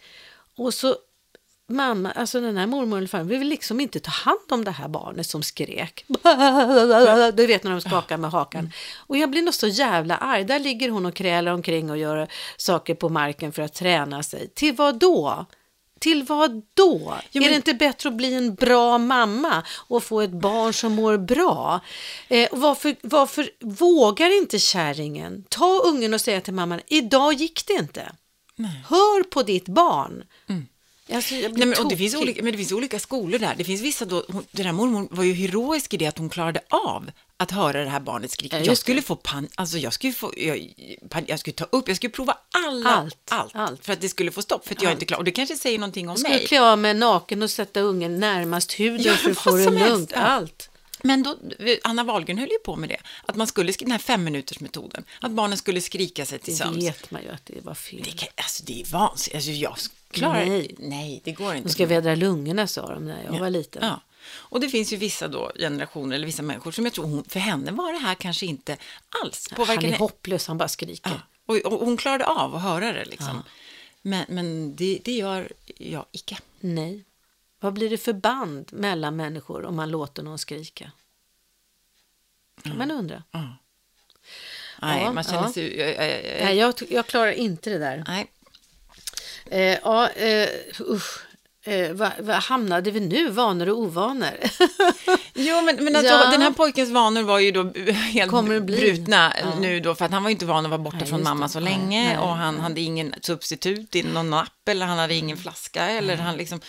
Och 0.55 0.73
så 0.73 0.95
mamma, 1.71 2.11
alltså 2.11 2.41
den 2.41 2.57
här 2.57 2.67
mormor 2.67 2.97
eller 2.97 3.07
farmor 3.07 3.29
vill 3.29 3.47
liksom 3.47 3.79
inte 3.79 3.99
ta 3.99 4.11
hand 4.11 4.39
om 4.49 4.63
det 4.63 4.71
här 4.71 4.87
barnet 4.87 5.27
som 5.27 5.43
skrek. 5.43 6.05
Du 7.33 7.47
vet 7.47 7.63
när 7.63 7.71
de 7.71 7.81
skakar 7.81 8.17
med 8.17 8.31
hakan. 8.31 8.71
Och 8.97 9.17
jag 9.17 9.29
blir 9.31 9.41
nog 9.41 9.53
så 9.53 9.67
jävla 9.67 10.17
arg. 10.17 10.43
Där 10.43 10.59
ligger 10.59 10.89
hon 10.89 11.05
och 11.05 11.13
krälar 11.15 11.51
omkring 11.51 11.89
och 11.89 11.97
gör 11.97 12.27
saker 12.57 12.95
på 12.95 13.09
marken 13.09 13.51
för 13.51 13.61
att 13.61 13.73
träna 13.73 14.23
sig. 14.23 14.47
Till 14.55 14.75
vad 14.75 14.99
då? 14.99 15.45
Till 15.99 16.23
vad 16.23 16.51
då? 16.73 17.13
Jo, 17.31 17.39
Är 17.39 17.41
men- 17.41 17.49
det 17.49 17.55
inte 17.55 17.73
bättre 17.73 18.09
att 18.09 18.15
bli 18.15 18.33
en 18.33 18.55
bra 18.55 18.97
mamma 18.97 19.63
och 19.87 20.03
få 20.03 20.21
ett 20.21 20.31
barn 20.31 20.73
som 20.73 20.91
mår 20.93 21.17
bra? 21.17 21.79
Eh, 22.27 22.49
varför, 22.51 22.95
varför 23.01 23.49
vågar 23.59 24.37
inte 24.41 24.59
kärringen 24.59 25.43
ta 25.49 25.79
ungen 25.85 26.13
och 26.13 26.21
säga 26.21 26.41
till 26.41 26.53
mamman, 26.53 26.79
idag 26.87 27.33
gick 27.33 27.67
det 27.67 27.73
inte. 27.73 28.11
Nej. 28.55 28.83
Hör 28.89 29.23
på 29.23 29.43
ditt 29.43 29.67
barn. 29.67 30.23
Alltså, 31.15 31.35
Nej, 31.35 31.51
men, 31.65 31.73
och 31.79 31.89
det 31.89 31.97
finns 31.97 32.15
olika, 32.15 32.43
men 32.43 32.51
det 32.51 32.57
finns 32.57 32.71
olika 32.71 32.99
skolor 32.99 33.39
där. 33.39 33.55
Det 33.57 33.63
finns 33.63 33.81
vissa 33.81 34.05
då, 34.05 34.25
hon, 34.27 34.45
den 34.51 34.65
här 34.65 34.73
mormor 34.73 35.07
var 35.11 35.23
ju 35.23 35.33
heroisk 35.33 35.93
i 35.93 35.97
det 35.97 36.05
att 36.07 36.17
hon 36.17 36.29
klarade 36.29 36.61
av 36.69 37.11
att 37.37 37.51
höra 37.51 37.83
det 37.83 37.89
här 37.89 37.99
barnet 37.99 38.31
skrika. 38.31 38.59
Ja, 38.59 38.65
jag 38.65 38.77
skulle 38.77 39.01
få 39.01 39.15
pan, 39.15 39.47
alltså 39.55 39.77
jag 39.77 39.93
skulle 39.93 40.13
få, 40.13 40.33
jag, 40.37 40.73
pan, 41.09 41.23
jag 41.27 41.39
skulle 41.39 41.53
ta 41.53 41.65
upp, 41.71 41.87
jag 41.87 41.97
skulle 41.97 42.11
prova 42.11 42.37
alla, 42.67 42.89
Allt, 42.89 43.17
allt, 43.29 43.55
allt. 43.55 43.85
för 43.85 43.93
att 43.93 44.01
det 44.01 44.09
skulle 44.09 44.31
få 44.31 44.41
stopp, 44.41 44.67
för 44.67 44.75
att 44.75 44.81
jag 44.81 44.89
är 44.89 44.93
inte 44.93 45.05
klar. 45.05 45.17
Och 45.17 45.23
det 45.23 45.31
kanske 45.31 45.55
säger 45.55 45.79
någonting 45.79 46.09
om 46.09 46.11
Jag 46.11 46.19
skulle 46.19 46.35
mig. 46.35 46.47
klä 46.47 46.61
av 46.61 46.77
mig 46.79 46.93
naken 46.93 47.43
och 47.43 47.51
sätta 47.51 47.79
ungen 47.79 48.19
närmast 48.19 48.71
huden 48.79 49.01
Ja, 49.05 49.13
för 49.13 49.31
att 49.31 49.37
få 49.43 49.55
det 49.55 49.69
lugnt. 49.89 50.13
Allt. 50.13 50.67
Men 51.03 51.23
då, 51.23 51.37
Anna 51.83 52.03
Wahlgren 52.03 52.37
höll 52.37 52.49
ju 52.51 52.57
på 52.65 52.75
med 52.75 52.89
det, 52.89 52.97
att 53.25 53.35
man 53.35 53.47
skulle, 53.47 53.71
sk- 53.71 53.79
den 53.83 53.91
här 53.91 53.99
femminutersmetoden, 53.99 55.03
att 55.21 55.31
barnen 55.31 55.57
skulle 55.57 55.81
skrika 55.81 56.25
sig 56.25 56.39
till 56.39 56.53
Det 56.53 56.57
sömns. 56.57 56.83
vet 56.85 57.11
man 57.11 57.21
ju 57.23 57.29
att 57.29 57.45
det 57.45 57.61
var 57.65 57.73
fel. 57.73 58.01
Det, 58.05 58.11
kan, 58.11 58.29
alltså, 58.35 58.63
det 58.65 58.81
är 58.81 58.85
vansinnigt. 58.85 59.35
Alltså, 59.35 59.51
jag 59.51 59.75
klarar 60.11 60.45
Nej. 60.45 60.75
Nej, 60.79 61.21
det 61.23 61.31
går 61.31 61.55
inte. 61.55 61.67
De 61.69 61.73
ska 61.73 61.85
vädra 61.85 62.15
lungorna 62.15 62.67
sa 62.67 62.93
de 62.93 63.05
när 63.05 63.23
jag 63.23 63.39
var 63.39 63.49
liten. 63.49 63.83
Ja. 63.85 64.01
Och 64.33 64.59
det 64.59 64.69
finns 64.69 64.93
ju 64.93 64.97
vissa 64.97 65.27
då, 65.27 65.51
generationer 65.55 66.15
eller 66.15 66.25
vissa 66.25 66.41
människor 66.43 66.71
som 66.71 66.85
jag 66.85 66.93
tror, 66.93 67.05
hon, 67.05 67.23
för 67.23 67.39
henne 67.39 67.71
var 67.71 67.93
det 67.93 67.99
här 67.99 68.15
kanske 68.15 68.45
inte 68.45 68.77
alls. 69.23 69.47
Han 69.49 69.57
Påverkade 69.57 69.87
är 69.87 69.91
henne. 69.91 69.97
hopplös, 69.97 70.47
han 70.47 70.57
bara 70.57 70.67
skriker. 70.69 71.11
Ja. 71.11 71.19
Och, 71.45 71.73
och 71.73 71.85
hon 71.85 71.97
klarade 71.97 72.25
av 72.25 72.55
att 72.55 72.61
höra 72.61 72.93
det 72.93 73.05
liksom. 73.05 73.43
Men, 74.01 74.25
men 74.29 74.75
det, 74.75 74.99
det 75.03 75.11
gör 75.11 75.51
jag 75.77 76.05
icke. 76.11 76.37
Nej. 76.59 77.03
Vad 77.59 77.73
blir 77.73 77.89
det 77.89 77.97
för 77.97 78.13
band 78.13 78.69
mellan 78.73 79.15
människor 79.15 79.65
om 79.65 79.75
man 79.75 79.91
låter 79.91 80.23
någon 80.23 80.39
skrika? 80.39 80.91
Kan 82.63 82.77
man 82.77 82.91
undra. 82.91 83.23
Nej, 83.31 85.03
Ja, 85.03 85.11
man 85.13 85.23
känner 85.23 85.41
ja. 85.41 85.53
sig... 85.53 85.77
Jag, 85.77 86.35
jag, 86.41 86.55
jag, 86.55 86.73
jag 86.89 87.07
klarar 87.07 87.31
inte 87.31 87.69
det 87.69 87.77
där. 87.77 88.03
nej. 88.07 88.27
Eh, 89.45 89.77
ja, 89.83 90.09
eh, 90.09 90.49
usch. 90.89 91.19
Eh, 91.65 91.91
vad, 91.93 92.11
vad 92.19 92.35
hamnade 92.35 92.91
vi 92.91 92.99
nu? 92.99 93.29
Vanor 93.29 93.69
och 93.69 93.77
ovanor? 93.77 94.29
Jo, 95.33 95.61
men, 95.61 95.83
men 95.85 95.95
alltså, 95.95 96.13
Ja. 96.13 96.31
den 96.31 96.41
här 96.41 96.51
pojkens 96.51 96.89
vanor 96.89 97.21
var 97.21 97.39
ju 97.39 97.51
då 97.51 97.71
helt 97.93 98.31
brutna 98.65 99.33
Ja. 99.41 99.59
nu 99.59 99.79
då, 99.79 99.95
för 99.95 100.05
att 100.05 100.11
han 100.11 100.23
var 100.23 100.29
ju 100.29 100.33
inte 100.33 100.45
van 100.45 100.65
att 100.65 100.69
vara 100.71 100.81
borta 100.81 100.97
Nej, 100.97 101.07
från 101.07 101.23
mamma 101.23 101.45
det. 101.45 101.51
så 101.51 101.59
länge 101.59 102.07
nej, 102.07 102.17
och 102.17 102.27
han 102.29 102.59
hade 102.59 102.81
ingen 102.81 103.13
substitut 103.21 103.95
i 103.95 104.03
någon 104.03 104.29
napp 104.29 104.67
eller 104.69 104.85
han 104.85 104.97
hade 104.97 105.13
ingen 105.13 105.37
flaska 105.37 105.85
eller 105.85 106.15
han 106.17 106.37
liksom 106.37 106.59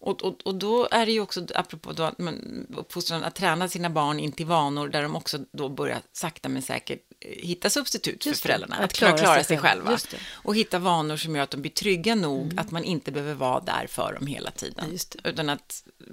och, 0.00 0.22
och, 0.22 0.36
och 0.44 0.54
då 0.54 0.88
är 0.90 1.06
det 1.06 1.12
ju 1.12 1.20
också, 1.20 1.46
apropå 1.54 1.92
då, 1.92 2.02
att 2.02 2.18
man, 2.18 2.66
uppfostran, 2.76 3.24
att 3.24 3.34
träna 3.34 3.68
sina 3.68 3.90
barn 3.90 4.20
in 4.20 4.32
till 4.32 4.46
vanor 4.46 4.88
där 4.88 5.02
de 5.02 5.16
också 5.16 5.38
då 5.52 5.68
börjar 5.68 5.98
sakta 6.12 6.48
men 6.48 6.62
säkert 6.62 7.00
hitta 7.20 7.70
substitut 7.70 8.24
för 8.24 8.34
föräldrarna. 8.34 8.76
att 8.76 8.92
klara, 8.92 9.18
klara 9.18 9.34
sig 9.34 9.44
sig 9.44 9.58
själv. 9.58 9.84
själva. 9.84 9.90
Mm. 9.90 10.22
Och 10.32 10.56
hitta 10.56 10.78
vanor 10.78 11.16
som 11.16 11.36
gör 11.36 11.42
att 11.42 11.50
de 11.50 11.60
blir 11.60 11.70
trygga 11.72 12.14
nog 12.14 12.54
att 12.56 12.70
man 12.70 12.84
inte 12.84 13.12
behöver 13.12 13.34
vara 13.34 13.60
där 13.60 13.86
för 13.86 14.12
dem 14.12 14.26
hela 14.26 14.50
tiden. 14.50 14.84
Ja. 14.92 15.30
Utan 15.30 15.48
att 15.48 15.84
eh, 16.00 16.06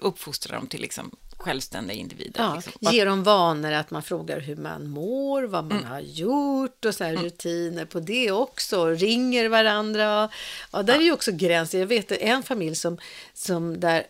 uppfostra 0.00 0.56
dem 0.56 0.66
till 0.66 0.80
liksom 0.80 1.10
självständiga 1.36 1.98
individer. 1.98 2.42
Ja, 2.42 2.54
liksom. 2.54 2.92
ge 2.92 3.04
dem 3.04 3.22
vanor, 3.22 3.72
att 3.72 3.90
man 3.90 4.02
frågar 4.02 4.40
hur 4.40 4.56
man 4.56 4.90
mår, 4.90 5.42
vad 5.42 5.64
Mm. 5.64 5.76
man 5.76 5.84
har 5.84 6.00
gjort 6.00 6.84
och 6.84 6.94
så 6.94 7.04
här 7.04 7.16
rutiner 7.16 7.84
på 7.84 8.00
det 8.00 8.30
också. 8.30 8.86
Ringer 8.86 9.48
varandra. 9.48 10.28
Ja, 10.70 10.82
där 10.82 10.94
är 10.94 11.02
ju 11.02 11.12
också 11.12 11.32
gränser. 11.32 11.78
Jag 11.78 11.86
vet 11.86 12.12
en 12.12 12.42
familj 12.42 12.76
som, 12.76 12.98
som 13.34 13.80
där 13.80 14.06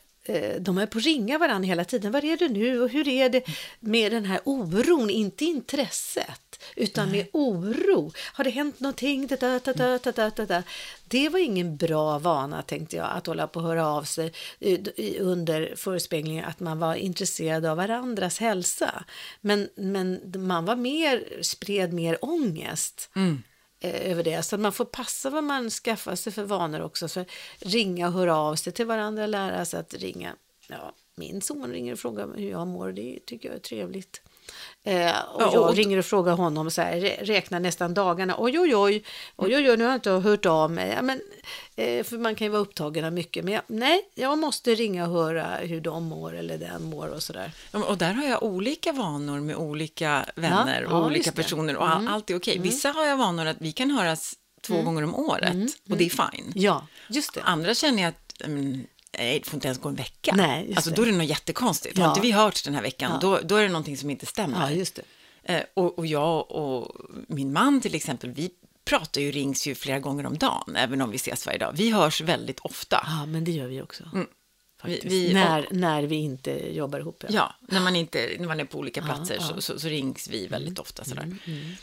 de 0.60 0.78
är 0.78 0.86
på 0.86 0.98
att 0.98 1.04
ringa 1.04 1.38
varandra 1.38 1.66
hela 1.66 1.84
tiden. 1.84 2.12
Var 2.12 2.24
är 2.24 2.36
du 2.36 2.48
nu 2.48 2.80
och 2.82 2.88
hur 2.88 3.08
är 3.08 3.28
det 3.28 3.44
med 3.80 4.12
den 4.12 4.24
här 4.24 4.40
oron, 4.44 5.10
inte 5.10 5.44
intresset, 5.44 6.62
utan 6.76 7.10
med 7.10 7.26
oro. 7.32 8.12
Har 8.32 8.44
det 8.44 8.50
hänt 8.50 8.80
någonting? 8.80 9.26
Da, 9.26 9.36
da, 9.36 9.58
da, 9.58 9.98
da, 9.98 10.30
da, 10.30 10.46
da. 10.46 10.62
Det 11.08 11.28
var 11.28 11.38
ingen 11.38 11.76
bra 11.76 12.18
vana, 12.18 12.62
tänkte 12.62 12.96
jag, 12.96 13.10
att 13.10 13.26
hålla 13.26 13.46
på 13.46 13.58
att 13.60 13.66
höra 13.66 13.86
av 13.86 14.02
sig 14.02 14.32
eh, 14.60 14.78
under 15.20 15.74
förespeglingen 15.76 16.44
att 16.44 16.60
man 16.60 16.78
var 16.78 16.94
intresserad 16.94 17.66
av 17.66 17.76
varandras 17.76 18.38
hälsa. 18.38 19.04
Men, 19.40 19.68
men 19.74 20.32
man 20.36 20.64
var 20.64 20.76
mer, 20.76 21.42
spred 21.42 21.92
mer 21.92 22.18
ångest. 22.24 23.10
eh, 23.16 23.49
Eh, 23.80 24.10
över 24.10 24.22
det. 24.22 24.42
Så 24.42 24.54
att 24.54 24.60
man 24.60 24.72
får 24.72 24.84
passa 24.84 25.30
vad 25.30 25.44
man 25.44 25.70
skaffar 25.70 26.14
sig 26.14 26.32
för 26.32 26.44
vanor 26.44 26.80
också. 26.80 27.08
För 27.08 27.26
ringa 27.58 28.06
och 28.06 28.12
höra 28.12 28.36
av 28.36 28.54
sig 28.54 28.72
till 28.72 28.86
varandra, 28.86 29.26
lära 29.26 29.64
sig 29.64 29.80
att 29.80 29.94
ringa. 29.94 30.36
Ja, 30.68 30.94
min 31.14 31.40
son 31.42 31.72
ringer 31.72 31.92
och 31.92 31.98
frågar 31.98 32.28
hur 32.36 32.50
jag 32.50 32.66
mår, 32.66 32.92
det 32.92 33.18
tycker 33.26 33.48
jag 33.48 33.56
är 33.56 33.60
trevligt. 33.60 34.22
Eh, 34.82 35.10
och 35.34 35.42
Ja, 35.42 35.50
jag 35.52 35.62
och- 35.68 35.74
ringer 35.76 35.98
och 35.98 36.04
frågar 36.04 36.32
honom 36.32 36.70
så 36.70 36.82
här, 36.82 36.96
rä- 37.00 37.24
räknar 37.24 37.60
nästan 37.60 37.94
dagarna. 37.94 38.34
Oj, 38.38 38.58
oj, 38.58 38.76
oj, 38.76 39.04
oj, 39.36 39.56
oj, 39.56 39.70
oj 39.70 39.76
nu 39.76 39.84
har 39.84 39.90
jag 39.90 39.96
inte 39.96 40.10
hört 40.10 40.46
av 40.46 40.70
mig. 40.70 40.92
Ja, 40.96 41.02
men, 41.02 41.20
eh, 41.76 42.04
för 42.04 42.18
man 42.18 42.34
kan 42.34 42.44
ju 42.44 42.50
vara 42.50 42.62
upptagen 42.62 43.04
av 43.04 43.12
mycket. 43.12 43.44
Men 43.44 43.54
jag, 43.54 43.62
nej, 43.66 44.00
jag 44.14 44.38
måste 44.38 44.74
ringa 44.74 45.06
och 45.06 45.12
höra 45.12 45.56
hur 45.56 45.80
de 45.80 46.04
mår 46.04 46.36
eller 46.36 46.58
den 46.58 46.82
mår 46.84 47.06
och 47.08 47.22
sådär. 47.22 47.52
Ja, 47.72 47.84
Och 47.84 47.98
där 47.98 48.12
har 48.12 48.24
jag 48.24 48.42
olika 48.42 48.92
vanor 48.92 49.40
med 49.40 49.56
olika 49.56 50.24
vänner 50.36 50.82
Ja, 50.82 50.88
och 50.88 50.92
ja, 51.02 51.06
olika 51.06 51.32
personer 51.32 51.76
och 51.76 51.88
all, 51.88 52.08
allt 52.08 52.30
är 52.30 52.36
okej. 52.36 52.58
Vissa 52.58 52.88
har 52.88 53.04
jag 53.04 53.16
vanor 53.16 53.46
att 53.46 53.56
vi 53.60 53.72
kan 53.72 53.90
höras 53.90 54.34
två 54.62 54.82
gånger 54.82 55.02
om 55.04 55.14
året 55.14 55.56
och 55.90 55.96
det 55.96 56.04
är 56.04 56.10
fine. 56.32 56.52
Ja, 56.54 56.86
just 57.08 57.34
det. 57.34 57.42
Andra 57.42 57.74
känner 57.74 58.02
jag 58.02 58.08
att 58.08 58.42
mm, 58.44 58.86
nej, 59.18 59.38
det 59.38 59.46
får 59.50 59.54
inte 59.56 59.68
ens 59.68 59.80
gå 59.80 59.88
en 59.88 59.94
vecka. 59.94 60.34
Nej, 60.36 60.64
just 60.66 60.76
alltså 60.76 60.90
det. 60.90 60.96
då 60.96 61.02
är 61.02 61.06
det 61.06 61.12
något 61.18 61.26
jättekonstigt. 61.26 61.98
Har 61.98 62.04
Ja. 62.04 62.10
inte 62.10 62.20
vi 62.20 62.32
hört 62.32 62.64
den 62.64 62.74
här 62.74 62.82
veckan, 62.82 63.18
då, 63.20 63.38
då 63.44 63.56
är 63.56 63.62
det 63.62 63.68
någonting 63.68 63.96
som 63.96 64.10
inte 64.10 64.26
stämmer. 64.26 64.60
Ja, 64.60 64.70
just 64.70 64.94
det. 64.94 65.02
Eh, 65.54 65.62
och, 65.74 65.98
och 65.98 66.06
jag 66.06 66.50
och 66.50 66.96
min 67.28 67.52
man 67.52 67.80
till 67.80 67.94
exempel, 67.94 68.30
vi 68.30 68.50
pratar 68.84 69.20
ju, 69.20 69.30
rings 69.30 69.66
ju 69.66 69.74
flera 69.74 69.98
gånger 69.98 70.26
om 70.26 70.38
dagen, 70.38 70.76
även 70.76 71.00
om 71.02 71.10
vi 71.10 71.16
ses 71.16 71.46
varje 71.46 71.58
dag. 71.58 71.72
Vi 71.76 71.90
hörs 71.90 72.20
väldigt 72.20 72.60
ofta. 72.60 73.02
Ja, 73.06 73.26
men 73.26 73.44
det 73.44 73.50
gör 73.50 73.66
vi 73.66 73.82
också. 73.82 74.04
Faktiskt. 74.80 75.04
Vi- 75.04 75.28
vi- 75.28 75.34
när, 75.34 75.68
när 75.70 76.02
vi 76.02 76.16
inte 76.16 76.74
jobbar 76.76 77.00
ihop. 77.00 77.24
Ja, 77.28 77.54
när 77.68 77.80
man, 77.80 77.96
inte, 77.96 78.30
när 78.38 78.46
man 78.46 78.60
är 78.60 78.64
på 78.64 78.78
olika 78.78 79.02
platser 79.02 79.34
ja. 79.40 79.46
Så, 79.46 79.60
så, 79.60 79.78
så 79.80 79.88
rings 79.88 80.28
vi 80.28 80.46
väldigt 80.46 80.78
ofta. 80.78 81.04
Sådär. 81.04 81.22
Mm, 81.22 81.38
Eh, 81.46 81.76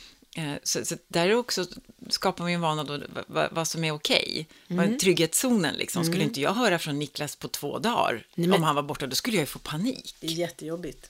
Så, 0.64 0.86
så 0.86 0.96
där 1.08 1.30
är 1.30 1.36
också, 1.36 1.66
skapar 2.10 2.44
man 2.44 2.52
ju 2.52 2.56
en 2.56 2.62
vana 2.62 2.84
då, 2.84 3.00
vad, 3.28 3.48
vad, 3.52 3.68
som 3.68 3.84
är 3.84 3.92
okej. 3.92 4.48
Mm. 4.68 4.90
Vad- 4.92 5.00
Trygghetszonen 5.00 5.76
liksom. 5.76 6.04
Skulle 6.04 6.24
inte 6.24 6.42
jag 6.42 6.54
höra 6.54 6.80
från 6.80 7.00
Niklas 7.00 7.36
på 7.36 7.48
två 7.48 7.80
dagar, 7.80 8.26
Nej, 8.36 8.48
men- 8.48 8.58
om 8.58 8.64
han 8.64 8.76
var 8.76 8.84
borta, 8.84 9.08
då 9.08 9.16
skulle 9.16 9.38
jag 9.38 9.42
ju 9.42 9.46
få 9.46 9.60
panik. 9.60 10.16
Det 10.20 10.28
är 10.28 10.32
jättejobbigt. 10.32 11.10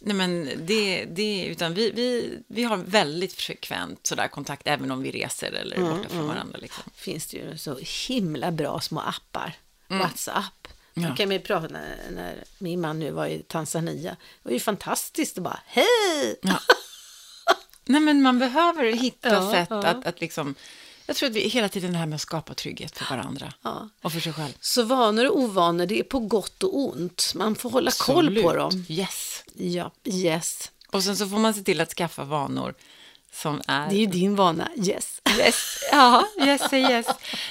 Nej, 0.00 0.16
men 0.16 0.50
det, 0.66 1.04
det, 1.04 1.44
utan 1.44 1.74
vi, 1.74 1.90
vi, 1.90 2.38
vi 2.48 2.62
har 2.62 2.76
väldigt 2.76 3.32
frekvent 3.32 4.06
sådär 4.06 4.28
kontakt, 4.28 4.62
även 4.66 4.90
om 4.90 5.02
vi 5.02 5.10
reser 5.10 5.52
eller 5.52 5.76
är 5.76 5.80
borta 5.80 6.08
från 6.08 6.26
varandra. 6.26 6.58
Liksom. 6.58 6.84
finns 6.94 7.26
det 7.26 7.36
ju 7.36 7.58
så 7.58 7.78
himla 8.08 8.50
bra 8.50 8.80
små 8.80 9.00
appar. 9.00 9.56
WhatsApp. 9.88 10.68
Mm. 10.96 11.10
Ja. 11.10 11.16
kan 11.16 11.28
vi 11.28 11.38
prata 11.38 11.68
när, 11.68 11.96
när 12.10 12.44
min 12.58 12.80
man 12.80 12.98
nu 12.98 13.10
var 13.10 13.26
i 13.26 13.42
Tanzania. 13.42 14.10
Det 14.42 14.48
var 14.48 14.52
ju 14.52 14.60
fantastiskt 14.60 15.38
att 15.38 15.44
bara 15.44 15.60
hej! 15.66 16.38
Ja. 16.42 16.60
Nej, 17.88 18.00
men 18.00 18.22
man 18.22 18.38
behöver 18.38 18.92
hitta 18.92 19.28
Ja, 19.28 19.52
sätt 19.52 19.68
ja. 19.70 19.76
Att, 19.86 20.06
att 20.06 20.20
liksom... 20.20 20.54
Jag 21.06 21.16
tror 21.16 21.28
att 21.28 21.36
vi 21.36 21.40
hela 21.40 21.68
tiden 21.68 21.92
det 21.92 21.98
här 21.98 22.06
med 22.06 22.14
att 22.16 22.20
skapa 22.20 22.54
trygghet 22.54 22.98
för 22.98 23.16
varandra 23.16 23.52
Ja. 23.62 23.88
och 24.02 24.12
för 24.12 24.20
sig 24.20 24.32
själv. 24.32 24.52
Så 24.60 24.82
vanor 24.82 25.28
och 25.28 25.38
ovanor, 25.38 25.86
det 25.86 26.00
är 26.00 26.04
på 26.04 26.18
gott 26.18 26.62
och 26.62 26.78
ont. 26.78 27.32
Man 27.34 27.54
får 27.54 27.70
hålla 27.70 27.90
koll 27.90 28.42
på 28.42 28.50
Absolut. 28.50 28.86
dem. 28.88 28.96
Yes. 28.96 29.44
Ja, 29.54 29.90
yes. 30.04 30.70
Och 30.90 31.04
sen 31.04 31.16
så 31.16 31.28
får 31.28 31.38
man 31.38 31.54
se 31.54 31.62
till 31.62 31.80
att 31.80 31.90
skaffa 31.92 32.24
vanor 32.24 32.74
som 33.32 33.60
är... 33.66 33.88
Det 33.88 33.94
är 33.94 33.98
ju 33.98 34.06
din 34.06 34.36
vana, 34.36 34.68
yes. 34.76 35.20
Yes, 35.38 35.78
ja, 35.92 36.24
yes, 36.40 36.72
yes. 36.72 37.06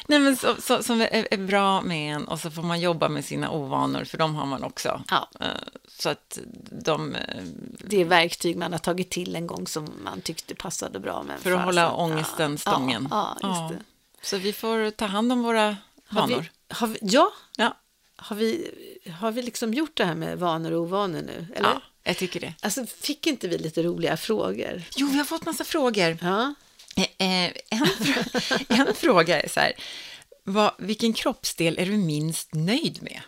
Nej, 0.08 0.20
men 0.20 0.36
så, 0.36 0.56
så, 0.62 0.84
som 0.84 1.02
är, 1.02 1.28
är 1.34 1.38
bra 1.38 1.82
med 1.82 2.16
en 2.16 2.28
och 2.28 2.40
så 2.40 2.52
får 2.52 2.64
man 2.64 2.80
jobba 2.80 3.10
med 3.10 3.26
sina 3.26 3.52
ovanor, 3.52 4.04
för 4.04 4.18
de 4.18 4.36
har 4.36 4.46
man 4.46 4.64
också. 4.64 5.02
Ja. 5.10 5.30
Eh, 5.40 5.48
Så 5.88 6.10
att 6.10 6.40
de, 6.84 7.16
eh, 7.16 7.44
Det 7.80 8.02
är 8.02 8.06
verktyg 8.06 8.58
man 8.58 8.72
har 8.72 8.80
tagit 8.80 9.10
till 9.10 9.36
en 9.36 9.48
gång 9.48 9.68
som 9.68 9.88
man 10.04 10.22
tyckte 10.22 10.56
passade 10.56 11.00
bra. 11.00 11.24
Men 11.28 11.40
för 11.40 11.52
att 11.52 11.66
hålla 11.66 11.92
ångesten 11.94 12.52
ja, 12.52 12.58
stången. 12.58 13.08
Ja, 13.12 13.38
ja, 13.42 13.72
det. 13.74 13.84
Så 14.22 14.38
vi 14.38 14.54
får 14.54 14.92
ta 14.92 15.06
hand 15.06 15.32
om 15.32 15.44
våra 15.44 15.78
Har 16.08 16.22
vanor. 16.22 16.42
vi, 16.42 16.76
har 16.76 16.88
vi, 16.88 17.00
ja, 17.02 17.32
Ja, 17.58 17.78
har 18.16 18.36
vi, 18.36 18.72
har 19.20 19.32
vi 19.32 19.42
liksom 19.42 19.74
gjort 19.74 19.98
det 19.98 20.06
här 20.06 20.16
med 20.16 20.40
vanor 20.40 20.72
och 20.72 20.82
ovanor 20.82 21.22
nu? 21.22 21.48
Eller? 21.56 21.70
ja, 21.70 21.82
jag 22.08 22.18
tycker 22.18 22.40
det. 22.40 22.54
Alltså, 22.62 22.86
fick 22.86 23.28
inte 23.28 23.48
vi 23.48 23.58
lite 23.58 23.84
roliga 23.84 24.18
frågor? 24.18 24.84
Jo, 24.96 25.08
vi 25.08 25.18
har 25.18 25.26
fått 25.26 25.46
massa 25.46 25.64
frågor. 25.64 26.18
Ja. 26.22 26.54
Eh, 26.96 27.04
eh, 27.28 27.52
En, 27.70 27.86
fr- 27.86 28.66
en 28.88 28.96
fråga 28.96 29.42
är 29.42 29.50
så 29.50 29.60
här, 29.60 29.74
vad, 30.44 30.72
vilken 30.80 31.14
kroppsdel 31.14 31.78
är 31.80 31.86
du 31.86 31.98
minst 31.98 32.54
nöjd 32.54 33.04
med? 33.04 33.22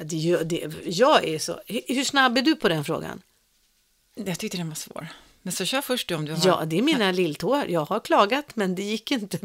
Det, 0.00 0.36
det, 0.44 0.72
jag 0.84 1.24
är 1.28 1.38
så... 1.38 1.60
Hur 1.66 1.80
hur 1.94 2.04
snabb 2.04 2.38
är 2.38 2.42
du 2.42 2.56
på 2.56 2.68
den 2.68 2.84
frågan? 2.84 3.22
Jag 4.14 4.38
tyckte 4.38 4.56
den 4.56 4.68
var 4.68 4.74
svår. 4.74 5.08
Men 5.42 5.52
så 5.52 5.64
kör 5.64 5.80
först 5.80 6.08
du 6.08 6.14
om 6.14 6.24
du 6.24 6.32
har... 6.32 6.46
Ja, 6.46 6.64
det 6.66 6.78
är 6.78 6.82
mina 6.82 7.12
lilltår. 7.12 7.64
Jag 7.68 7.84
har 7.84 8.00
klagat, 8.00 8.56
men 8.56 8.74
det 8.74 8.82
gick 8.82 9.10
inte. 9.10 9.38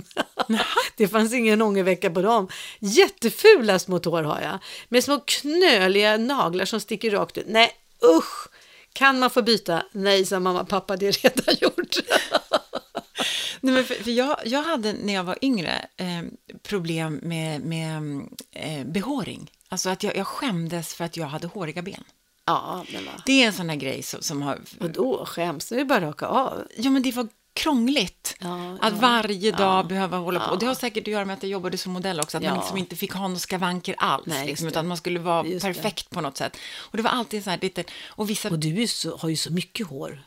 det 0.97 1.07
fanns 1.07 1.34
ingen 1.34 1.61
ångervecka 1.61 2.09
på 2.11 2.22
dem. 2.22 2.47
Jättefula 2.80 3.80
små 3.80 3.99
tår 3.99 4.24
har 4.24 4.41
jag. 4.41 4.59
Med 4.89 5.03
små 5.03 5.19
knöliga 5.19 6.17
naglar 6.17 6.65
som 6.65 6.80
sticker 6.80 7.11
rakt 7.11 7.38
ut. 7.38 7.45
Nej, 7.47 7.72
usch! 8.17 8.47
Kan 8.94 9.20
man 9.20 9.30
få 9.30 9.42
byta? 9.42 9.84
Nej, 9.92 10.26
sa 10.26 10.39
mamma 10.39 10.62
och 10.62 10.70
pappa, 10.70 10.98
det 10.98 11.08
är 11.08 11.12
redan 11.12 11.56
gjort. 11.62 11.96
Nej, 13.64 13.74
men 13.74 13.84
för, 13.84 13.94
för 13.94 14.12
jag, 14.12 14.38
jag 14.46 14.64
hade 14.64 14.94
när 14.94 15.14
jag 15.14 15.24
var 15.24 15.38
yngre 15.42 15.86
eh, 15.98 16.22
problem 16.64 17.20
med, 17.24 17.62
med 17.62 18.22
eh, 18.52 18.86
behåring. 18.86 19.52
Alltså 19.70 19.89
att 19.89 20.04
jag, 20.04 20.16
jag 20.16 20.28
skämdes 20.28 20.94
för 20.94 21.06
att 21.06 21.18
jag 21.18 21.28
hade 21.28 21.48
håriga 21.48 21.82
ben. 21.82 22.04
ja, 22.46 22.86
men 22.94 23.06
va? 23.06 23.12
Det 23.26 23.44
är 23.44 23.48
en 23.48 23.54
sån 23.54 23.70
här 23.70 23.76
grej 23.76 24.04
som, 24.04 24.22
som 24.22 24.42
har... 24.42 24.60
Och 24.80 24.89
då 24.89 25.26
skäms 25.26 25.70
det 25.70 25.80
är 25.80 25.86
bara 25.86 25.98
att 25.98 26.04
raka 26.04 26.26
av. 26.26 26.68
Ja, 26.78 26.89
men 26.89 27.02
det 27.02 27.12
var 27.12 27.28
krångligt. 27.54 28.36
Ja, 28.39 28.78
att 28.82 28.93
varje 28.93 29.52
dag 29.52 29.88
behöva 29.88 30.18
hålla 30.18 30.39
på. 30.39 30.52
Och 30.52 30.60
det 30.60 30.66
har 30.66 30.76
säkert 30.76 31.02
att 31.02 31.12
göra 31.12 31.26
med 31.26 31.34
att 31.34 31.43
jag 31.43 31.49
jobbade 31.49 31.78
som 31.78 31.91
modell 31.93 32.20
också. 32.20 32.38
Att 32.38 32.43
man 32.43 32.58
liksom 32.58 32.78
inte 32.78 32.95
fick 32.95 33.14
ha 33.14 33.28
några 33.28 33.39
skavanker 33.39 33.95
alls. 33.97 34.28
Nej, 34.28 34.47
liksom, 34.47 34.66
det. 34.66 34.72
utan 34.72 34.88
man 34.88 34.97
skulle 34.97 35.20
vara 35.20 35.47
Just 35.47 35.66
det. 35.66 35.74
perfekt 35.74 36.10
på 36.10 36.22
något 36.22 36.38
sätt. 36.38 36.58
Och 36.78 36.97
det 36.97 37.04
var 37.04 37.12
alltid 37.12 37.43
så 37.43 37.49
här 37.49 37.60
lite... 37.62 37.84
Och 38.08 38.30
vissa... 38.30 38.49
Och 38.49 38.60
du 38.60 38.88
så, 38.88 39.18
har 39.18 39.30
ju 39.30 39.36
så 39.36 39.52
mycket 39.52 39.88
hår. 39.88 40.24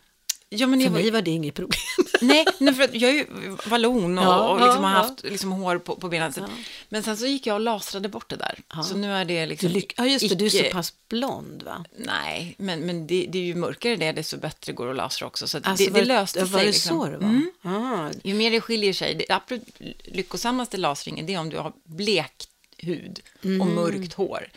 Ja, 0.55 0.67
men 0.67 0.79
För 0.81 0.85
jag 0.85 0.91
var, 0.91 1.01
mig 1.01 1.11
var 1.11 1.23
det 1.23 1.31
inget 1.31 1.55
problem. 1.55 1.81
Nej, 2.21 2.45
nej, 2.59 2.75
för 2.75 2.83
att 2.85 2.95
jag 2.95 3.11
är 3.11 3.15
ju 3.15 3.27
vallon 3.67 4.19
och, 4.19 4.25
Ja, 4.25 4.49
och 4.49 4.61
liksom 4.61 4.83
ja, 4.83 4.89
har 4.89 4.97
ja. 4.97 5.03
haft 5.03 5.23
liksom 5.25 5.53
hår 5.53 5.79
på, 5.79 5.97
på 5.97 6.09
benen. 6.09 6.33
Så, 6.33 6.47
Men 6.89 7.03
sen 7.03 7.17
så 7.17 7.27
gick 7.27 7.47
jag 7.47 7.55
och 7.55 7.61
lasrade 7.61 8.09
bort 8.09 8.29
det 8.31 8.37
där. 8.37 8.83
Så 8.83 8.97
nu 8.97 9.13
är 9.13 9.25
det 9.25 9.41
Du 9.41 9.47
liksom... 9.47 9.69
lyck- 9.71 9.95
ja, 9.97 10.07
just 10.07 10.29
det, 10.29 10.35
du 10.35 10.47
är 10.47 10.51
så 10.51 10.57
icke- 10.59 10.73
pass 10.73 10.93
blond, 11.09 11.63
va? 11.63 11.85
Nej, 11.99 12.55
men, 12.59 12.81
men 12.81 13.07
det, 13.07 13.27
det 13.29 13.39
är 13.39 13.43
ju 13.43 13.55
mörkare 13.55 13.97
det, 13.97 14.13
desto 14.13 14.37
bättre 14.39 14.73
går 14.73 14.85
det 14.85 14.91
att 14.91 14.97
lasra 14.97 15.27
också. 15.27 15.49
Så 15.49 15.59
Alltså, 15.63 15.85
det, 15.85 15.91
var 15.91 15.99
det 16.01 16.05
löste 16.07 16.41
var 16.41 16.47
sig. 16.47 16.59
det 16.61 16.67
liksom. 16.67 16.99
så 16.99 17.07
det 17.07 17.19
var? 17.19 17.43
Ah, 17.63 18.11
Ju 18.25 18.35
mer 18.35 18.51
det 18.51 18.61
skiljer 18.61 18.93
sig, 18.93 19.15
det 19.15 19.31
absolut 19.35 19.67
lyckosammaste 20.05 20.77
lasringen, 20.77 21.27
det 21.27 21.35
är 21.35 21.39
om 21.41 21.51
du 21.51 21.57
har 21.59 21.73
blekt 21.85 22.49
hud 22.85 23.21
och 23.39 23.45
Mm. 23.45 23.75
mörkt 23.75 24.13
hår. 24.13 24.49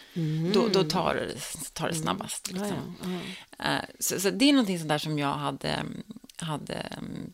Då, 0.53 0.67
då 0.67 0.83
tar, 0.83 1.15
det, 1.15 1.73
tar 1.73 1.87
det 1.87 1.95
snabbast. 1.95 2.49
ja, 2.53 2.59
Liksom. 2.61 2.95
ja, 3.03 3.19
ja. 3.57 3.65
Eh, 3.77 3.83
Så, 3.99 4.19
så 4.19 4.29
det 4.29 4.45
är 4.49 4.53
någonting 4.53 4.77
sånt 4.79 4.89
där 4.89 4.97
som 4.97 5.19
jag 5.19 5.33
hade, 5.33 5.83
hade 6.37 6.73
mm, 6.73 7.33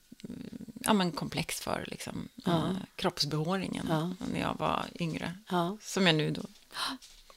ja, 0.86 0.94
men 0.94 1.12
komplex 1.12 1.62
för, 1.62 1.86
liksom. 1.88 2.28
Eh, 2.48 2.72
kroppsbehåringen, 2.96 3.86
Ja. 3.90 4.12
när 4.32 4.40
jag 4.40 4.56
var 4.60 4.86
yngre. 5.00 5.38
Ja. 5.50 5.78
Som 5.82 6.08
jag 6.08 6.16
nu 6.16 6.32
då. 6.32 6.42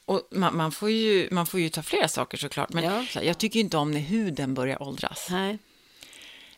Och 0.05 0.27
man, 0.31 0.57
man, 0.57 0.71
får 0.71 0.89
ju, 0.91 1.27
man 1.31 1.45
får 1.45 1.59
ju 1.59 1.69
ta 1.69 1.83
flera 1.83 2.07
saker 2.07 2.37
såklart, 2.37 2.73
men 2.73 2.83
Ja. 2.83 3.05
jag 3.21 3.37
tycker 3.37 3.59
inte 3.59 3.77
om 3.77 3.91
när 3.91 3.99
huden 3.99 4.53
börjar 4.53 4.83
åldras. 4.83 5.27
Nej. 5.31 5.57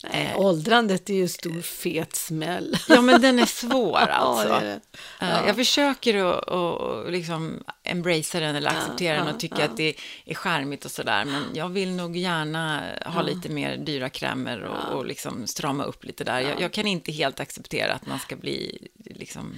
Nej, 0.04 0.36
åldrandet 0.36 1.10
är 1.10 1.14
ju 1.14 1.22
en 1.22 1.30
stor 1.30 1.62
fet 1.62 2.16
smäll. 2.16 2.78
Ja, 2.90 3.02
men 3.02 3.22
den 3.22 3.40
är 3.40 3.46
svår 3.46 3.98
alltså. 3.98 4.48
Ja, 4.54 4.60
det 4.60 4.66
är 4.68 4.80
det. 5.20 5.26
Eh, 5.26 5.48
Jag 5.48 5.56
försöker 5.56 6.16
att, 6.26 6.50
att 6.50 7.12
liksom 7.12 7.64
embracea 7.84 8.42
den 8.42 8.56
eller 8.56 8.70
acceptera 8.70 9.18
den 9.18 9.28
ja, 9.28 9.34
och 9.34 9.40
tycka 9.40 9.66
att 9.66 9.78
det 9.78 9.96
är 10.26 10.36
charmigt 10.36 10.86
och 10.86 10.92
sådär. 10.92 11.26
Men 11.26 11.44
jag 11.54 11.70
vill 11.70 11.90
nog 11.96 12.18
gärna 12.18 12.82
ha 13.06 13.22
lite 13.22 13.50
mer 13.50 13.78
dyra 13.78 14.10
krämer 14.10 14.62
och, 14.62 14.98
och 14.98 15.06
liksom 15.06 15.48
strama 15.48 15.84
upp 15.84 16.04
lite 16.04 16.24
där. 16.24 16.40
Jag, 16.40 16.62
jag 16.62 16.72
kan 16.74 16.88
inte 16.88 17.12
helt 17.12 17.40
acceptera 17.40 17.94
att 17.94 18.06
man 18.08 18.20
ska 18.20 18.36
bli 18.36 18.88
liksom 19.06 19.56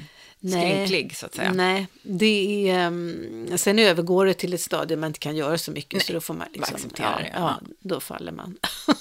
skrynklig, 0.49 1.15
så 1.17 1.25
att 1.25 1.35
säga. 1.35 1.51
Nej, 1.53 1.87
det 2.03 2.69
är, 2.69 2.87
um, 2.87 3.57
sen 3.57 3.79
övergår 3.79 4.25
det 4.25 4.33
till 4.33 4.53
ett 4.53 4.61
stadie 4.61 4.97
man 4.97 5.07
inte 5.07 5.19
kan 5.19 5.35
göra 5.35 5.57
så 5.57 5.71
mycket. 5.71 6.05
Så 6.05 6.13
då 6.13 6.21
får 6.21 6.33
man 6.33 6.47
liksom, 6.53 6.75
acceptera 6.75 7.07
ja, 7.11 7.17
det, 7.19 7.31
ja, 7.35 7.59
då 7.79 7.99
faller 7.99 8.31
man 8.31 8.57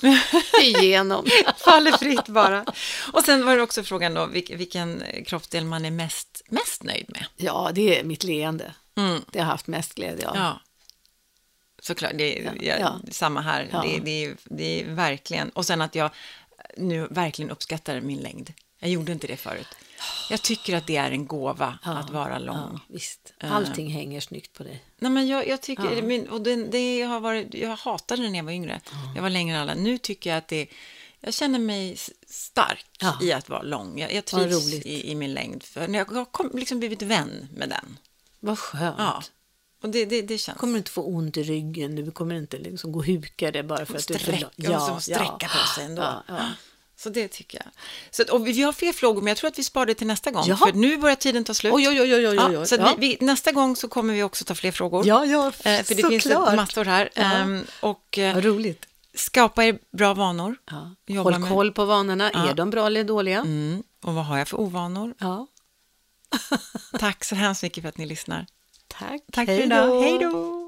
igenom. 0.62 1.26
Faller 1.64 1.92
fritt 1.92 2.28
bara. 2.28 2.64
Och 3.12 3.22
sen 3.22 3.46
var 3.46 3.56
det 3.56 3.62
också 3.62 3.82
frågan 3.82 4.14
då, 4.14 4.26
vilken, 4.26 5.02
kroppsdel 5.26 5.64
man 5.64 5.84
är 5.84 5.90
mest, 5.90 6.42
mest 6.48 6.82
nöjd 6.82 7.06
med. 7.08 7.26
Ja, 7.36 7.70
det 7.74 7.98
är 8.00 8.04
mitt 8.04 8.24
leende. 8.24 8.74
Mm. 8.96 9.20
Det 9.30 9.38
har 9.38 9.46
jag 9.46 9.50
haft 9.52 9.66
mest 9.66 9.94
glädje 9.94 10.28
av. 10.28 10.36
Ja. 10.36 10.60
Såklart, 11.82 12.12
det 12.14 12.38
är 12.38 12.52
Ja, 12.60 12.74
ja. 12.80 13.00
samma 13.10 13.40
här. 13.40 13.68
Ja. 13.72 13.82
Det, 13.82 14.00
det, 14.04 14.24
är- 14.24 14.36
det 14.44 14.80
är 14.82 14.94
verkligen... 14.94 15.48
Och 15.50 15.66
sen 15.66 15.80
att 15.80 15.94
jag 15.94 16.10
nu 16.76 17.06
verkligen 17.10 17.50
uppskattar 17.50 18.00
min 18.00 18.18
längd. 18.18 18.52
Jag 18.78 18.90
gjorde 18.90 19.12
inte 19.12 19.26
det 19.26 19.36
förut. 19.36 19.66
Jag 20.30 20.42
tycker 20.42 20.76
att 20.76 20.86
det 20.86 20.96
är 20.96 21.10
en 21.10 21.26
gåva 21.26 21.78
att 21.82 22.10
vara 22.10 22.38
lång. 22.38 22.56
Ja, 22.72 22.80
visst. 22.88 23.32
Allting 23.40 23.90
hänger 23.90 24.20
snyggt 24.20 24.52
på 24.52 24.62
dig. 24.62 24.84
Nej, 24.98 25.10
men 25.10 25.28
jag, 25.28 25.48
jag 25.48 25.60
tycker, 25.60 25.96
Ja. 25.96 26.02
min, 26.02 26.28
och 26.28 26.40
det, 26.40 26.56
det 26.56 27.02
har 27.02 27.20
varit, 27.20 27.54
jag 27.54 27.76
hatade 27.76 28.22
det 28.22 28.28
när 28.30 28.38
jag 28.38 28.44
var 28.44 28.52
yngre. 28.52 28.80
Jag 29.14 29.22
var 29.22 29.30
längre 29.30 29.56
än 29.56 29.62
alla. 29.62 29.74
Nu 29.74 29.98
tycker 29.98 30.30
jag 30.30 30.36
att 30.36 30.48
det, 30.48 30.66
Jag 31.20 31.34
känner 31.34 31.58
mig 31.58 31.96
stark 32.26 32.86
Ja. 33.00 33.18
i 33.22 33.32
att 33.32 33.48
vara 33.48 33.62
lång. 33.62 33.98
Jag, 33.98 34.14
jag 34.14 34.24
trivs 34.24 34.72
i, 34.74 35.10
i 35.10 35.14
min 35.14 35.34
längd. 35.34 35.62
För 35.62 35.88
jag 35.88 36.04
har 36.10 36.56
liksom 36.58 36.78
blivit 36.78 37.02
vän 37.02 37.48
med 37.56 37.68
den. 37.68 37.98
Vad 38.40 38.58
skönt. 38.58 38.94
Ja. 38.98 39.22
Och 39.82 39.88
det, 39.88 40.04
det, 40.04 40.22
det 40.22 40.38
känns... 40.38 40.58
kommer 40.58 40.78
inte 40.78 40.90
få 40.90 41.02
ont 41.02 41.36
i 41.36 41.42
ryggen, 41.42 41.96
du 41.96 42.10
kommer 42.10 42.34
inte 42.34 42.58
liksom 42.58 42.92
gå 42.92 43.02
hukade 43.02 43.62
bara 43.62 43.86
för 43.86 43.96
att 43.98 44.08
du 44.08 44.14
är 44.14 44.18
för 44.18 44.24
sträcka, 44.32 44.50
lång. 44.56 44.72
ja, 44.72 45.00
sträcka 45.00 45.48
på 45.48 45.66
sig 45.74 45.84
ändå. 45.84 46.02
Ja, 46.02 46.22
ja. 46.28 46.48
Så 47.02 47.08
det 47.10 47.28
tycker 47.28 47.58
jag. 47.64 47.72
Så, 48.10 48.22
att- 48.22 48.30
och 48.30 48.46
vi 48.46 48.62
har 48.62 48.72
fler 48.72 48.92
frågor, 48.92 49.20
men 49.20 49.28
jag 49.28 49.36
tror 49.36 49.48
att 49.48 49.58
vi 49.58 49.64
sparar 49.64 49.86
det 49.86 49.94
till 49.94 50.06
nästa 50.06 50.30
gång. 50.30 50.44
Jaha. 50.46 50.56
För 50.58 50.72
nu 50.72 50.96
börjar 50.96 51.16
tiden 51.16 51.44
ta 51.44 51.54
slut. 51.54 51.72
Oj, 51.72 51.88
oj, 51.88 52.00
oj, 52.00 52.14
oj, 52.16 52.28
oj, 52.28 52.34
Ja, 52.52 52.66
så 52.66 52.74
Ja. 52.74 52.94
vi, 52.98 53.16
vi, 53.20 53.26
nästa 53.26 53.52
gång 53.52 53.76
så 53.76 53.88
kommer 53.88 54.14
vi 54.14 54.22
också 54.22 54.44
ta 54.44 54.54
fler 54.54 54.72
frågor. 54.72 55.06
Ja, 55.06 55.24
ja, 55.24 55.46
Eh, 55.46 55.82
för 55.82 55.94
det 55.94 56.08
finns 56.08 56.22
såklart. 56.22 56.50
det 56.50 56.56
massor 56.56 56.84
här. 56.84 57.10
Ja. 57.14 57.22
Ehm, 57.22 57.64
och 57.80 58.18
eh, 58.18 58.34
Vad 58.34 58.44
roligt. 58.44 58.86
skapa 59.14 59.64
er 59.64 59.78
bra 59.96 60.14
vanor. 60.14 60.56
Ja. 61.06 61.22
Håll 61.22 61.38
med- 61.38 61.48
koll 61.50 61.72
på 61.72 61.84
vanorna, 61.84 62.30
är 62.30 62.54
de 62.54 62.70
bra 62.70 62.86
eller 62.86 63.04
dåliga? 63.04 63.38
Mm. 63.38 63.82
Och 64.04 64.14
vad 64.14 64.24
har 64.24 64.38
jag 64.38 64.48
för 64.48 64.60
ovanor? 64.60 65.14
Ja. 65.18 65.46
Tack 66.98 67.24
så 67.24 67.34
hemskt 67.34 67.62
mycket 67.62 67.82
för 67.82 67.88
att 67.88 67.98
ni 67.98 68.06
lyssnar. 68.06 68.46
Tack. 68.88 69.20
Tack. 69.32 69.48
Hej 69.48 69.68
då! 69.68 70.59